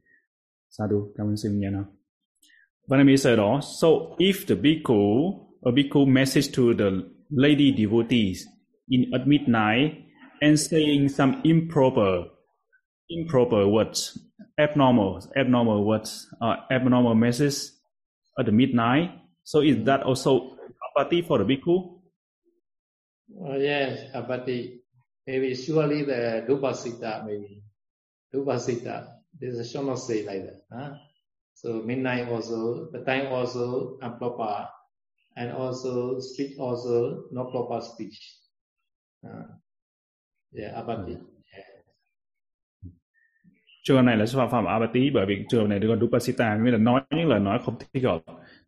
[0.70, 1.85] Sadhu, cảm ơn sư nha nào.
[2.89, 3.89] Vanami said đó, so
[4.19, 5.32] if the bhikkhu,
[5.62, 6.90] a bhikkhu message to the
[7.31, 8.47] lady devotees
[8.89, 9.93] in at midnight
[10.40, 12.24] and saying some improper,
[13.09, 14.19] improper words
[14.59, 17.81] abnormal, abnormal words, uh, abnormal messages
[18.39, 19.11] at the midnight.
[19.44, 20.57] So is that also
[20.97, 21.91] apathy for the bhikkhu?
[23.41, 24.81] Oh, yes, apathy.
[25.27, 27.63] Maybe surely the Dupasita, maybe.
[28.35, 29.09] Dupasita.
[29.39, 30.63] This is not say like that.
[30.71, 30.95] Huh?
[31.55, 34.69] So midnight also, the time also improper,
[35.37, 38.19] and also speech also not proper speech.
[39.25, 39.47] Uh,
[40.53, 41.19] yeah, apathy.
[43.85, 46.79] trường này là phạm phạm abati bởi vì trường này được gọi dupasita nghĩa là
[46.79, 48.21] nói những lời nói không thích hợp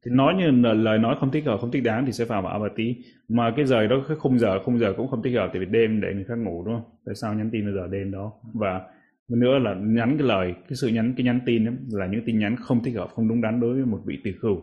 [0.05, 2.53] thì nói như lời nói không thích hợp không thích đáng thì sẽ phạm vào
[2.53, 2.97] abati
[3.29, 5.67] mà cái giờ đó cái khung giờ khung giờ cũng không thích hợp thì vì
[5.67, 6.91] đêm để người khác ngủ đúng không?
[7.07, 8.33] Tại sao nhắn tin bây giờ đêm đó?
[8.55, 8.81] Và
[9.29, 12.39] nữa là nhắn cái lời cái sự nhắn cái nhắn tin ấy, là những tin
[12.39, 14.57] nhắn không thích hợp không đúng đắn đối với một vị tỳ khưu.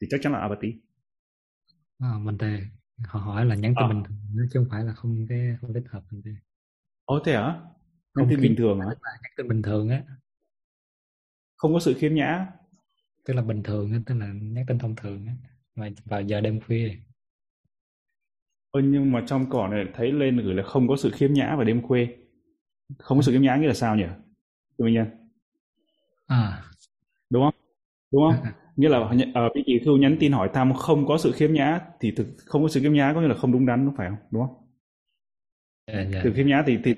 [0.00, 0.68] Thì chắc chắn là abati
[1.98, 2.46] à, mình thì
[3.06, 3.88] họ hỏi là nhắn tin à.
[3.88, 4.16] bình thường
[4.52, 6.30] chứ không phải là không cái không thích hợp mình thì.
[7.04, 7.60] Ồ thế hả?
[8.16, 8.86] nhắn tin bình thường hả?
[8.86, 10.02] nhắn tin bình thường á.
[11.56, 12.46] Không có sự khiếm nhã
[13.24, 15.26] tức là bình thường á tức là nhắn tin thông thường
[15.74, 16.96] mà vào giờ đêm khuya.
[18.70, 21.56] Ơ nhưng mà trong cỏ này thấy lên gửi là không có sự khiếm nhã
[21.56, 22.06] vào đêm khuya.
[22.98, 24.04] Không có sự khiếm nhã nghĩa là sao nhỉ?
[24.78, 25.04] Tự nhiên
[26.26, 26.62] à.
[27.30, 27.54] Đúng không?
[28.12, 28.52] Đúng không?
[28.76, 28.98] Nghĩa là
[29.34, 32.26] ở cái kỳ khưu nhắn tin hỏi thăm không có sự khiếm nhã thì thực
[32.46, 34.18] không có sự khiếm nhã có nghĩa là không đúng đắn đúng phải không?
[34.30, 34.56] Đúng không?
[35.86, 36.24] Yeah, yeah.
[36.24, 36.94] từ khiếm nhã thì thì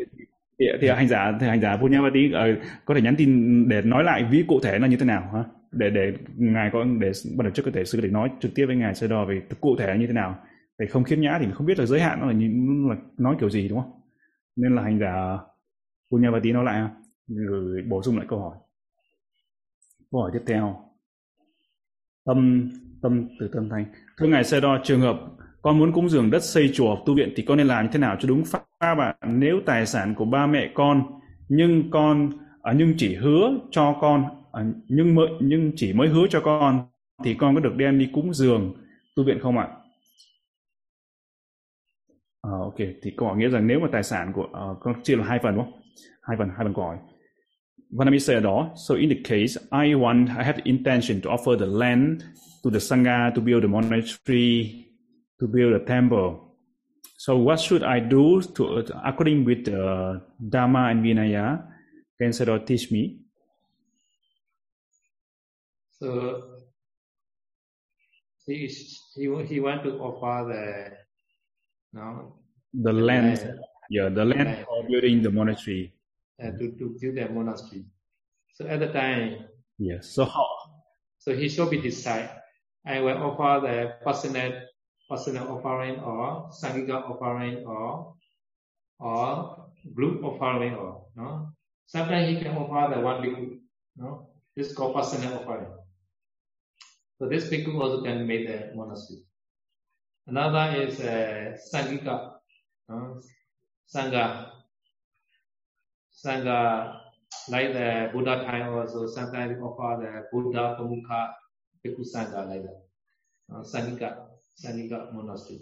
[0.58, 4.04] thì, thì hành giả thì hành giả Punyavati uh, có thể nhắn tin để nói
[4.04, 5.44] lại ví cụ thể là như thế nào hả
[5.76, 8.66] để để ngài có để ban đầu trước có thể sư để nói trực tiếp
[8.66, 10.38] với ngài sơ đo về cụ thể như thế nào.
[10.78, 13.36] Để không khiếm nhã thì không biết là giới hạn nó là, nó là nói
[13.40, 14.00] kiểu gì đúng không?
[14.56, 15.38] Nên là hành giả
[16.10, 16.90] Punyavati nói lại
[17.26, 18.56] rồi bổ sung lại câu hỏi.
[20.10, 20.76] Câu hỏi tiếp theo.
[22.24, 22.70] Tâm
[23.02, 23.84] tâm từ tâm thanh.
[24.18, 25.16] Thưa ngài sơ đo trường hợp
[25.66, 27.98] con muốn cúng dường đất xây chùa tu viện thì con nên làm như thế
[27.98, 31.02] nào cho đúng pháp bạn nếu tài sản của ba mẹ con
[31.48, 32.30] nhưng con
[32.62, 34.24] à, nhưng chỉ hứa cho con
[34.56, 36.86] À, nhưng mới nhưng chỉ mới hứa cho con
[37.24, 38.74] thì con có được đem đi cúng dường
[39.16, 39.68] tu viện không ạ?
[42.42, 45.16] À, ok thì câu hỏi nghĩa rằng nếu mà tài sản của uh, con chia
[45.16, 45.80] là hai phần đúng không?
[46.22, 46.96] Hai phần hai phần câu hỏi.
[47.90, 51.58] Vanami said đó, so in the case I want I have the intention to offer
[51.58, 52.20] the land
[52.64, 54.84] to the sangha to build a monastery
[55.40, 56.30] to build a temple.
[57.18, 58.64] So what should I do to
[59.04, 60.20] according with the
[60.50, 61.62] Dharma and Vinaya?
[62.18, 63.25] Can Sarah teach me?
[65.98, 66.60] So
[68.46, 72.36] he is, he he want to offer the no
[72.72, 73.60] the land, land
[73.90, 75.92] yeah the land, land for building the monastery
[76.42, 77.84] uh, to to build the monastery.
[78.54, 79.48] So at the time
[79.78, 80.46] yes so how
[81.18, 82.30] so he should be decide
[82.86, 84.62] I will offer the personal
[85.10, 88.14] personal offering or Sangika offering or
[89.00, 91.50] or group offering or no.
[91.86, 93.58] Sometimes he can offer the one bhikkhu,
[93.96, 94.28] no.
[94.56, 95.66] This is called personal offering.
[97.18, 99.22] So this bhikkhu also can make the monastery.
[100.26, 102.32] Another is uh, Sangika,
[102.88, 103.20] no?
[103.94, 104.50] Sangha.
[106.12, 107.00] Sangha,
[107.48, 111.32] like the Buddha time also, sometimes offer the Buddha Pamukha
[111.84, 112.82] Bhikkhu Sangha like that.
[113.52, 114.26] uh, Sangika,
[114.62, 115.60] Sangika monastery.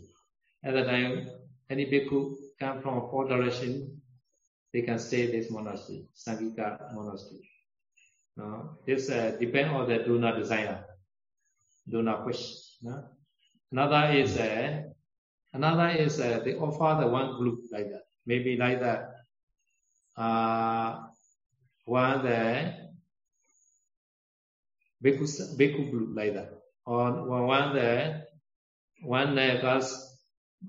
[0.65, 1.29] At that time,
[1.71, 4.01] any bhikkhu come from four direction,
[4.73, 7.49] they can stay this monastery, Sangika monastery.
[8.41, 10.37] Uh, this uh, depend on the donor
[11.89, 12.79] do not wish.
[12.83, 13.05] No?
[13.73, 14.85] Another is a,
[15.53, 19.11] another is a, they offer the one group like that, maybe like that.
[20.17, 21.07] Uh,
[21.85, 22.73] one the
[25.03, 25.27] bhikkhu,
[25.59, 26.51] bhikkhu group like that,
[26.87, 28.23] or one the
[29.03, 30.17] one Nayaka's class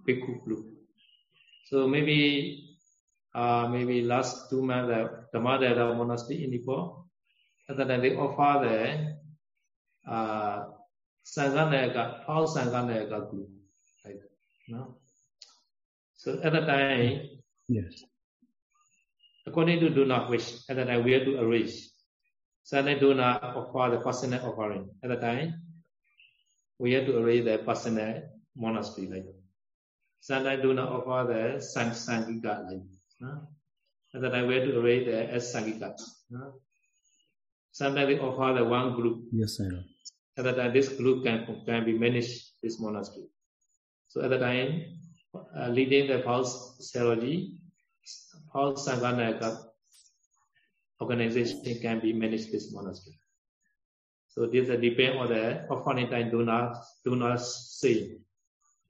[0.08, 0.66] bhikkhu group.
[1.68, 2.78] So maybe
[3.34, 7.08] uh, maybe last two months the Dhammadeva monastery in Nepal,
[7.70, 10.66] and then they offer the uh,
[11.26, 13.50] Sanganayaka, all Sanganayaka group.
[14.06, 14.30] Like that,
[14.70, 14.98] no?
[16.16, 17.22] So at the time,
[17.68, 18.04] Yes.
[19.48, 21.90] according to do not wish, at the time we have to arrange.
[22.64, 24.90] Sunday do not offer the personal offering.
[25.04, 25.54] At the time,
[26.80, 28.24] we have to arrange the personal
[28.56, 30.62] monastery like that.
[30.62, 32.82] Do not offer the sang sangika like.
[33.22, 33.48] No?
[34.16, 35.94] At the time we have to arrange the as sangika.
[36.32, 36.60] No?
[37.72, 39.84] Sometimes they offer the one group Yes, sir.
[40.38, 43.28] At that time this group can can be managed this monastery
[44.08, 44.84] so at the time
[45.58, 47.58] uh, leading the pulse ceremony
[48.52, 49.50] pulse sanganaka
[51.02, 53.18] organization can be managed this monastery
[54.28, 58.18] so this uh, depend on the offering time do not do not say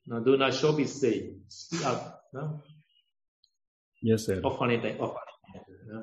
[0.07, 2.61] no do not show be say speak up no
[4.05, 4.39] Yes, sir.
[4.43, 5.97] offering time offering time, no?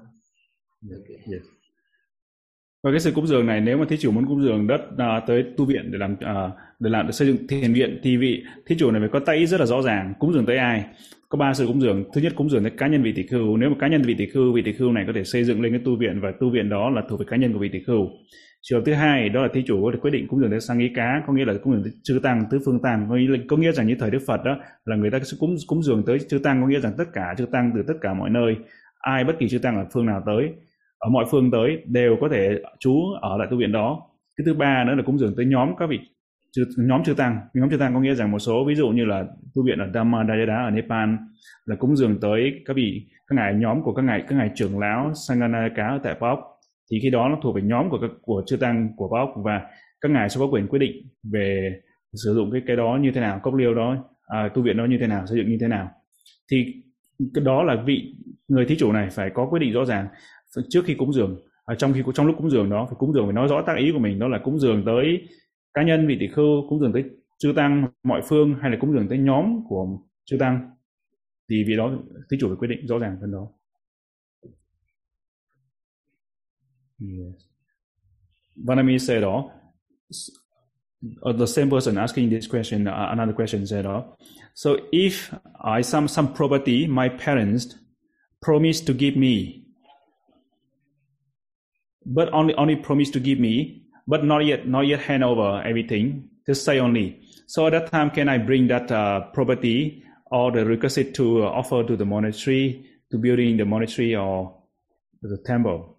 [0.99, 1.23] okay.
[1.27, 1.47] Yes.
[2.83, 5.21] Và cái sự cúng dường này nếu mà thí chủ muốn cúng dường đất à,
[5.27, 8.43] tới tu viện để làm à, để làm để xây dựng thiền viện thì vị
[8.67, 10.85] thí chủ này phải có tay ý rất là rõ ràng cúng dường tới ai?
[11.29, 12.05] Có ba sự cúng dường.
[12.15, 13.57] Thứ nhất cúng dường tới cá nhân vị tỷ khưu.
[13.57, 15.63] Nếu mà cá nhân vị tỷ khưu vị tỷ khưu này có thể xây dựng
[15.63, 17.69] lên cái tu viện và tu viện đó là thuộc về cá nhân của vị
[17.73, 18.09] tỷ khưu.
[18.63, 20.79] Trường thứ hai đó là thí chủ có thể quyết định cúng dường tới sang
[20.79, 23.07] ý cá có nghĩa là cúng dường tới chư tăng tứ phương tăng.
[23.09, 25.37] Có nghĩa, là, có nghĩa rằng như thời đức phật đó là người ta sẽ
[25.41, 27.95] cúng cúng dường tới chư tăng có nghĩa rằng tất cả chư tăng từ tất
[28.01, 28.57] cả mọi nơi
[28.99, 30.53] ai bất kỳ chư tăng ở phương nào tới
[31.03, 34.03] ở mọi phương tới đều có thể trú ở lại tu viện đó.
[34.37, 36.01] Cái thứ ba nữa là cúng dường tới nhóm các vị
[36.53, 37.41] chư, nhóm chư tăng.
[37.55, 39.25] Nhóm chư tăng có nghĩa rằng một số ví dụ như là
[39.55, 41.09] tu viện ở Dhammadayada ở Nepal
[41.65, 44.79] là cúng dường tới các vị các ngài nhóm của các ngài các ngài trưởng
[44.79, 46.39] lão Sanganayaka ở tại Pop.
[46.91, 49.61] Thì khi đó nó thuộc về nhóm của các của chư tăng của Pop và
[50.01, 50.93] các ngài sẽ có quyền quyết định
[51.33, 51.73] về
[52.25, 53.97] sử dụng cái cái đó như thế nào cốc liêu đó
[54.27, 55.91] à, tu viện đó như thế nào xây dựng như thế nào.
[56.51, 56.67] Thì
[57.35, 58.15] cái đó là vị
[58.49, 60.07] người thí chủ này phải có quyết định rõ ràng
[60.69, 63.27] trước khi cúng dường à, trong khi trong lúc cúng dường đó phải cúng dường
[63.27, 65.29] phải nói rõ tác ý của mình đó là cúng dường tới
[65.75, 67.05] cá nhân vị tỷ khưu cúng dường tới
[67.39, 69.87] chư tăng mọi phương hay là cúng dường tới nhóm của
[70.25, 70.71] chư tăng.
[71.51, 71.93] Thì vì đó
[72.31, 73.49] thí chủ phải quyết định rõ ràng phần đó.
[77.01, 77.43] Yes.
[78.67, 79.51] Vanami said đó.
[81.29, 84.05] Uh, the same person asking this question uh, another question said uh,
[84.55, 85.33] so if
[85.65, 87.67] I some some property my parents
[88.41, 89.62] promised to give me
[92.07, 96.29] but only only promise to give me, but not yet not yet hand over everything.
[96.47, 97.21] Just say only.
[97.47, 101.49] So at that time, can I bring that uh, property or the requisite to uh,
[101.49, 104.63] offer to the monastery to building the monastery or
[105.21, 105.99] the temple?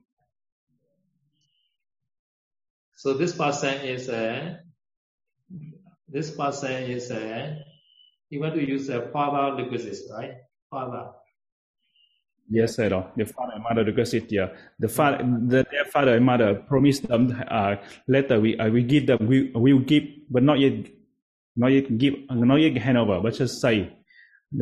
[2.98, 4.60] So this person is a
[6.08, 7.58] this person is a
[8.30, 10.34] he want to use a father requisite, right?
[10.72, 11.12] Father.
[12.54, 12.90] Yes, sir.
[13.18, 14.54] The father and mother requested, yeah.
[14.78, 17.78] The father, the, their father and mother promised them uh,
[18.08, 20.86] later we uh, we give them we will give, but not yet,
[21.56, 23.90] not yet give, not yet hand over, but just say,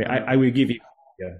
[0.07, 0.79] I I will give you.
[1.19, 1.35] Yeah.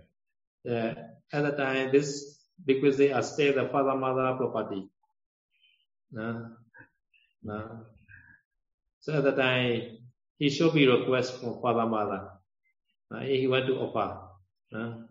[0.68, 0.94] Uh,
[1.32, 4.92] at the time, this because they are still the father mother property.
[6.12, 6.52] No,
[7.44, 7.88] no.
[9.00, 10.04] So at the time,
[10.38, 12.28] he should be request from father mother.
[13.08, 14.20] Uh, he want to offer.
[14.74, 15.11] No?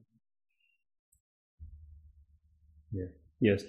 [3.40, 3.60] Yes.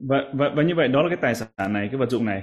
[0.00, 2.40] Và, và và như vậy đó là cái tài sản này, cái vật dụng này.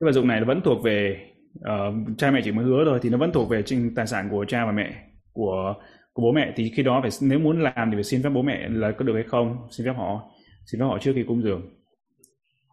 [0.00, 1.26] Cái vật dụng này nó vẫn thuộc về
[1.58, 4.28] uh, cha mẹ chỉ mới hứa thôi thì nó vẫn thuộc về trên tài sản
[4.30, 5.74] của cha và mẹ của
[6.12, 8.42] của bố mẹ thì khi đó phải nếu muốn làm thì phải xin phép bố
[8.42, 10.30] mẹ là có được hay không, xin phép họ,
[10.66, 11.62] xin phép họ trước khi cúng dường.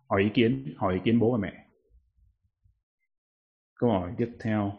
[0.10, 1.54] Hỏi ý kiến, hỏi ý kiến bố và mẹ.
[3.80, 4.72] Câu hỏi tiếp theo.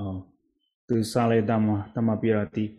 [0.00, 0.35] Uh,
[0.88, 2.74] từ Sale Dhamma, Dhammapirati.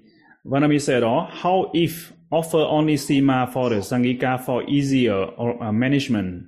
[0.45, 5.71] Vanami said, oh, how if offer only Sima for the Sangika for easier or, uh,
[5.71, 6.45] management,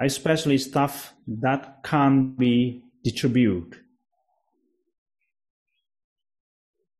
[0.00, 3.80] especially stuff that can't be distributed?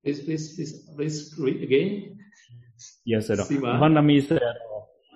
[0.05, 2.19] Please, please, please, please read again.
[3.07, 3.37] Yes, sir.
[3.37, 4.41] Vanami said,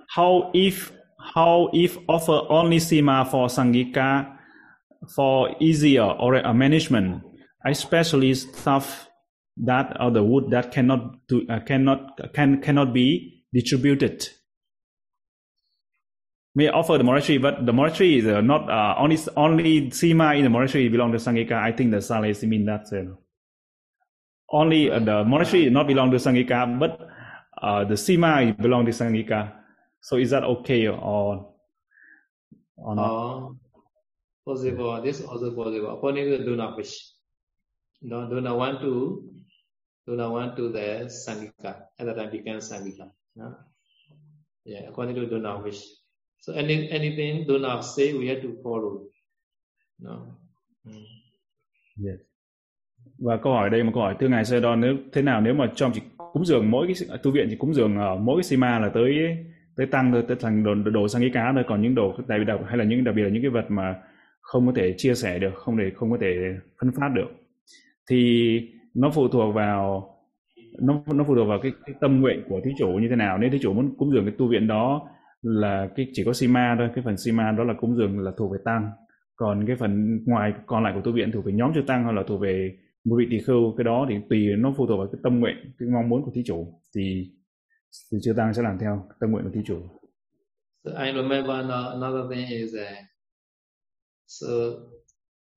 [0.08, 0.90] how if
[1.34, 4.38] how if offer only sima for sangika
[5.14, 7.22] for easier or a management,
[7.64, 9.08] especially stuff
[9.56, 14.28] that or the wood that cannot do uh, cannot can cannot be distributed.
[16.54, 20.44] May offer the monastery, but the monastery is uh, not uh, only only sima in
[20.44, 21.52] the monastery belong to sangika.
[21.52, 22.86] I think the Sales mean that.
[22.92, 23.14] Uh,
[24.50, 27.06] only uh, the monastery not belong to sangika, but
[27.62, 29.52] uh, the sima belong to sangika.
[30.00, 31.54] So is that okay or
[32.76, 33.52] or not?
[34.46, 35.02] Possible.
[35.02, 35.94] This also possible.
[35.94, 37.17] According not wish.
[38.02, 39.22] No, do not want to
[40.06, 41.74] do not want to the sangika.
[41.98, 43.10] At that time became sangika.
[43.34, 43.54] No?
[44.64, 45.82] Yeah, according to do not wish.
[46.40, 49.08] So any anything do not say we have to follow.
[49.98, 50.26] No.
[50.86, 51.04] Mm.
[52.06, 52.20] Yes.
[53.18, 55.72] Và câu hỏi đây một câu hỏi thưa ngài Sơ nếu thế nào nếu mà
[55.74, 56.00] trong chỉ
[56.32, 59.36] cúng dường mỗi cái tu viện chỉ cúng dường ở mỗi cái sima là tới
[59.76, 62.40] tới tăng thôi tới thành đồ, đồ sang cái cá thôi còn những đồ đặc
[62.46, 64.02] biệt hay là những đặc biệt là những cái vật mà
[64.40, 66.36] không có thể chia sẻ được không để không có thể
[66.80, 67.28] phân phát được
[68.10, 68.60] thì
[68.94, 70.14] nó phụ thuộc vào
[70.80, 73.38] nó nó phụ thuộc vào cái, cái tâm nguyện của thí chủ như thế nào.
[73.38, 75.08] Nếu thí chủ muốn cúng dường cái tu viện đó
[75.42, 78.52] là cái chỉ có sima thôi cái phần sima đó là cúng dường là thuộc
[78.52, 78.90] về tăng.
[79.36, 82.12] Còn cái phần ngoài còn lại của tu viện thuộc về nhóm chư tăng hoặc
[82.12, 85.08] là thuộc về một vị tỳ khưu cái đó thì tùy nó phụ thuộc vào
[85.12, 86.80] cái tâm nguyện cái mong muốn của thí chủ.
[86.96, 87.32] Thì
[88.12, 89.78] thì chư tăng sẽ làm theo tâm nguyện của thí chủ.
[90.84, 93.04] So I remember another thing is uh,
[94.26, 94.46] so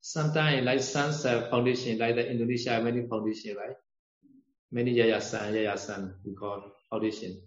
[0.01, 3.77] sometimes like Sunset Foundation like the Indonesia many foundation right?
[4.71, 7.39] Many yayasan yayasan we call foundation.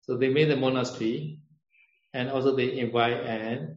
[0.00, 1.40] So they made the monastery
[2.14, 3.76] and also they invite and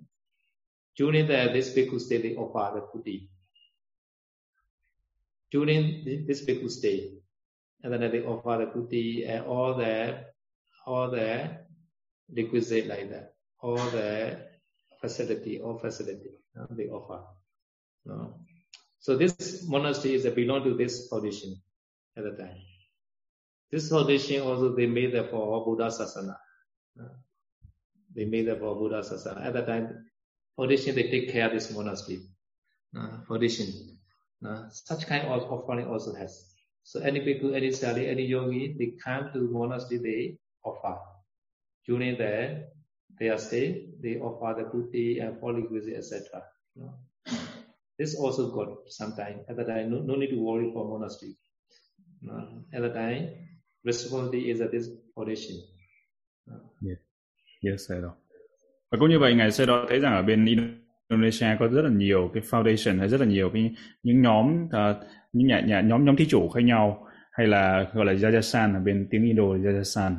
[0.96, 3.28] during the this bhikkhu stay they offer the kuti
[5.52, 7.12] during this bhikkhu stay
[7.84, 10.24] and then they offer the kuti and all the
[10.86, 11.58] all the
[12.32, 14.40] requisite like that all the
[15.02, 17.20] facility all facility uh, they offer?
[18.10, 18.28] Uh,
[19.00, 21.60] so this monastery is a belong to this foundation
[22.18, 22.58] at the time.
[23.72, 26.36] This foundation also they made it for buddha sasana.
[27.00, 27.14] Uh,
[28.16, 29.46] they made it for buddha sasana.
[29.46, 30.06] At the time
[30.56, 32.22] foundation they take care of this monastery.
[32.98, 33.98] Uh, foundation.
[34.46, 36.54] Uh, such kind of offering also has.
[36.84, 40.98] So any people, any sali, any yogi, they come to monastery, they offer.
[41.86, 42.70] During their
[43.20, 46.42] their stay, they offer the kuti and holy visit, etc.
[48.00, 49.38] This also got some time.
[49.48, 51.34] At the time, no, no need to worry for monastery.
[52.24, 53.28] Uh, At the time,
[53.84, 55.56] responsibility is at this foundation.
[56.48, 56.56] No.
[56.82, 56.98] Yes,
[57.62, 58.04] yes, sir.
[58.92, 60.46] Và cũng như vậy, Ngài sẽ đó thấy rằng ở bên
[61.10, 64.98] Indonesia có rất là nhiều cái foundation hay rất là nhiều cái những nhóm uh,
[65.34, 68.80] những nhà, nhà nhóm nhóm thí chủ khác nhau hay là gọi là Jajasan ở
[68.80, 70.16] bên tiếng Indo là Jajasan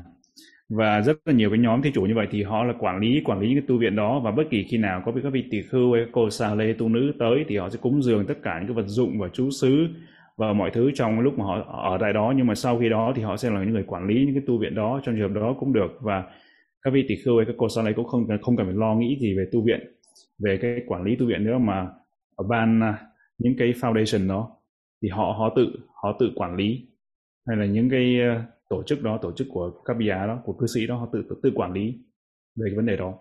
[0.70, 3.22] và rất là nhiều cái nhóm thi chủ như vậy thì họ là quản lý
[3.24, 4.20] quản lý những cái tu viện đó.
[4.20, 6.88] Và bất kỳ khi nào có các vị tỳ khưu hay cô sa lê tu
[6.88, 9.50] nữ tới thì họ sẽ cúng dường tất cả những cái vật dụng và chú
[9.50, 9.86] xứ
[10.36, 12.32] và mọi thứ trong lúc mà họ ở tại đó.
[12.36, 14.44] Nhưng mà sau khi đó thì họ sẽ là những người quản lý những cái
[14.46, 15.98] tu viện đó, trong trường hợp đó cũng được.
[16.00, 16.24] Và
[16.82, 18.94] các vị tỳ khưu hay các cô sa lê cũng không không cần phải lo
[18.94, 19.80] nghĩ gì về tu viện,
[20.38, 21.58] về cái quản lý tu viện nữa.
[21.58, 21.88] Mà
[22.36, 22.98] ở ban à,
[23.38, 24.50] những cái foundation đó
[25.02, 25.66] thì họ họ tự
[26.02, 26.86] họ tự quản lý.
[27.48, 30.52] Hay là những cái à, tổ chức đó tổ chức của các bia đó của
[30.52, 31.98] cư sĩ đó họ tự tự, tự quản lý
[32.56, 33.18] về cái vấn đề đó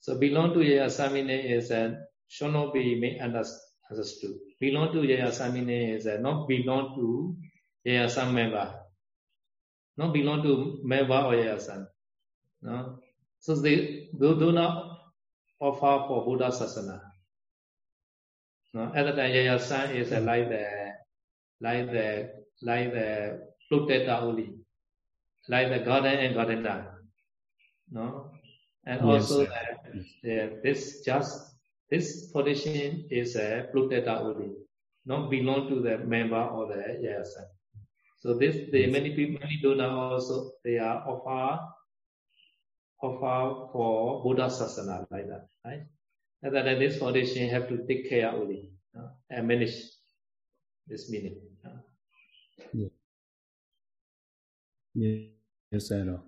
[0.00, 1.90] So belong to Yayasamine is a
[2.28, 4.32] should not be made understood.
[4.60, 7.34] Belong to Yayasamine is a not belong to
[7.84, 8.66] Yayasam member.
[9.96, 11.84] Not belong to member or Yayasan.
[12.62, 13.00] No?
[13.40, 14.98] So they do, do not
[15.60, 17.00] offer for Buddha Sasana.
[18.74, 20.92] No, at the time, Yaya Sam is like the
[21.60, 23.40] like the like the
[23.70, 24.54] Pluteta only,
[25.48, 27.04] like the garden and gardener.
[27.90, 28.30] No,
[28.86, 31.56] and yes, also the, the, this just
[31.90, 34.52] this position is a uh, Pluteta only,
[35.06, 37.46] not belong to the member or the San.
[38.20, 38.92] So this the yes.
[38.92, 41.64] many people many donors also they are offer
[43.00, 45.82] offer for Buddha Sasana like that, right?
[46.42, 49.76] And then this foundation have to take care only uh, and manage
[50.86, 51.40] this meaning.
[55.72, 56.18] Yes, I know.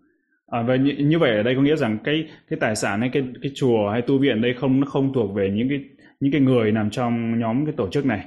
[0.47, 3.11] À, và như, như vậy ở đây có nghĩa rằng cái cái tài sản hay
[3.13, 5.85] cái cái chùa hay tu viện đây không nó không thuộc về những cái
[6.21, 8.27] những cái người nằm trong nhóm cái tổ chức này.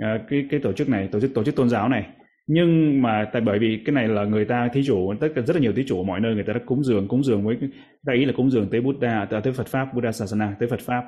[0.00, 2.06] À, cái cái tổ chức này tổ chức tổ chức tôn giáo này.
[2.46, 5.56] Nhưng mà tại bởi vì cái này là người ta thí chủ tất cả rất
[5.56, 7.56] là nhiều thí chủ ở mọi nơi người ta đã cúng dường cúng dường với
[8.02, 10.80] đại ý là cúng dường tới Buddha à, tới Phật pháp Buddha Sasana tới Phật
[10.80, 11.04] pháp.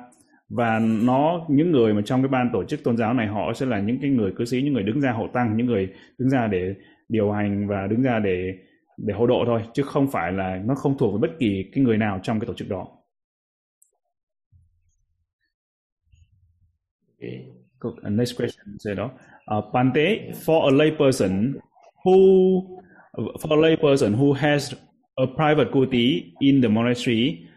[0.49, 3.65] Và nó những người mà trong cái ban tổ chức tôn giáo này họ sẽ
[3.65, 6.29] là những cái người cư sĩ những người đứng ra hộ tăng những người đứng
[6.29, 6.73] ra để
[7.09, 8.53] điều hành và đứng ra để
[8.97, 11.83] để hộ độ thôi chứ không phải là nó không thuộc về bất kỳ cái
[11.83, 12.87] người nào trong cái tổ chức đó.
[17.19, 18.11] Okay.
[18.11, 19.11] Next question said đó.
[19.57, 21.59] Uh, Pante for a lay person
[22.03, 22.15] who
[23.15, 24.73] for a lay person who has
[25.15, 27.47] a private kuti in the monastery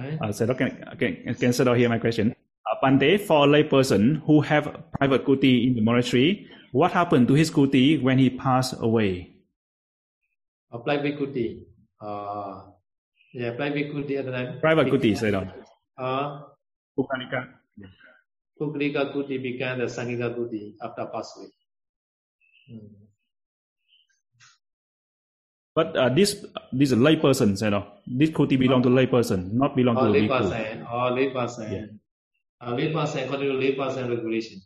[0.00, 2.34] Uh, so can, can, can Sador hear my question?
[2.70, 4.64] Uh, Pante, for a lay person who have
[4.98, 9.34] private kuti in the monastery, what happened to his kuti when he passed away?
[10.72, 11.64] A private kuti.
[12.00, 12.62] Uh,
[13.34, 14.60] yeah, private kuti at the time.
[14.60, 15.52] Private kuti, Sador.
[15.98, 16.40] Uh,
[16.96, 17.48] Pukalika.
[18.60, 22.80] Pukalika kuti became the Sangika kuti after pass away.
[25.74, 29.76] But uh, this this lay person, you know, this kuti belong to lay person, not
[29.76, 30.50] belong oh, to lay bhikkhu.
[30.50, 30.86] person.
[30.90, 31.72] Oh, lay person.
[31.72, 31.86] Yeah.
[32.60, 34.60] Uh, lay person according to lay person regulation.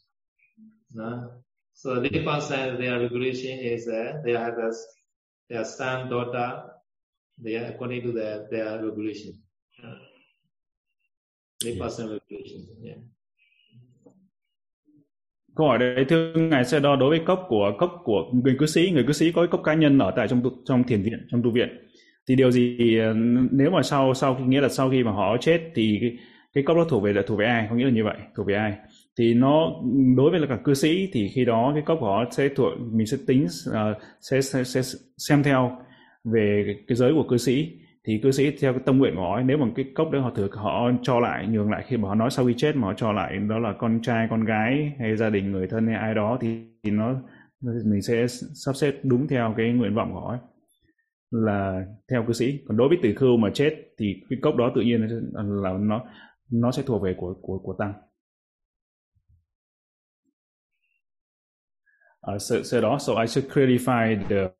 [0.94, 1.42] No?
[1.74, 4.72] So lay person, their regulation is uh, they have a,
[5.50, 6.70] their son, daughter,
[7.38, 9.42] they are according to their, their regulation.
[9.82, 10.00] Uh,
[11.62, 11.84] lay Yeah.
[11.84, 12.66] person regulation.
[12.80, 13.00] Yeah.
[15.56, 18.66] Câu hỏi đấy thưa ngài sẽ đo đối với cốc của cốc của người cư
[18.66, 21.26] sĩ, người cư sĩ có cốc cá nhân ở tại trong tu, trong thiền viện,
[21.30, 21.68] trong tu viện.
[22.28, 23.14] Thì điều gì ờ,
[23.50, 26.16] nếu mà sau sau khi nghĩa là sau khi mà họ chết thì cái,
[26.54, 27.66] cái cốc đó thuộc về là thuộc về ai?
[27.70, 28.72] Có nghĩa là như vậy, thuộc về ai?
[29.18, 29.72] Thì nó
[30.16, 32.72] đối với là cả cư sĩ thì khi đó cái cốc của họ sẽ thuộc
[32.92, 33.74] mình sẽ tính uh,
[34.20, 34.82] sẽ, sẽ sẽ
[35.18, 35.78] xem theo
[36.24, 37.68] về cái, cái giới của cư sĩ
[38.06, 40.22] thì cư sĩ theo cái tâm nguyện của họ ấy, nếu mà cái cốc đấy
[40.22, 42.86] họ thừa họ cho lại nhường lại khi mà họ nói sau khi chết mà
[42.86, 45.96] họ cho lại đó là con trai con gái hay gia đình người thân hay
[45.96, 46.48] ai đó thì,
[46.82, 47.14] thì nó
[47.60, 50.38] mình sẽ sắp xếp đúng theo cái nguyện vọng của họ ấy.
[51.30, 54.72] là theo cư sĩ còn đối với tử khưu mà chết thì cái cốc đó
[54.74, 56.04] tự nhiên là là nó
[56.50, 57.92] nó sẽ thuộc về của của của tăng
[62.26, 64.50] Uh, so, so also I should clarify the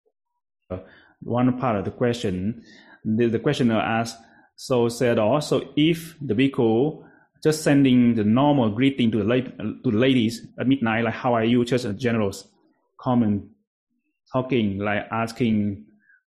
[0.71, 0.81] uh,
[1.25, 2.62] one part of the question.
[3.05, 4.18] The, the questioner asked,
[4.56, 7.05] so said also if the bhikkhu
[7.43, 11.35] just sending the normal greeting to the late, to the ladies at midnight, like how
[11.35, 12.48] are you, just a generals,
[12.98, 13.51] common
[14.32, 15.85] talking, like asking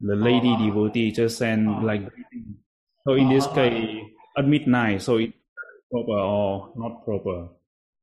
[0.00, 0.66] the lady Uh-huh.
[0.70, 1.86] devotee just send Uh-huh.
[1.86, 2.56] like greeting.
[3.06, 3.54] So in this Uh-huh.
[3.54, 4.04] case,
[4.38, 5.32] at midnight, so it
[5.90, 7.48] proper or not proper.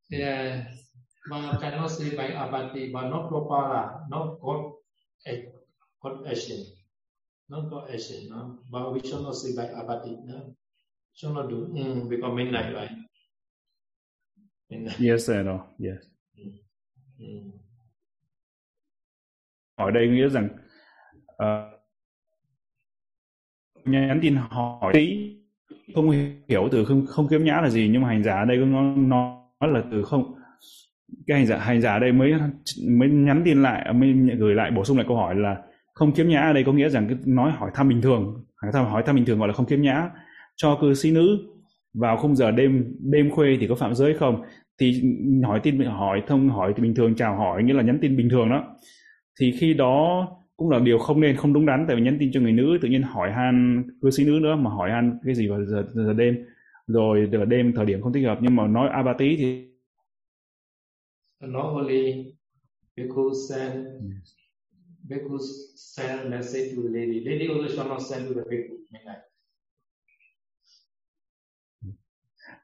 [0.10, 0.68] Yeah,
[1.30, 4.74] but I cannot say by abati, but not proper, not God,
[7.52, 8.60] ac- God action, God action, no.
[8.70, 10.56] But we should not say by abati, no.
[11.14, 12.92] Should not do, mm, because midnight, right?
[14.70, 15.00] Midnight.
[15.00, 15.60] Yes or no?
[15.80, 16.04] Yes.
[17.20, 17.52] Mm.
[19.76, 20.50] Ở đây nghĩa rằng
[21.38, 21.72] ờ,
[23.86, 25.34] nhắn tin hỏi tí
[25.96, 26.12] không
[26.50, 28.82] hiểu từ không không kiếm nhã là gì nhưng mà hành giả ở đây nó
[28.96, 30.36] nói là từ không
[31.28, 32.34] cái hành giả hành giả ở đây mới
[32.90, 35.64] mới nhắn tin lại mới gửi lại bổ sung lại câu hỏi là
[35.98, 38.72] không kiếm nhã ở đây có nghĩa rằng cái nói hỏi thăm bình thường hỏi
[38.74, 40.10] thăm hỏi thăm bình thường gọi là không kiếm nhã.
[40.56, 41.38] Cho cư sĩ nữ
[41.94, 44.42] vào khung giờ đêm đêm khuya thì có phạm giới không?
[44.80, 45.02] Thì
[45.44, 48.30] hỏi tin hỏi thông hỏi thì bình thường chào hỏi nghĩa là nhắn tin bình
[48.30, 48.76] thường đó.
[49.40, 52.32] Thì khi đó cũng là điều không nên không đúng đắn tại vì nhắn tin
[52.34, 55.36] cho người nữ tự nhiên hỏi han cư sĩ nữ nữa mà hỏi han cái
[55.36, 56.36] gì vào giờ, giờ đêm.
[56.88, 59.68] Rồi giờ đêm thời điểm không thích hợp nhưng mà nói abati thì
[61.46, 62.34] Normally,
[62.98, 63.88] bhikkhu send,
[65.10, 65.38] bhikkhu
[65.76, 67.24] send message to the lady.
[67.26, 69.22] Lady also shall not send to the bhikkhu midnight.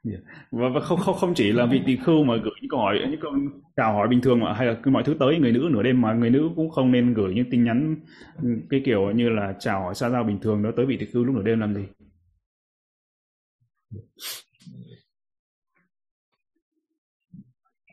[0.04, 0.18] Dạ.
[0.52, 3.00] và, và không không không chỉ là vị tỳ khưu mà gửi những câu hỏi
[3.12, 3.32] những câu
[3.76, 6.02] chào hỏi bình thường mà hay là cứ mọi thứ tới người nữ nửa đêm
[6.02, 7.96] mà người nữ cũng không nên gửi những tin nhắn
[8.70, 11.24] cái kiểu như là chào hỏi xa giao bình thường đó tới vị tỳ khưu
[11.24, 11.84] lúc nửa đêm làm gì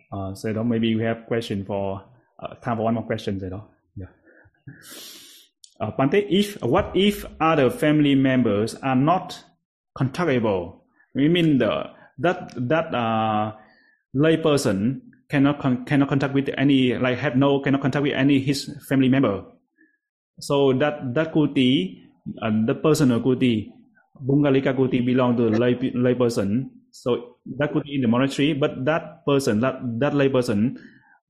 [0.08, 3.38] ờ, Uh, so đó maybe we have question for uh, time for one more question
[3.38, 3.68] rồi đó.
[5.80, 9.42] Uh, Bante, if what if other family members are not
[9.96, 10.80] contactable?
[11.14, 13.56] We mean the that that uh,
[14.12, 18.38] lay person cannot con- cannot contact with any like have no cannot contact with any
[18.40, 19.42] his family member.
[20.40, 22.02] So that that kuti,
[22.42, 23.72] uh, the personal kuti,
[24.20, 26.70] Bungalika kuti belong to lay lay person.
[26.92, 30.76] So that could be in the monastery, but that person, that that lay person,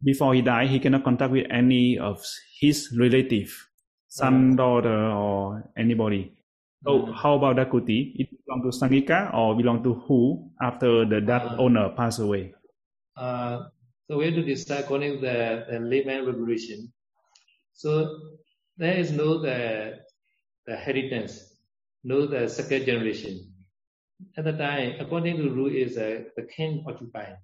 [0.02, 2.24] before he died, he cannot contact with any of
[2.60, 3.52] his relative,
[4.09, 6.32] son, daughter, or anybody.
[6.85, 8.14] So how about that kuti?
[8.16, 12.55] It belong to Sangika or belong to who after the that Uh, owner passed away?
[13.16, 13.68] Uh,
[14.09, 16.90] so we have to decide according to the, the layman regulation.
[17.74, 18.18] So
[18.78, 20.01] there is no the
[20.66, 21.52] the inheritance,
[22.02, 23.52] no the second generation.
[24.36, 27.36] at the time, according to rule, is uh, the king occupying.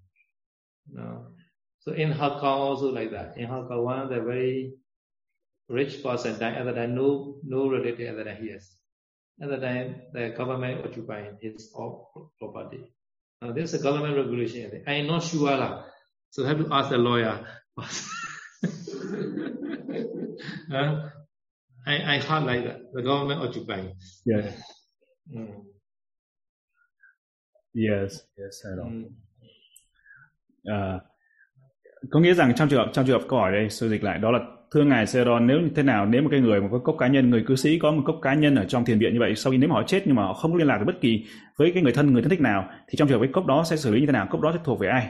[0.90, 1.28] No.
[1.86, 3.38] So in Kong also like that.
[3.38, 4.74] In Kong, one of the very
[5.68, 8.74] rich person died at the time, no no relative at the time he has.
[9.40, 12.92] At the time, the government occupying his all property.
[13.40, 14.82] Now this is a government regulation.
[14.86, 15.84] I am not sure lah.
[16.30, 17.46] So I have to ask the lawyer.
[20.74, 21.08] uh,
[21.86, 22.80] I I heard like that.
[22.94, 23.94] The government occupying.
[24.24, 24.50] Yeah.
[25.30, 25.62] Mm.
[27.74, 28.90] Yes, yes, I know.
[28.90, 29.14] Mm.
[30.66, 30.98] Uh,
[32.10, 34.18] có nghĩa rằng trong trường hợp trong trường hợp câu hỏi đây tôi dịch lại,
[34.18, 34.38] đó là,
[34.74, 37.06] thưa ngài Seron, nếu như thế nào, nếu một cái người mà có cốc cá
[37.06, 39.34] nhân, người cư sĩ có một cốc cá nhân ở trong thiền viện như vậy,
[39.34, 41.00] sau khi nếu mà họ chết nhưng mà họ không có liên lạc được bất
[41.00, 41.24] kỳ
[41.58, 43.64] với cái người thân người thân thích nào, thì trong trường hợp cái cốc đó
[43.70, 45.08] sẽ xử lý như thế nào, cốc đó sẽ thuộc về ai?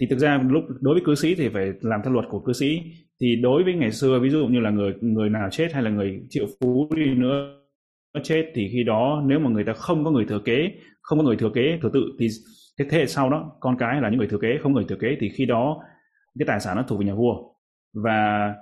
[0.00, 2.52] Thì thực ra lúc, đối với cư sĩ thì phải làm theo luật của cư
[2.52, 2.80] sĩ.
[3.20, 5.90] Thì đối với ngày xưa, ví dụ như là người người nào chết hay là
[5.90, 7.58] người triệu phú đi nữa
[8.22, 10.70] chết, thì khi đó nếu mà người ta không có người thừa kế,
[11.00, 12.28] không có người thừa kế, thừa tự, thì
[12.76, 14.96] cái thế hệ sau đó, con cái là những người thừa kế, không người thừa
[15.00, 15.80] kế, thì khi đó
[16.38, 17.54] cái tài sản nó thuộc về nhà vua
[17.92, 18.54] và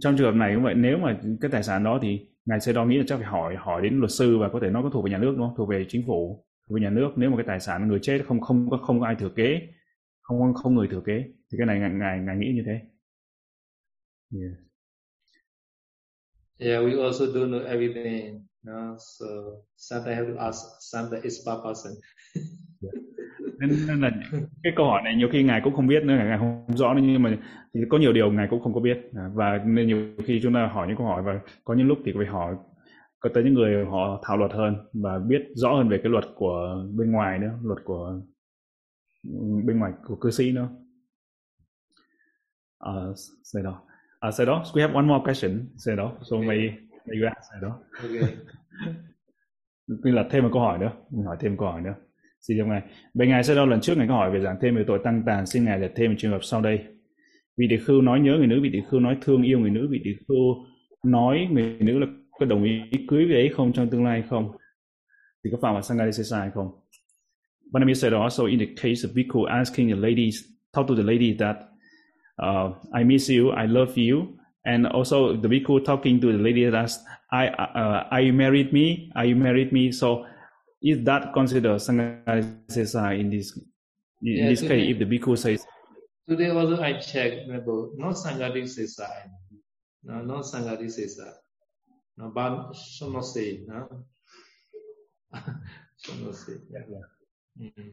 [0.00, 2.72] trong trường hợp này cũng vậy nếu mà cái tài sản đó thì ngài sẽ
[2.72, 4.90] đo nghĩ là chắc phải hỏi hỏi đến luật sư và có thể nó có
[4.92, 7.30] thuộc về nhà nước đúng không thuộc về chính phủ thuộc về nhà nước nếu
[7.30, 9.60] mà cái tài sản người chết không không có không có ai thừa kế
[10.22, 12.80] không không người thừa kế thì cái này ngài ngài, ngài nghĩ như thế
[14.40, 14.52] yeah.
[16.58, 18.46] Yeah, we also don't know everything.
[18.62, 19.26] No, so
[19.76, 21.92] sometimes I have to ask some the expert person.
[22.82, 22.92] yeah
[23.60, 24.10] nên, là
[24.62, 27.22] cái câu hỏi này nhiều khi ngài cũng không biết nữa ngài không rõ nhưng
[27.22, 27.38] mà
[27.74, 28.98] thì có nhiều điều ngài cũng không có biết.
[29.16, 31.98] À, và nên nhiều khi chúng ta hỏi những câu hỏi và có những lúc
[32.04, 32.56] thì phải hỏi
[33.20, 36.24] có tới những người họ thảo luật hơn và biết rõ hơn về cái luật
[36.34, 38.20] của bên ngoài nữa luật của
[39.64, 40.68] bên ngoài của cư sĩ nữa.
[42.88, 43.82] Uh, say đó.
[44.28, 44.62] Uh, say đó.
[44.74, 45.68] We have one more question.
[45.76, 46.12] Say đó.
[46.22, 46.48] So okay.
[46.48, 46.58] may
[47.06, 47.78] may you ask say đó.
[48.02, 48.36] Okay.
[50.14, 50.92] Là thêm một câu hỏi nữa.
[51.10, 51.94] Mình hỏi thêm câu hỏi nữa
[52.40, 52.82] Xin chào Ngài.
[53.14, 55.22] Bên Ngài sẽ đâu lần trước Ngài có hỏi về giảng thêm về tội tăng
[55.26, 55.46] tàn.
[55.46, 56.84] Xin Ngài giải thêm trường hợp sau đây.
[57.56, 59.88] Vị tỷ khưu nói nhớ người nữ, vị tỷ khưu nói thương yêu người nữ,
[59.90, 60.66] vị tỷ khưu
[61.04, 64.52] nói người nữ là có đồng ý cưới với ấy không trong tương lai không?
[65.44, 66.68] Thì có phạm vào sẽ sai không?
[67.72, 70.36] Vanami said also in the case of Bhikkhu asking the ladies,
[70.76, 71.56] talk to the lady that
[72.42, 74.26] uh, I miss you, I love you,
[74.62, 76.90] and also the Bhikkhu talking to the lady that
[77.30, 79.10] I, uh, are you married me?
[79.14, 79.92] Are you married me?
[79.92, 80.24] So
[80.82, 85.66] is that considered Sangha in this in yeah, this today, case if the bhikkhu says
[86.28, 89.08] today also I checked about not Sangha Sesa
[90.04, 91.32] no not Sangha Sesa
[92.16, 93.88] no but should not say no
[95.98, 97.06] should not say yeah, yeah.
[97.58, 97.92] Mm.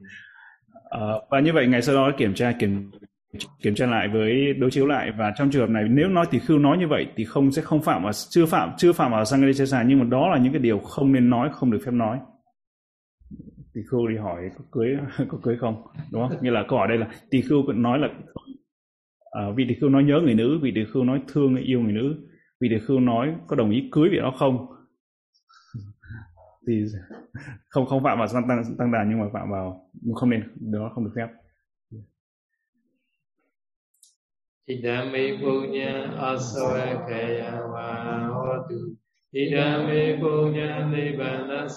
[0.91, 2.91] Uh, và như vậy ngày sau đó kiểm tra kiểm
[3.61, 6.39] kiểm tra lại với đối chiếu lại và trong trường hợp này nếu nói thì
[6.39, 9.25] khưu nói như vậy thì không sẽ không phạm vào chưa phạm chưa phạm vào
[9.25, 9.41] sang
[9.87, 12.19] nhưng mà đó là những cái điều không nên nói không được phép nói
[13.77, 14.97] tỳ khưu đi hỏi có cưới
[15.27, 15.83] có cưới không?
[16.11, 16.37] Đúng không?
[16.41, 18.07] Như là câu hỏi đây là tỳ khưu nói là
[19.31, 21.93] à, vì tỳ khưu nói nhớ người nữ vì tỳ khưu nói thương yêu người
[21.93, 22.27] nữ
[22.59, 24.67] vì tỳ khưu nói có đồng ý cưới vị đó không?
[26.67, 26.85] Thì
[27.69, 31.03] không không phạm vào tăng tăng đàn nhưng mà phạm vào không nên đó không
[31.03, 31.27] được phép.
[34.65, 38.95] Idami punya asawakaya wa hotu
[39.31, 41.67] Idami punya nibbana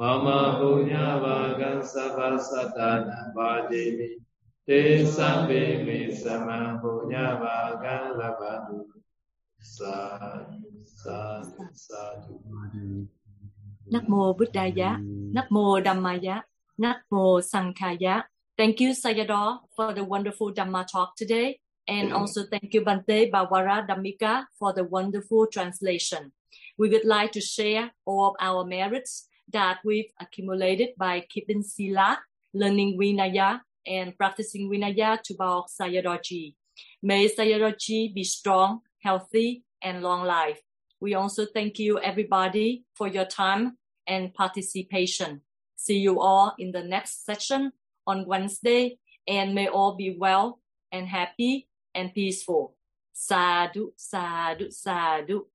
[0.00, 4.16] tu Mama punya vagan sabha satana vajemi
[4.66, 8.88] Te sambe me sama punya vagan labadu
[9.60, 12.40] Sadhu, sadhu, sadhu.
[13.92, 14.96] Nắc mô Buddhaya,
[15.34, 16.40] Nắc mô Dhammaya,
[16.78, 18.24] Nắc mô Sankhaya.
[18.56, 21.60] Thank you, Sayadaw, for the wonderful Dhamma talk today.
[21.86, 26.32] And also thank you, Bante Bawara Dhammika, for the wonderful translation.
[26.78, 32.18] We would like to share all of our merits that we've accumulated by keeping Sila,
[32.52, 36.54] learning Vinaya, and practicing Vinaya to Baok Sayadaw
[37.02, 40.60] May Sayadaw be strong, healthy, and long life.
[41.00, 45.40] We also thank you, everybody, for your time and participation.
[45.76, 47.72] See you all in the next session
[48.06, 50.60] on Wednesday, and may all be well
[50.92, 52.76] and happy and peaceful.
[53.12, 55.46] Sadhu, sadhu, sadhu.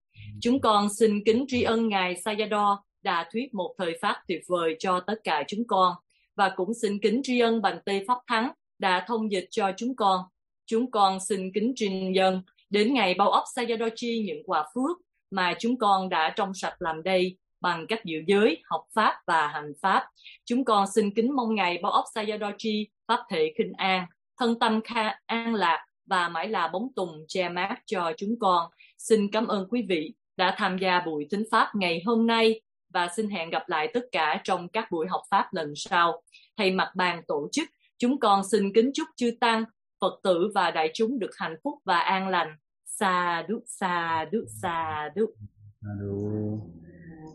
[0.41, 4.75] Chúng con xin kính tri ân Ngài Sayadaw đã thuyết một thời pháp tuyệt vời
[4.79, 5.93] cho tất cả chúng con
[6.35, 9.95] và cũng xin kính tri ân bằng Tê Pháp Thắng đã thông dịch cho chúng
[9.95, 10.21] con.
[10.65, 14.97] Chúng con xin kính trình dân đến ngày bao ấp Sayadochi những quả phước
[15.31, 19.47] mà chúng con đã trong sạch làm đây bằng cách giữ giới, học pháp và
[19.47, 20.05] hành pháp.
[20.45, 24.05] Chúng con xin kính mong ngày bao ấp Sayadochi pháp thể khinh an,
[24.39, 28.69] thân tâm kha an lạc và mãi là bóng tùng che mát cho chúng con.
[28.97, 32.61] Xin cảm ơn quý vị đã tham gia buổi thính pháp ngày hôm nay
[32.95, 36.21] và xin hẹn gặp lại tất cả trong các buổi học Pháp lần sau.
[36.57, 39.63] Thầy mặt bàn tổ chức, chúng con xin kính chúc chư Tăng,
[40.01, 42.55] Phật tử và đại chúng được hạnh phúc và an lành.
[42.85, 45.29] Sa đúc, sa đúc, sa đúc.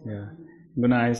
[0.06, 0.28] Yeah.
[0.76, 1.16] Good night,